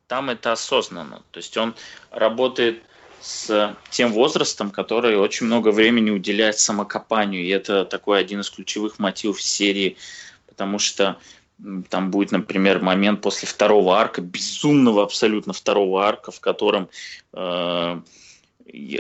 [0.07, 1.23] там это осознанно.
[1.31, 1.75] То есть он
[2.11, 2.83] работает
[3.21, 7.43] с тем возрастом, который очень много времени уделяет самокопанию.
[7.43, 9.97] И это такой один из ключевых мотивов серии,
[10.47, 11.16] потому что
[11.89, 16.89] там будет, например, момент после второго арка, безумного абсолютно второго арка, в котором
[17.33, 18.01] э,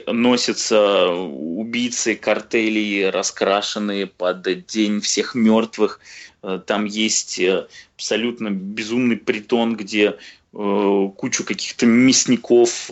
[0.06, 6.00] носятся убийцы картелей, раскрашенные под День всех мертвых.
[6.42, 7.66] Э, там есть э,
[7.96, 10.16] абсолютно безумный притон, где
[10.52, 12.90] э, кучу каких-то мясников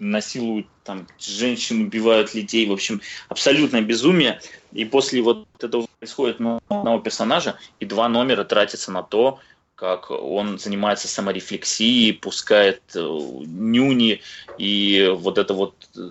[0.00, 4.40] насилуют там женщин, убивают людей, в общем, абсолютное безумие.
[4.72, 9.38] И после вот этого происходит ну, одного персонажа, и два номера тратятся на то,
[9.74, 14.20] как он занимается саморефлексией, пускает э, нюни,
[14.58, 16.10] и вот это вот э,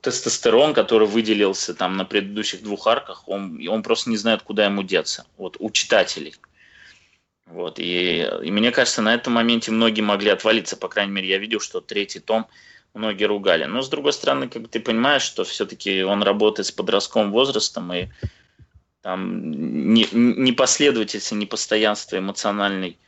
[0.00, 4.82] тестостерон, который выделился там на предыдущих двух арках, он, он просто не знает, куда ему
[4.82, 6.34] деться, вот у читателей.
[7.46, 11.38] Вот, и, и мне кажется, на этом моменте многие могли отвалиться, по крайней мере, я
[11.38, 12.46] видел, что третий том
[12.94, 13.64] многие ругали.
[13.64, 17.92] Но, с другой стороны, как бы ты понимаешь, что все-таки он работает с подростковым возрастом,
[17.92, 18.08] и
[19.02, 22.98] там непоследовательность, непостоянство эмоциональной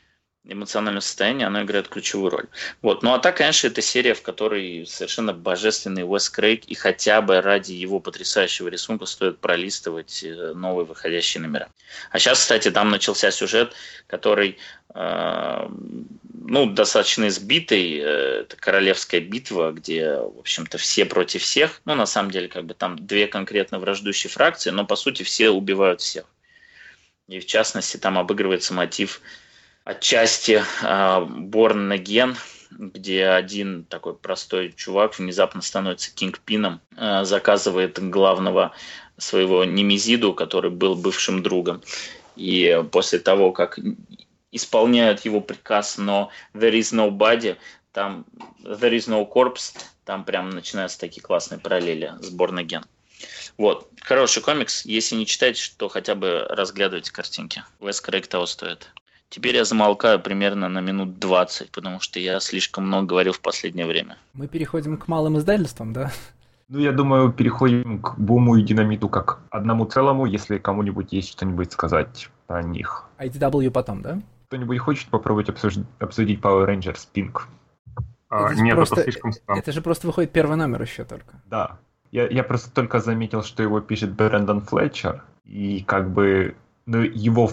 [0.45, 2.47] эмоциональное состояние, оно играет ключевую роль.
[2.81, 3.03] Вот.
[3.03, 7.41] Ну а так, конечно, это серия, в которой совершенно божественный Уэс Крейг, и хотя бы
[7.41, 11.69] ради его потрясающего рисунка стоит пролистывать э, новые выходящие номера.
[12.11, 13.75] А сейчас, кстати, там начался сюжет,
[14.09, 14.59] который
[14.95, 15.69] э,
[16.45, 17.99] ну, достаточно избитый.
[17.99, 21.81] Э, это королевская битва, где, в общем-то, все против всех.
[21.85, 25.51] Ну, на самом деле, как бы там две конкретно враждующие фракции, но, по сути, все
[25.51, 26.25] убивают всех.
[27.29, 29.21] И, в частности, там обыгрывается мотив
[29.85, 32.37] отчасти Борн Ген,
[32.71, 38.73] где один такой простой чувак внезапно становится кингпином, а, заказывает главного
[39.19, 41.83] своего немезиду, который был бывшим другом.
[42.37, 43.79] И после того, как
[44.51, 47.57] исполняют его приказ, но there is nobody,
[47.93, 48.25] там
[48.63, 52.85] there is no corpse, там прям начинаются такие классные параллели с Born Again.
[53.57, 53.89] Вот.
[54.01, 54.85] Хороший комикс.
[54.85, 57.63] Если не читаете, то хотя бы разглядывайте картинки.
[57.81, 58.91] Вес Крейг того стоит.
[59.33, 63.87] Теперь я замолкаю примерно на минут 20, потому что я слишком много говорил в последнее
[63.87, 64.19] время.
[64.35, 66.13] Мы переходим к малым издательствам, да?
[66.69, 71.73] Ну, я думаю, переходим к буму и динамиту как одному целому, если кому-нибудь есть что-нибудь
[71.73, 73.05] сказать про них.
[73.19, 74.21] IDW потом, да?
[74.49, 77.41] Кто-нибудь хочет попробовать обсудить, обсудить Power Rangers Pink?
[78.29, 79.59] А, нет, просто, это слишком странно.
[79.59, 81.41] Это же просто выходит первый номер еще только.
[81.47, 81.79] Да.
[82.11, 86.55] Я, я просто только заметил, что его пишет Брэндон Флетчер, и как бы
[86.85, 87.51] ну, его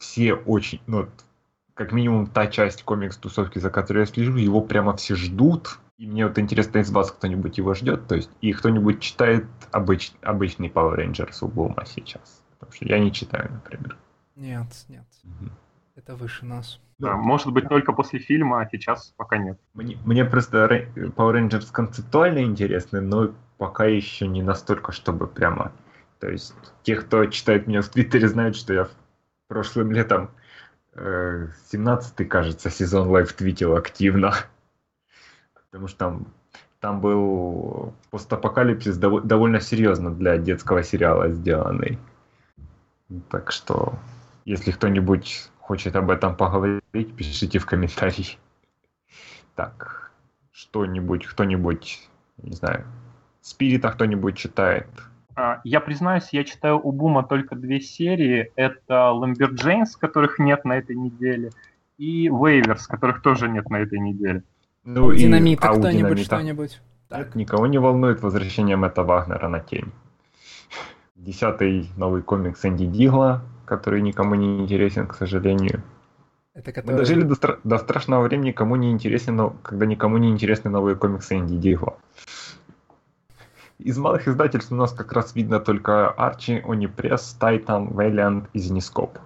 [0.00, 1.08] все очень, ну,
[1.74, 5.78] как минимум та часть комикс-тусовки, за которой я слежу, его прямо все ждут.
[5.98, 10.12] И мне вот интересно, из вас кто-нибудь его ждет, то есть, и кто-нибудь читает обыч,
[10.22, 12.42] обычный Power Rangers у Бума сейчас.
[12.58, 13.98] Потому что я не читаю, например.
[14.34, 15.04] Нет, нет.
[15.24, 15.50] Угу.
[15.96, 16.80] Это выше нас.
[16.98, 19.58] Да, может быть, только после фильма, а сейчас пока нет.
[19.74, 25.72] Мне, мне просто Power Rangers концептуально интересны, но пока еще не настолько, чтобы прямо...
[26.18, 28.88] То есть, те, кто читает меня в Твиттере, знают, что я
[29.50, 30.30] прошлым летом
[30.94, 34.32] 17-й, э, кажется, сезон live твитил активно.
[35.54, 36.26] Потому что там,
[36.78, 41.98] там был постапокалипсис дов- довольно серьезно для детского сериала сделанный.
[43.28, 43.98] Так что,
[44.44, 48.38] если кто-нибудь хочет об этом поговорить, пишите в комментарии.
[49.56, 50.12] Так,
[50.52, 52.08] что-нибудь, кто-нибудь,
[52.38, 52.86] не знаю,
[53.40, 54.86] Спирита кто-нибудь читает,
[55.64, 58.52] я признаюсь, я читаю у Бума только две серии.
[58.56, 61.50] Это Lumberjanes, которых нет на этой неделе,
[61.98, 64.42] и Weavers, которых тоже нет на этой неделе.
[64.84, 65.78] Ну, Динамита и...
[65.78, 66.80] кто-нибудь, что-нибудь.
[67.08, 67.34] Так.
[67.34, 69.90] Никого не волнует возвращение Мэтта Вагнера на Тень.
[71.16, 75.82] Десятый новый комикс Энди Дигла, который никому не интересен, к сожалению.
[76.54, 76.92] Это который...
[76.92, 80.70] Мы дожили до, стра- до страшного времени, никому не интересен, но когда никому не интересны
[80.70, 81.98] новые комиксы Энди Дигла.
[83.82, 89.18] Из малых издательств у нас как раз видно только Арчи, Унипресс, Тайтан, Вэлиант и Зенископ.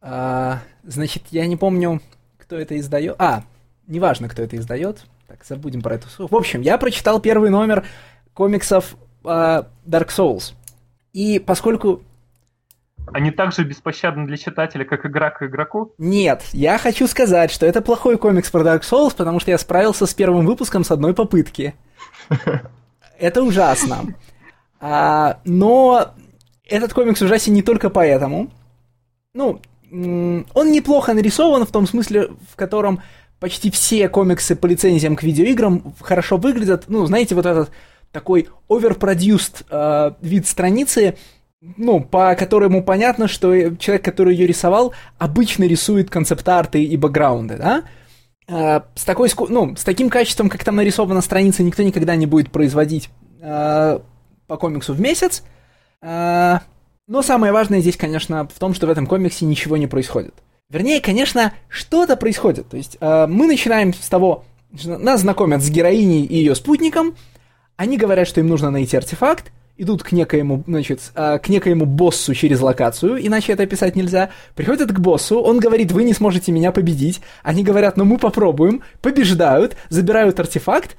[0.00, 2.00] А, значит, я не помню,
[2.38, 3.16] кто это издает.
[3.18, 3.42] А,
[3.86, 5.04] неважно, кто это издает.
[5.28, 6.06] Так, забудем про эту.
[6.18, 7.84] В общем, я прочитал первый номер
[8.32, 10.54] комиксов uh, Dark Souls.
[11.12, 12.02] И поскольку...
[13.12, 15.92] Они так же беспощадны для читателя, как игра к игроку?
[15.98, 20.06] Нет, я хочу сказать, что это плохой комикс про Dark Souls, потому что я справился
[20.06, 21.74] с первым выпуском с одной попытки.
[23.18, 24.14] Это ужасно.
[24.80, 26.14] А, но
[26.66, 28.50] этот комикс ужасен не только поэтому.
[29.32, 29.60] Ну,
[29.90, 33.02] он неплохо нарисован в том смысле, в котором
[33.40, 36.84] почти все комиксы по лицензиям к видеоиграм хорошо выглядят.
[36.88, 37.70] Ну, знаете, вот этот
[38.10, 41.16] такой overproduced э, вид страницы,
[41.76, 47.84] ну, по которому понятно, что человек, который ее рисовал, обычно рисует концепт-арты и бэкграунды, да?
[48.46, 52.50] Э, с, такой, ну, с таким качеством, как там нарисована страница, никто никогда не будет
[52.50, 53.10] производить
[53.40, 53.98] э,
[54.46, 55.42] по комиксу в месяц.
[56.02, 56.58] Э,
[57.06, 60.34] но самое важное здесь, конечно, в том, что в этом комиксе ничего не происходит.
[60.70, 62.68] Вернее, конечно, что-то происходит.
[62.68, 64.44] То есть э, мы начинаем с того,
[64.76, 67.14] что нас знакомят с героиней и ее спутником,
[67.76, 72.34] они говорят, что им нужно найти артефакт, идут к некоему, значит, э, к некоему боссу
[72.34, 76.70] через локацию, иначе это описать нельзя, приходят к боссу, он говорит, вы не сможете меня
[76.72, 80.96] победить, они говорят, ну мы попробуем, побеждают, забирают артефакт,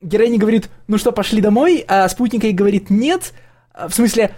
[0.00, 3.32] героиня говорит, ну что, пошли домой, а спутник ей говорит, нет,
[3.74, 4.32] в смысле,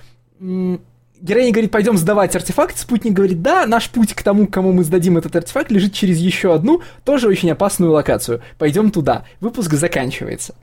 [1.20, 5.18] героиня говорит, пойдем сдавать артефакт, спутник говорит, да, наш путь к тому, кому мы сдадим
[5.18, 8.42] этот артефакт, лежит через еще одну, тоже очень опасную локацию.
[8.58, 9.24] Пойдем туда.
[9.40, 10.54] Выпуск заканчивается.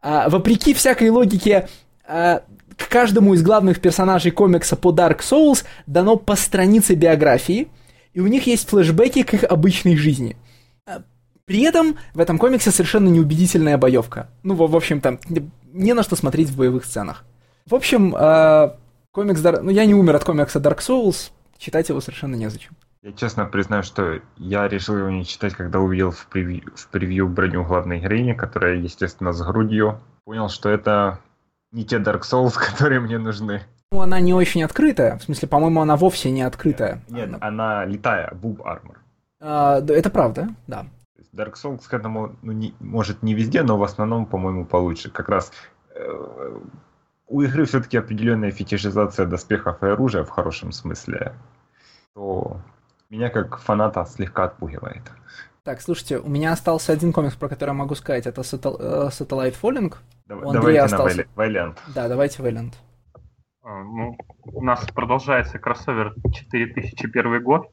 [0.00, 1.68] А, вопреки всякой логике,
[2.06, 2.42] а,
[2.76, 7.68] к каждому из главных персонажей комикса по Dark Souls дано по странице биографии,
[8.12, 10.36] и у них есть флешбеки к их обычной жизни.
[10.86, 11.02] А,
[11.44, 14.28] при этом в этом комиксе совершенно неубедительная боевка.
[14.42, 15.18] Ну, в, в общем, там
[15.72, 17.24] не на что смотреть в боевых сценах.
[17.66, 18.76] В общем, а,
[19.12, 19.60] Комикс Dark...
[19.60, 22.72] Ну, я не умер от комикса Dark Souls, читать его совершенно незачем.
[23.02, 27.28] Я честно признаю, что я решил его не читать, когда увидел в превью, в превью
[27.28, 30.00] броню главной героини, которая, естественно, с грудью.
[30.24, 31.18] Понял, что это
[31.72, 33.62] не те Dark Souls, которые мне нужны.
[33.90, 35.18] Ну, она не очень открытая.
[35.18, 37.02] В смысле, по-моему, она вовсе не открытая.
[37.08, 39.00] Нет, она, она летая, буб армор.
[39.40, 40.86] А, это правда, да.
[41.34, 45.10] Dark Souls к этому, ну, не, может, не везде, но в основном, по-моему, получше.
[45.10, 45.52] Как раз
[45.94, 46.58] э,
[47.26, 51.32] у игры все-таки определенная фетишизация доспехов и оружия в хорошем смысле,
[52.14, 52.58] то
[53.08, 55.02] меня как фаната слегка отпугивает.
[55.64, 59.54] Так, слушайте, у меня остался один комикс, про который я могу сказать, это э, Satellite
[59.62, 59.94] Falling.
[60.28, 61.24] у давайте остался...
[61.36, 61.78] на Valiant.
[61.94, 62.74] Да, давайте Valiant.
[63.62, 67.70] А, ну, у нас продолжается кроссовер 4001 год,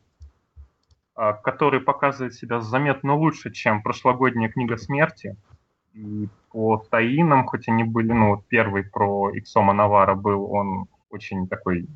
[1.15, 5.35] а, который показывает себя заметно лучше, чем прошлогодняя книга смерти.
[5.93, 11.47] И по таинам, хоть они были, ну, вот первый про Иксома Навара был, он очень
[11.47, 11.87] такой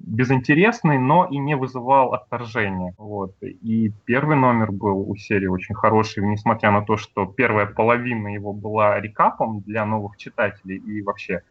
[0.00, 2.94] безинтересный, но и не вызывал отторжения.
[2.98, 3.34] Вот.
[3.42, 8.52] И первый номер был у серии очень хороший, несмотря на то, что первая половина его
[8.52, 10.78] была рекапом для новых читателей.
[10.78, 11.42] И вообще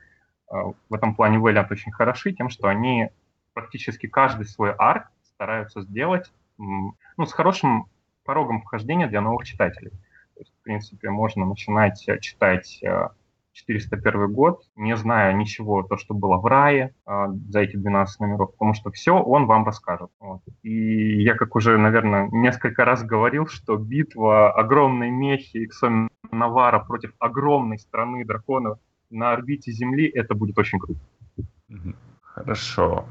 [0.51, 0.55] э,
[0.89, 3.09] в этом плане Valiant очень хороши тем, что они
[3.53, 6.95] практически каждый свой арк стараются сделать ну,
[7.25, 7.85] с хорошим
[8.25, 9.91] порогом вхождения для новых читателей.
[9.91, 12.83] То есть, в принципе, можно начинать э, читать
[13.53, 18.19] 401 э, год, не зная ничего, то, что было в рае э, за эти 12
[18.19, 20.09] номеров, потому что все он вам расскажет.
[20.19, 20.41] Вот.
[20.63, 27.13] И я, как уже, наверное, несколько раз говорил, что битва огромной мехи Иксоми Навара против
[27.19, 30.99] огромной страны драконов на орбите Земли, это будет очень круто.
[32.21, 33.05] Хорошо.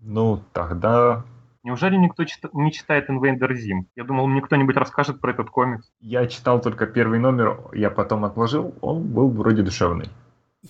[0.00, 1.24] Ну, тогда
[1.64, 2.44] Неужели никто чит...
[2.52, 3.86] не читает Invader Zim?
[3.96, 5.90] Я думал, мне кто-нибудь расскажет про этот комикс.
[5.98, 10.10] Я читал только первый номер, я потом отложил, он был вроде душевный.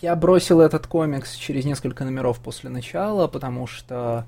[0.01, 4.27] Я бросил этот комикс через несколько номеров после начала, потому что,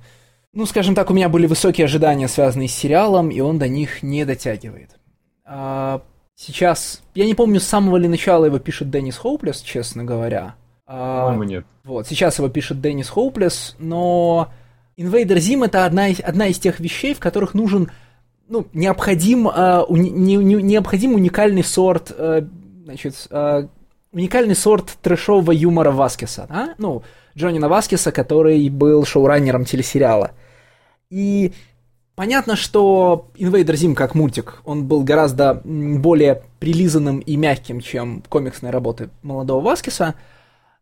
[0.53, 4.03] ну, скажем так, у меня были высокие ожидания, связанные с сериалом, и он до них
[4.03, 4.99] не дотягивает.
[5.45, 6.03] А
[6.35, 10.57] сейчас, я не помню, с самого ли начала его пишет Деннис Хоуплес, честно говоря.
[10.85, 11.67] А, По-моему, нет.
[11.85, 14.51] Вот, сейчас его пишет Деннис Хоуплес, но
[14.99, 17.91] Invader Zim это одна из, одна из тех вещей, в которых нужен
[18.49, 22.47] ну, необходим, э, уни, не, не, необходим уникальный сорт, э,
[22.85, 23.67] значит, э,
[24.13, 26.75] уникальный сорт трэшового юмора Васкеса, да?
[26.79, 27.03] ну,
[27.37, 30.31] Джонина Васкеса, который был шоураннером телесериала.
[31.11, 31.53] И
[32.15, 38.71] понятно, что Invader Zim как мультик, он был гораздо более прилизанным и мягким, чем комиксные
[38.71, 40.15] работы молодого Васкеса,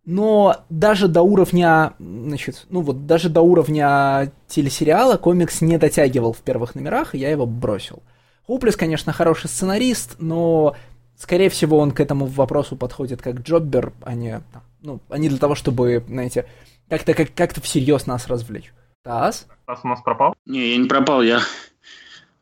[0.04, 6.40] но даже до уровня, значит, ну вот даже до уровня телесериала комикс не дотягивал в
[6.40, 8.02] первых номерах, и я его бросил.
[8.46, 10.76] Хуплес, конечно, хороший сценарист, но,
[11.16, 14.42] скорее всего, он к этому вопросу подходит как джоббер, а не,
[14.82, 16.44] ну, а не для того, чтобы, знаете,
[16.90, 18.74] как-то как, как-то всерьез нас развлечь.
[19.02, 19.46] Тас?
[19.66, 20.34] Тас у нас пропал?
[20.44, 21.40] Не, я не пропал, я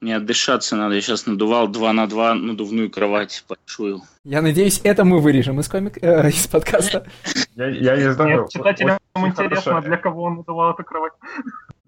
[0.02, 0.96] мне отдышаться надо.
[0.96, 4.02] Я сейчас надувал 2 на 2 надувную кровать большую.
[4.24, 5.98] Я надеюсь, это мы вырежем из, комик...
[6.02, 7.06] э, из подкаста.
[7.54, 8.42] Я, я не знаю.
[8.42, 11.12] Нет, читателям интересно, для кого он надувал эту кровать.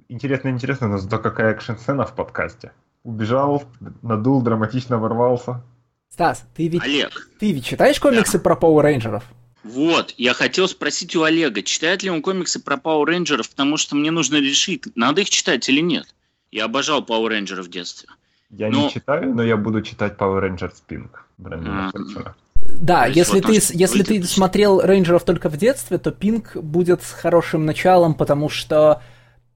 [0.08, 2.72] Интересно, интересно, но зато какая экшн-сцена в подкасте.
[3.02, 3.64] Убежал,
[4.02, 5.62] надул, драматично ворвался.
[6.08, 7.28] Стас, ты ведь, Олег.
[7.40, 8.44] Ты ведь читаешь комиксы да.
[8.44, 9.24] про Power Рейнджеров?
[9.64, 13.96] Вот, я хотел спросить у Олега, читает ли он комиксы про Power Рейнджеров, потому что
[13.96, 16.14] мне нужно решить, надо их читать или нет.
[16.54, 18.08] Я обожал Power Ranger в детстве.
[18.48, 21.08] Я Ну- не читаю, но я буду читать Power Rangers Pink.
[21.36, 21.90] Брэндона.
[21.90, 22.36] Форчуна.
[22.80, 27.66] Да, если вот ты, если ты смотрел рейнджеров только в детстве, то Пинк будет хорошим
[27.66, 29.02] началом, потому что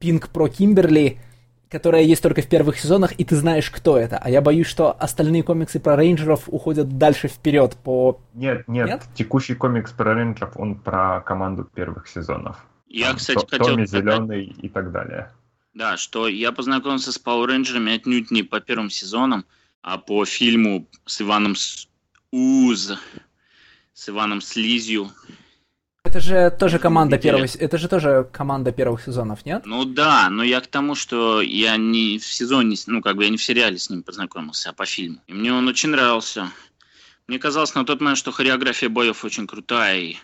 [0.00, 1.20] Пинк про Кимберли,
[1.70, 4.18] которая есть только в первых сезонах, и ты знаешь, кто это.
[4.18, 8.20] А я боюсь, что остальные комиксы про рейнджеров уходят дальше вперед по...
[8.34, 9.02] Нет, нет, Нет?
[9.14, 12.56] текущий комикс про рейнджеров, он про команду первых сезонов.
[12.88, 15.30] Я, Там кстати, То- хотел Томми сказать, Зеленый и так далее.
[15.78, 19.46] Да, что я познакомился с Power Rangers отнюдь не по первым сезонам,
[19.80, 21.88] а по фильму с Иваном С-
[22.32, 22.92] Уз,
[23.94, 25.10] с Иваном Слизью.
[26.02, 27.34] Это же тоже команда Неделя.
[27.34, 27.56] первых...
[27.56, 29.66] Это же тоже команда первых сезонов, нет?
[29.66, 33.30] Ну да, но я к тому, что я не в сезоне, ну как бы я
[33.30, 35.22] не в сериале с ним познакомился, а по фильму.
[35.28, 36.50] И мне он очень нравился.
[37.28, 40.16] Мне казалось на тот момент, что хореография боев очень крутая, и,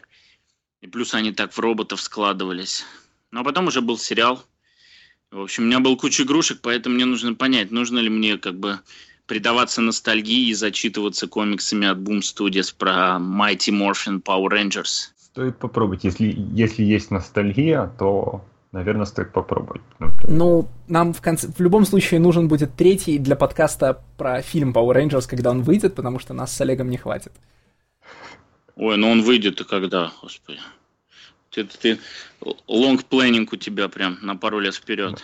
[0.81, 2.85] и плюс они так в роботов складывались.
[3.31, 4.45] Ну а потом уже был сериал.
[5.35, 8.55] В общем, у меня был куча игрушек, поэтому мне нужно понять, нужно ли мне как
[8.55, 8.79] бы
[9.27, 15.11] предаваться ностальгии и зачитываться комиксами от Boom Studios про Mighty Morphin Power Rangers.
[15.19, 16.05] Стоит попробовать.
[16.05, 19.83] Если, если есть ностальгия, то, наверное, стоит попробовать.
[19.99, 21.49] Ну, Ну, нам в конце...
[21.49, 25.97] В любом случае нужен будет третий для подкаста про фильм Power Rangers, когда он выйдет,
[25.97, 27.33] потому что нас с Олегом не хватит.
[28.77, 30.61] Ой, ну он выйдет и когда, господи.
[31.55, 32.01] Ты, ты,
[32.67, 35.23] лонг планинг у тебя прям на пару лет вперед.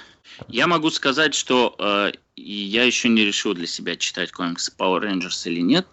[0.49, 5.49] Я могу сказать, что э, я еще не решил для себя читать комиксы Power Rangers
[5.51, 5.87] или нет.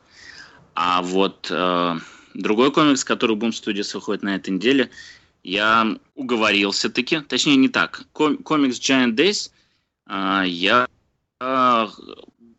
[0.76, 2.00] А вот э,
[2.36, 4.92] другой комикс, который Boom Studios выходит на этой неделе,
[5.44, 8.04] я уговорился таки, точнее не так.
[8.14, 9.50] Ком- комикс Giant Days
[10.08, 10.88] э, я
[11.40, 11.88] э,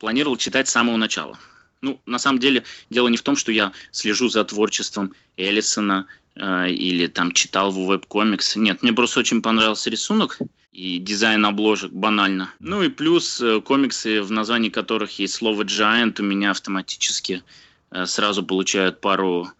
[0.01, 1.39] планировал читать с самого начала.
[1.81, 6.09] Ну, на самом деле, дело не в том, что я слежу за творчеством Эллисона
[6.39, 8.57] или там читал его веб-комикс.
[8.57, 10.39] Нет, мне просто очень понравился рисунок
[10.79, 12.55] и дизайн обложек банально.
[12.61, 17.43] Ну и плюс э, комиксы, в названии которых есть слово Giant, у меня автоматически
[17.91, 19.51] э, сразу получают пару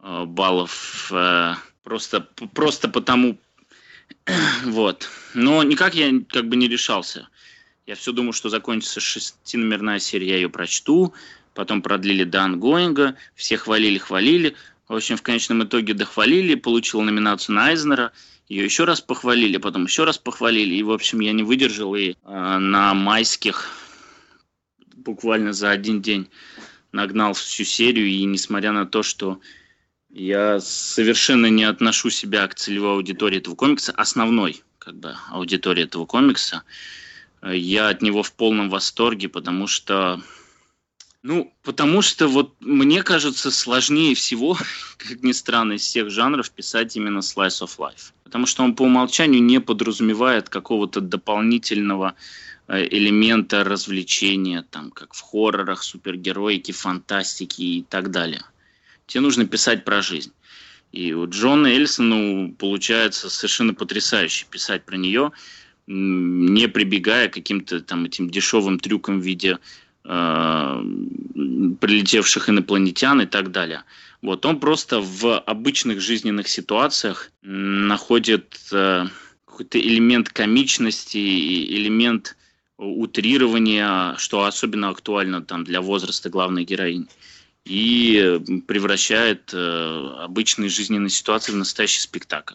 [0.00, 1.12] э, баллов
[1.84, 3.38] просто, просто потому.
[4.64, 5.08] вот.
[5.34, 7.28] Но никак я как бы не решался.
[7.86, 11.14] Я все думал, что закончится шестиномерная серия, я ее прочту.
[11.54, 13.14] Потом продлили до ангоинга.
[13.36, 14.56] Все хвалили-хвалили.
[14.88, 16.54] В общем, в конечном итоге дохвалили.
[16.54, 18.12] Получил номинацию на Айзнера.
[18.48, 20.74] Ее еще раз похвалили, потом еще раз похвалили.
[20.76, 22.14] И, в общем, я не выдержал и э,
[22.58, 23.70] на майских
[24.94, 26.28] буквально за один день
[26.92, 28.06] нагнал всю серию.
[28.06, 29.40] И несмотря на то, что
[30.10, 36.06] я совершенно не отношу себя к целевой аудитории этого комикса, основной как бы аудитории этого
[36.06, 36.62] комикса,
[37.42, 40.22] э, я от него в полном восторге, потому что
[41.26, 44.56] ну, потому что вот мне кажется сложнее всего,
[44.96, 48.12] как ни странно, из всех жанров писать именно slice of life.
[48.22, 52.14] Потому что он по умолчанию не подразумевает какого-то дополнительного
[52.68, 58.44] э, элемента развлечения, там, как в хоррорах, супергероике, фантастике и так далее.
[59.08, 60.32] Тебе нужно писать про жизнь.
[60.92, 65.32] И у Джона Эльсону получается совершенно потрясающе писать про нее,
[65.88, 69.58] не прибегая к каким-то там этим дешевым трюкам в виде
[71.80, 73.82] прилетевших инопланетян и так далее.
[74.22, 79.04] Вот он просто в обычных жизненных ситуациях находит э,
[79.44, 81.18] какой-то элемент комичности,
[81.76, 82.36] элемент
[82.78, 87.06] утрирования, что особенно актуально там для возраста главной героини,
[87.64, 92.54] и э, превращает э, обычные жизненные ситуации в настоящий спектакль.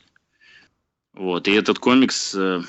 [1.14, 1.48] Вот.
[1.48, 2.62] И этот комикс э,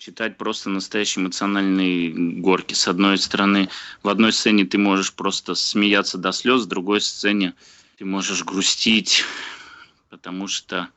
[0.00, 2.72] читать просто настоящие эмоциональные горки.
[2.72, 3.68] С одной стороны,
[4.02, 7.52] в одной сцене ты можешь просто смеяться до слез, в другой сцене
[7.98, 9.24] ты можешь грустить,
[10.08, 10.88] потому что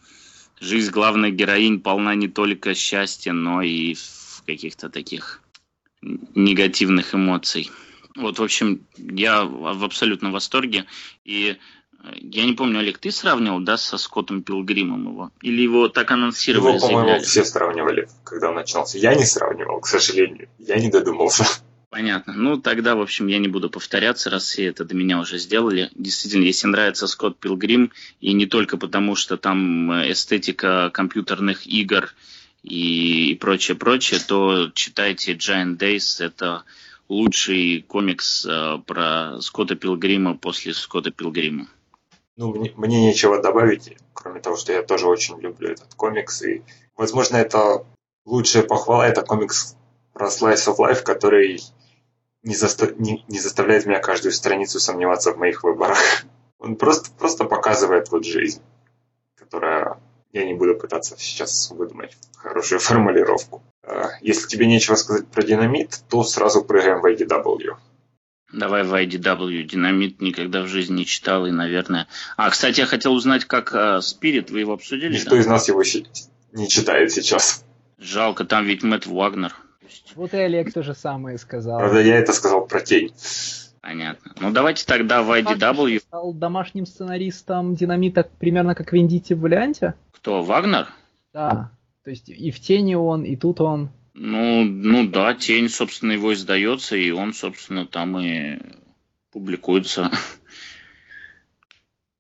[0.62, 3.98] жизнь главной героинь полна не только счастья, но и
[4.46, 5.42] каких-то таких
[6.02, 7.70] негативных эмоций.
[8.16, 10.86] Вот, в общем, я в абсолютном восторге.
[11.26, 11.58] И
[12.22, 15.32] я не помню, Олег, ты сравнивал, да, со Скоттом Пилгримом его?
[15.42, 16.76] Или его так анонсировали?
[16.76, 17.24] Его, по-моему, заявляли?
[17.24, 18.98] все сравнивали, когда он начался.
[18.98, 20.50] Я не сравнивал, к сожалению.
[20.60, 21.46] Я не додумался.
[21.90, 22.34] Понятно.
[22.34, 25.92] Ну, тогда, в общем, я не буду повторяться, раз все это до меня уже сделали.
[25.94, 32.12] Действительно, если нравится Скотт Пилгрим, и не только потому, что там эстетика компьютерных игр
[32.64, 36.26] и, и прочее, прочее, то читайте Giant Days.
[36.26, 36.64] Это
[37.10, 41.68] лучший комикс э, про Скотта Пилгрима после Скотта Пилгрима.
[42.36, 46.42] Ну, мне, мне нечего добавить, кроме того, что я тоже очень люблю этот комикс.
[46.42, 46.64] И,
[46.98, 47.86] возможно, это
[48.26, 49.08] лучшая похвала.
[49.08, 49.76] Это комикс
[50.14, 51.62] про Slice of Life, который
[52.42, 55.98] не, заста- не, не заставляет меня каждую страницу сомневаться в моих выборах.
[56.60, 58.62] Он просто, просто показывает вот жизнь,
[59.36, 60.00] которая...
[60.32, 63.62] Я не буду пытаться сейчас выдумать хорошую формулировку.
[63.84, 67.76] Э, если тебе нечего сказать про динамит, то сразу прыгаем в IDW.
[68.54, 69.64] Давай в IDW.
[69.64, 72.08] Динамит никогда в жизни не читал и, наверное...
[72.38, 75.16] А, кстати, я хотел узнать, как Спирит, uh, вы его обсудили?
[75.16, 75.42] Никто да?
[75.42, 75.82] из нас его
[76.54, 77.66] не читает сейчас.
[77.98, 79.56] Жалко, там ведь Мэтт Вагнер.
[80.16, 81.80] Вот и Олег то же самое сказал.
[81.80, 83.12] Правда, я это сказал про тень.
[83.82, 84.32] Понятно.
[84.40, 86.00] Ну, давайте тогда в IDW...
[86.00, 89.96] Стал домашним сценаристом Динамита примерно как Вендити в Валианте?
[90.14, 90.88] Кто, Вагнер?
[91.34, 91.72] Да.
[92.04, 93.90] То есть и в Тени он, и тут он.
[94.14, 98.60] Ну, ну да, Тень, собственно, его издается, и он, собственно, там и
[99.32, 100.12] публикуется.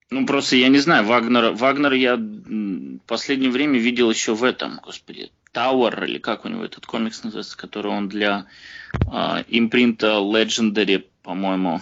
[0.09, 4.79] Ну, просто я не знаю, Вагнер, Вагнер я в последнее время видел еще в этом,
[4.83, 8.45] господи, Tower, или как у него этот комикс называется, который он для
[8.93, 11.81] э, импринта Legendary, по-моему,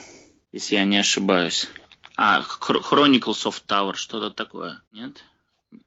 [0.52, 1.68] если я не ошибаюсь.
[2.16, 5.24] А, Chronicles of Tower, что-то такое, нет?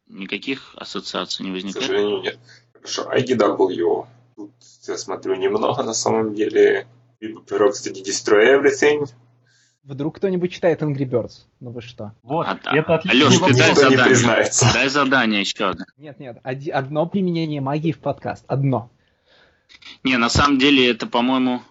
[0.07, 1.85] Никаких ассоциаций не возникает?
[1.85, 2.39] К сожалению, нет.
[2.75, 4.07] Хорошо, IDW.
[4.37, 4.53] Тут,
[4.89, 6.87] я смотрю, немного на самом деле.
[7.21, 9.09] Первый, кстати, Destroy Everything.
[9.85, 11.43] Вдруг кто-нибудь читает Angry Birds?
[11.61, 12.13] Ну вы что?
[12.23, 13.27] Вот, а, это отлично.
[13.27, 14.51] Алеш, ты дай задание.
[14.73, 15.85] Дай задание еще одно.
[15.99, 18.45] Нет, нет, одно применение магии в подкаст.
[18.47, 18.91] Одно.
[20.03, 21.63] Не, на самом деле это, по-моему...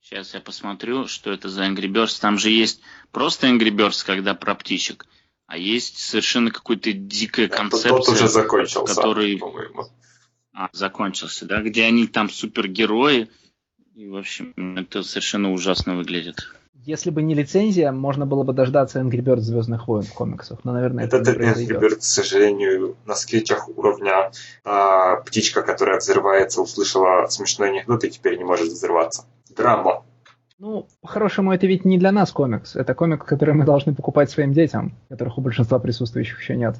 [0.00, 2.18] Сейчас я посмотрю, что это за Angry Birds.
[2.18, 2.80] Там же есть
[3.12, 5.04] просто Angry Birds, когда про птичек.
[5.46, 9.36] А есть совершенно какой-то дикая концепция, тот уже закончился, который...
[9.36, 9.88] по-моему.
[10.54, 11.62] А, закончился, да?
[11.62, 13.28] Где они там супергерои.
[13.94, 16.48] И, в общем, это совершенно ужасно выглядит.
[16.88, 20.72] Если бы не лицензия, можно было бы дождаться Angry Birds Звездных войн в комиксах, но,
[20.72, 24.30] наверное, это, это не Angry Birds, к сожалению, на скетчах уровня
[24.64, 29.26] а, птичка, которая взрывается, услышала смешной анекдот и теперь не может взрываться.
[29.54, 30.04] Драма.
[30.58, 32.74] Ну, по-хорошему, это ведь не для нас комикс.
[32.74, 36.76] Это комикс, который мы должны покупать своим детям, которых у большинства присутствующих еще нет.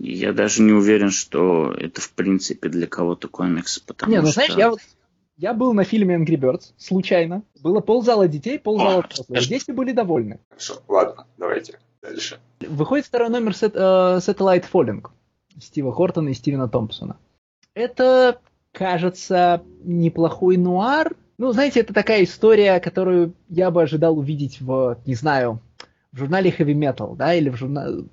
[0.00, 4.34] Я даже не уверен, что это в принципе для кого-то комикс, потому не, ну, что...
[4.34, 4.80] знаешь, я вот
[5.36, 7.42] я был на фильме Angry Birds, случайно.
[7.62, 9.48] Было ползала детей, ползала взрослых.
[9.48, 10.40] Дети были довольны.
[10.48, 12.40] Хорошо, ладно, давайте дальше.
[12.60, 15.06] Выходит второй номер сет, э, Satellite Falling
[15.60, 17.16] Стива Хортона и Стивена Томпсона.
[17.74, 18.40] Это,
[18.72, 25.14] кажется, неплохой нуар, ну, знаете, это такая история, которую я бы ожидал увидеть в, не
[25.14, 25.60] знаю,
[26.10, 28.06] в журнале Heavy Metal, да, или в журнале...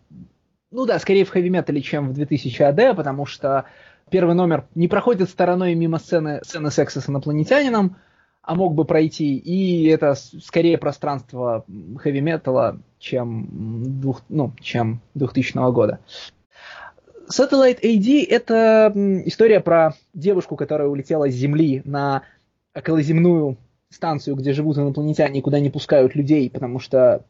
[0.75, 3.63] Ну да, скорее в Metal, чем в 2000 AD, потому что
[4.09, 7.95] первый номер не проходит стороной мимо сцены, сцены секса с инопланетянином,
[8.41, 11.63] а мог бы пройти, и это скорее пространство
[11.97, 15.99] хэви металла, чем, двух, ну, чем 2000 года.
[17.29, 18.91] Satellite AD— это
[19.23, 22.23] история про девушку, которая улетела с Земли на
[22.73, 23.55] околоземную
[23.89, 27.23] станцию, где живут инопланетяне, куда не пускают людей, потому что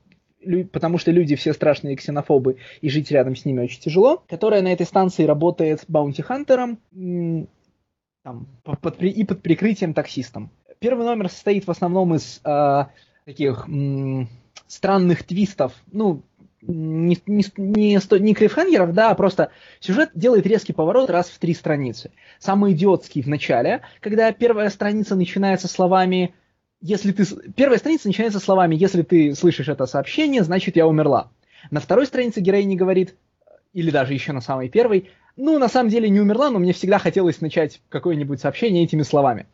[0.72, 4.72] потому что люди все страшные ксенофобы, и жить рядом с ними очень тяжело, которая на
[4.72, 6.80] этой станции работает баунти-хантером
[8.24, 10.50] там, под, и под прикрытием таксистом.
[10.80, 12.86] Первый номер состоит в основном из э,
[13.26, 14.28] таких м,
[14.68, 16.22] странных твистов, ну,
[16.62, 21.54] не, не, не, не клиффхенгеров, да, а просто сюжет делает резкий поворот раз в три
[21.54, 22.12] страницы.
[22.40, 26.34] Самый идиотский в начале, когда первая страница начинается словами
[26.86, 27.26] если ты...
[27.56, 31.32] Первая страница начинается словами «Если ты слышишь это сообщение, значит я умерла».
[31.72, 33.16] На второй странице героиня говорит,
[33.74, 37.00] или даже еще на самой первой, ну, на самом деле не умерла, но мне всегда
[37.00, 39.48] хотелось начать какое-нибудь сообщение этими словами.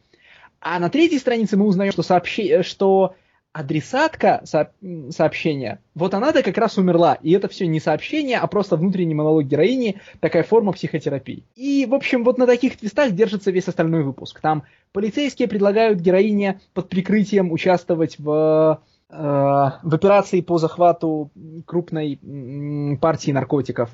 [0.59, 2.63] А на третьей странице мы узнаем, что, сообще...
[2.63, 3.15] что
[3.53, 7.15] адресатка сообщения, вот она-то как раз умерла.
[7.15, 11.43] И это все не сообщение, а просто внутренний монолог героини, такая форма психотерапии.
[11.55, 14.39] И, в общем, вот на таких твистах держится весь остальной выпуск.
[14.39, 14.63] Там
[14.93, 21.31] полицейские предлагают героине под прикрытием участвовать в э, в операции по захвату
[21.65, 22.19] крупной
[23.01, 23.89] партии наркотиков.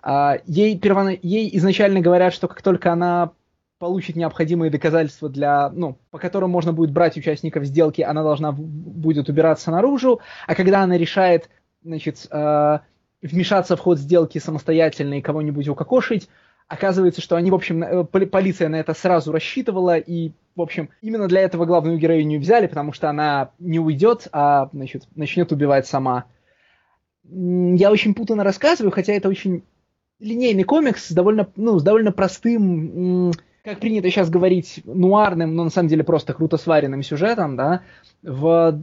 [0.00, 1.16] А, ей, первоно...
[1.20, 3.32] ей изначально говорят, что как только она
[3.82, 9.28] получит необходимые доказательства для, ну, по которым можно будет брать участников сделки, она должна будет
[9.28, 11.50] убираться наружу, а когда она решает,
[11.82, 12.78] значит, э,
[13.22, 16.28] вмешаться в ход сделки самостоятельно и кого-нибудь укокошить,
[16.68, 21.26] оказывается, что они, в общем, э, полиция на это сразу рассчитывала, и, в общем, именно
[21.26, 26.26] для этого главную героиню взяли, потому что она не уйдет, а, значит, начнет убивать сама.
[27.24, 29.64] Я очень путанно рассказываю, хотя это очень
[30.20, 33.32] линейный комикс с довольно, ну, с довольно простым
[33.64, 37.82] как принято сейчас говорить, нуарным, но на самом деле просто круто сваренным сюжетом, да,
[38.22, 38.80] в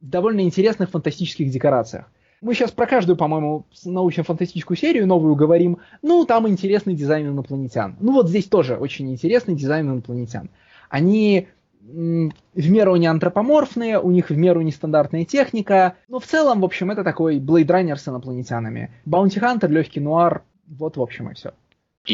[0.00, 2.10] довольно интересных фантастических декорациях.
[2.40, 5.78] Мы сейчас про каждую, по-моему, научно-фантастическую серию новую говорим.
[6.02, 7.96] Ну, там интересный дизайн инопланетян.
[7.98, 10.48] Ну, вот здесь тоже очень интересный дизайн инопланетян.
[10.88, 11.48] Они
[11.80, 15.96] в меру не антропоморфные, у них в меру нестандартная техника.
[16.06, 18.92] Но в целом, в общем, это такой Blade Runner с инопланетянами.
[19.04, 20.42] Bounty Hunter, легкий нуар.
[20.68, 21.54] Вот, в общем, и все.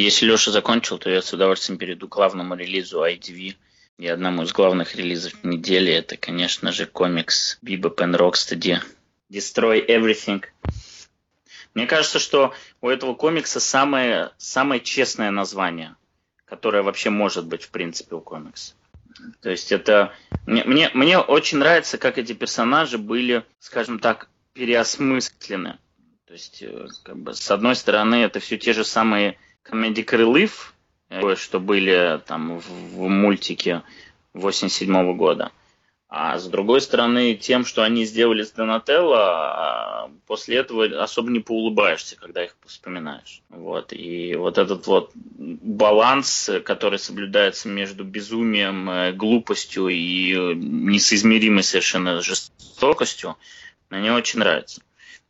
[0.01, 3.55] Если Леша закончил, то я с удовольствием перейду к главному релизу IDV.
[3.97, 8.83] И одному из главных релизов недели это, конечно же, комикс Bebop and Rocksteady
[9.31, 10.43] Destroy Everything.
[11.75, 15.95] Мне кажется, что у этого комикса самое, самое честное название,
[16.45, 18.75] которое вообще может быть, в принципе, у комикса.
[19.43, 20.13] То есть это...
[20.45, 25.79] Мне, мне, мне очень нравится, как эти персонажи были, скажем так, переосмыслены.
[26.27, 29.39] То есть, э, как бы, с одной стороны, это все те же самые
[29.71, 30.73] Relief,
[31.11, 33.83] э, что были там в, в мультике
[34.35, 35.53] 87 года.
[36.17, 41.41] А с другой стороны, тем, что они сделали с Донателло, а, после этого особо не
[41.41, 43.43] поулыбаешься, когда их вспоминаешь.
[43.49, 43.93] Вот.
[43.93, 53.37] И вот этот вот баланс, который соблюдается между безумием, э, глупостью и несоизмеримой совершенно жестокостью,
[53.91, 54.83] мне очень нравится.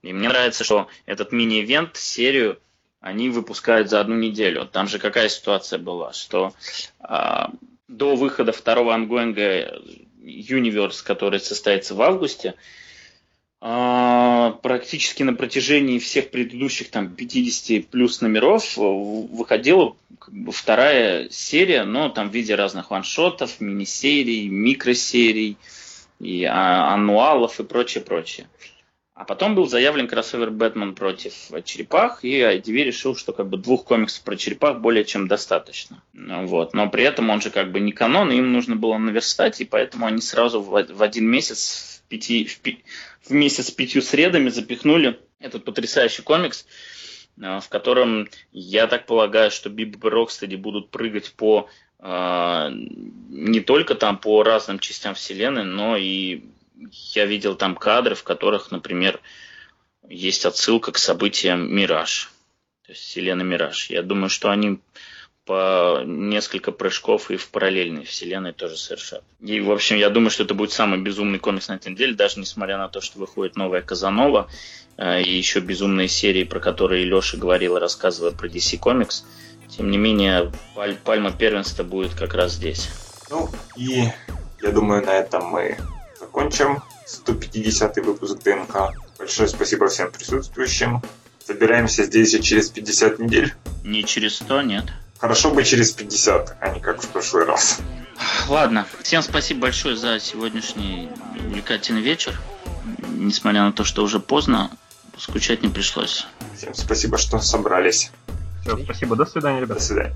[0.03, 2.59] И мне нравится, что этот мини-ивент, серию,
[3.05, 4.65] они выпускают за одну неделю.
[4.65, 6.55] Там же какая ситуация была, что
[7.01, 7.51] а,
[7.87, 9.79] до выхода второго ангоинга
[10.23, 12.55] Universe, который состоится в августе,
[13.61, 21.85] а, практически на протяжении всех предыдущих там 50 плюс номеров выходила как бы, вторая серия,
[21.85, 25.59] но там в виде разных ваншотов, мини-серий, микросерий,
[26.21, 28.49] и а, аннуалов и прочее, прочее.
[29.15, 31.33] А потом был заявлен кроссовер Бэтмен против
[31.65, 36.03] черепах, и IDV решил, что как бы двух комиксов про черепах более чем достаточно.
[36.13, 36.75] Вот.
[36.75, 39.65] Но при этом он же как бы не канон, и им нужно было наверстать, и
[39.65, 42.83] поэтому они сразу в один месяц, в, пяти, в, пи,
[43.23, 46.67] в месяц с пятью средами запихнули этот потрясающий комикс,
[47.41, 51.69] э, в котором, я так полагаю, что Биб и Рокстеди будут прыгать по
[52.01, 56.43] э, не только там по разным частям вселенной, но и
[57.15, 59.21] я видел там кадры, в которых, например,
[60.09, 62.31] есть отсылка к событиям «Мираж»,
[62.87, 63.91] то есть вселенной «Мираж».
[63.91, 64.81] Я думаю, что они
[65.45, 69.23] по несколько прыжков и в параллельной вселенной тоже совершат.
[69.41, 72.41] И, в общем, я думаю, что это будет самый безумный комикс на этой неделе, даже
[72.41, 74.49] несмотря на то, что выходит новая Казанова
[74.97, 79.25] э, и еще безумные серии, про которые Леша говорил, рассказывая про DC Comics.
[79.69, 82.89] Тем не менее, паль пальма первенства будет как раз здесь.
[83.29, 84.05] Ну, и
[84.63, 85.77] я думаю, на этом мы
[86.35, 88.93] закончим 150 выпуск ДНК.
[89.19, 91.01] Большое спасибо всем присутствующим.
[91.47, 93.55] Собираемся здесь же через 50 недель.
[93.85, 94.85] Не через 100, нет.
[95.19, 97.79] Хорошо бы через 50, а не как в прошлый раз.
[98.49, 101.09] Ладно, всем спасибо большое за сегодняшний
[101.47, 102.39] увлекательный вечер.
[103.17, 104.71] Несмотря на то, что уже поздно,
[105.17, 106.27] скучать не пришлось.
[106.57, 108.11] Всем спасибо, что собрались.
[108.63, 109.81] Все, спасибо, до свидания, ребята.
[109.81, 110.15] До свидания.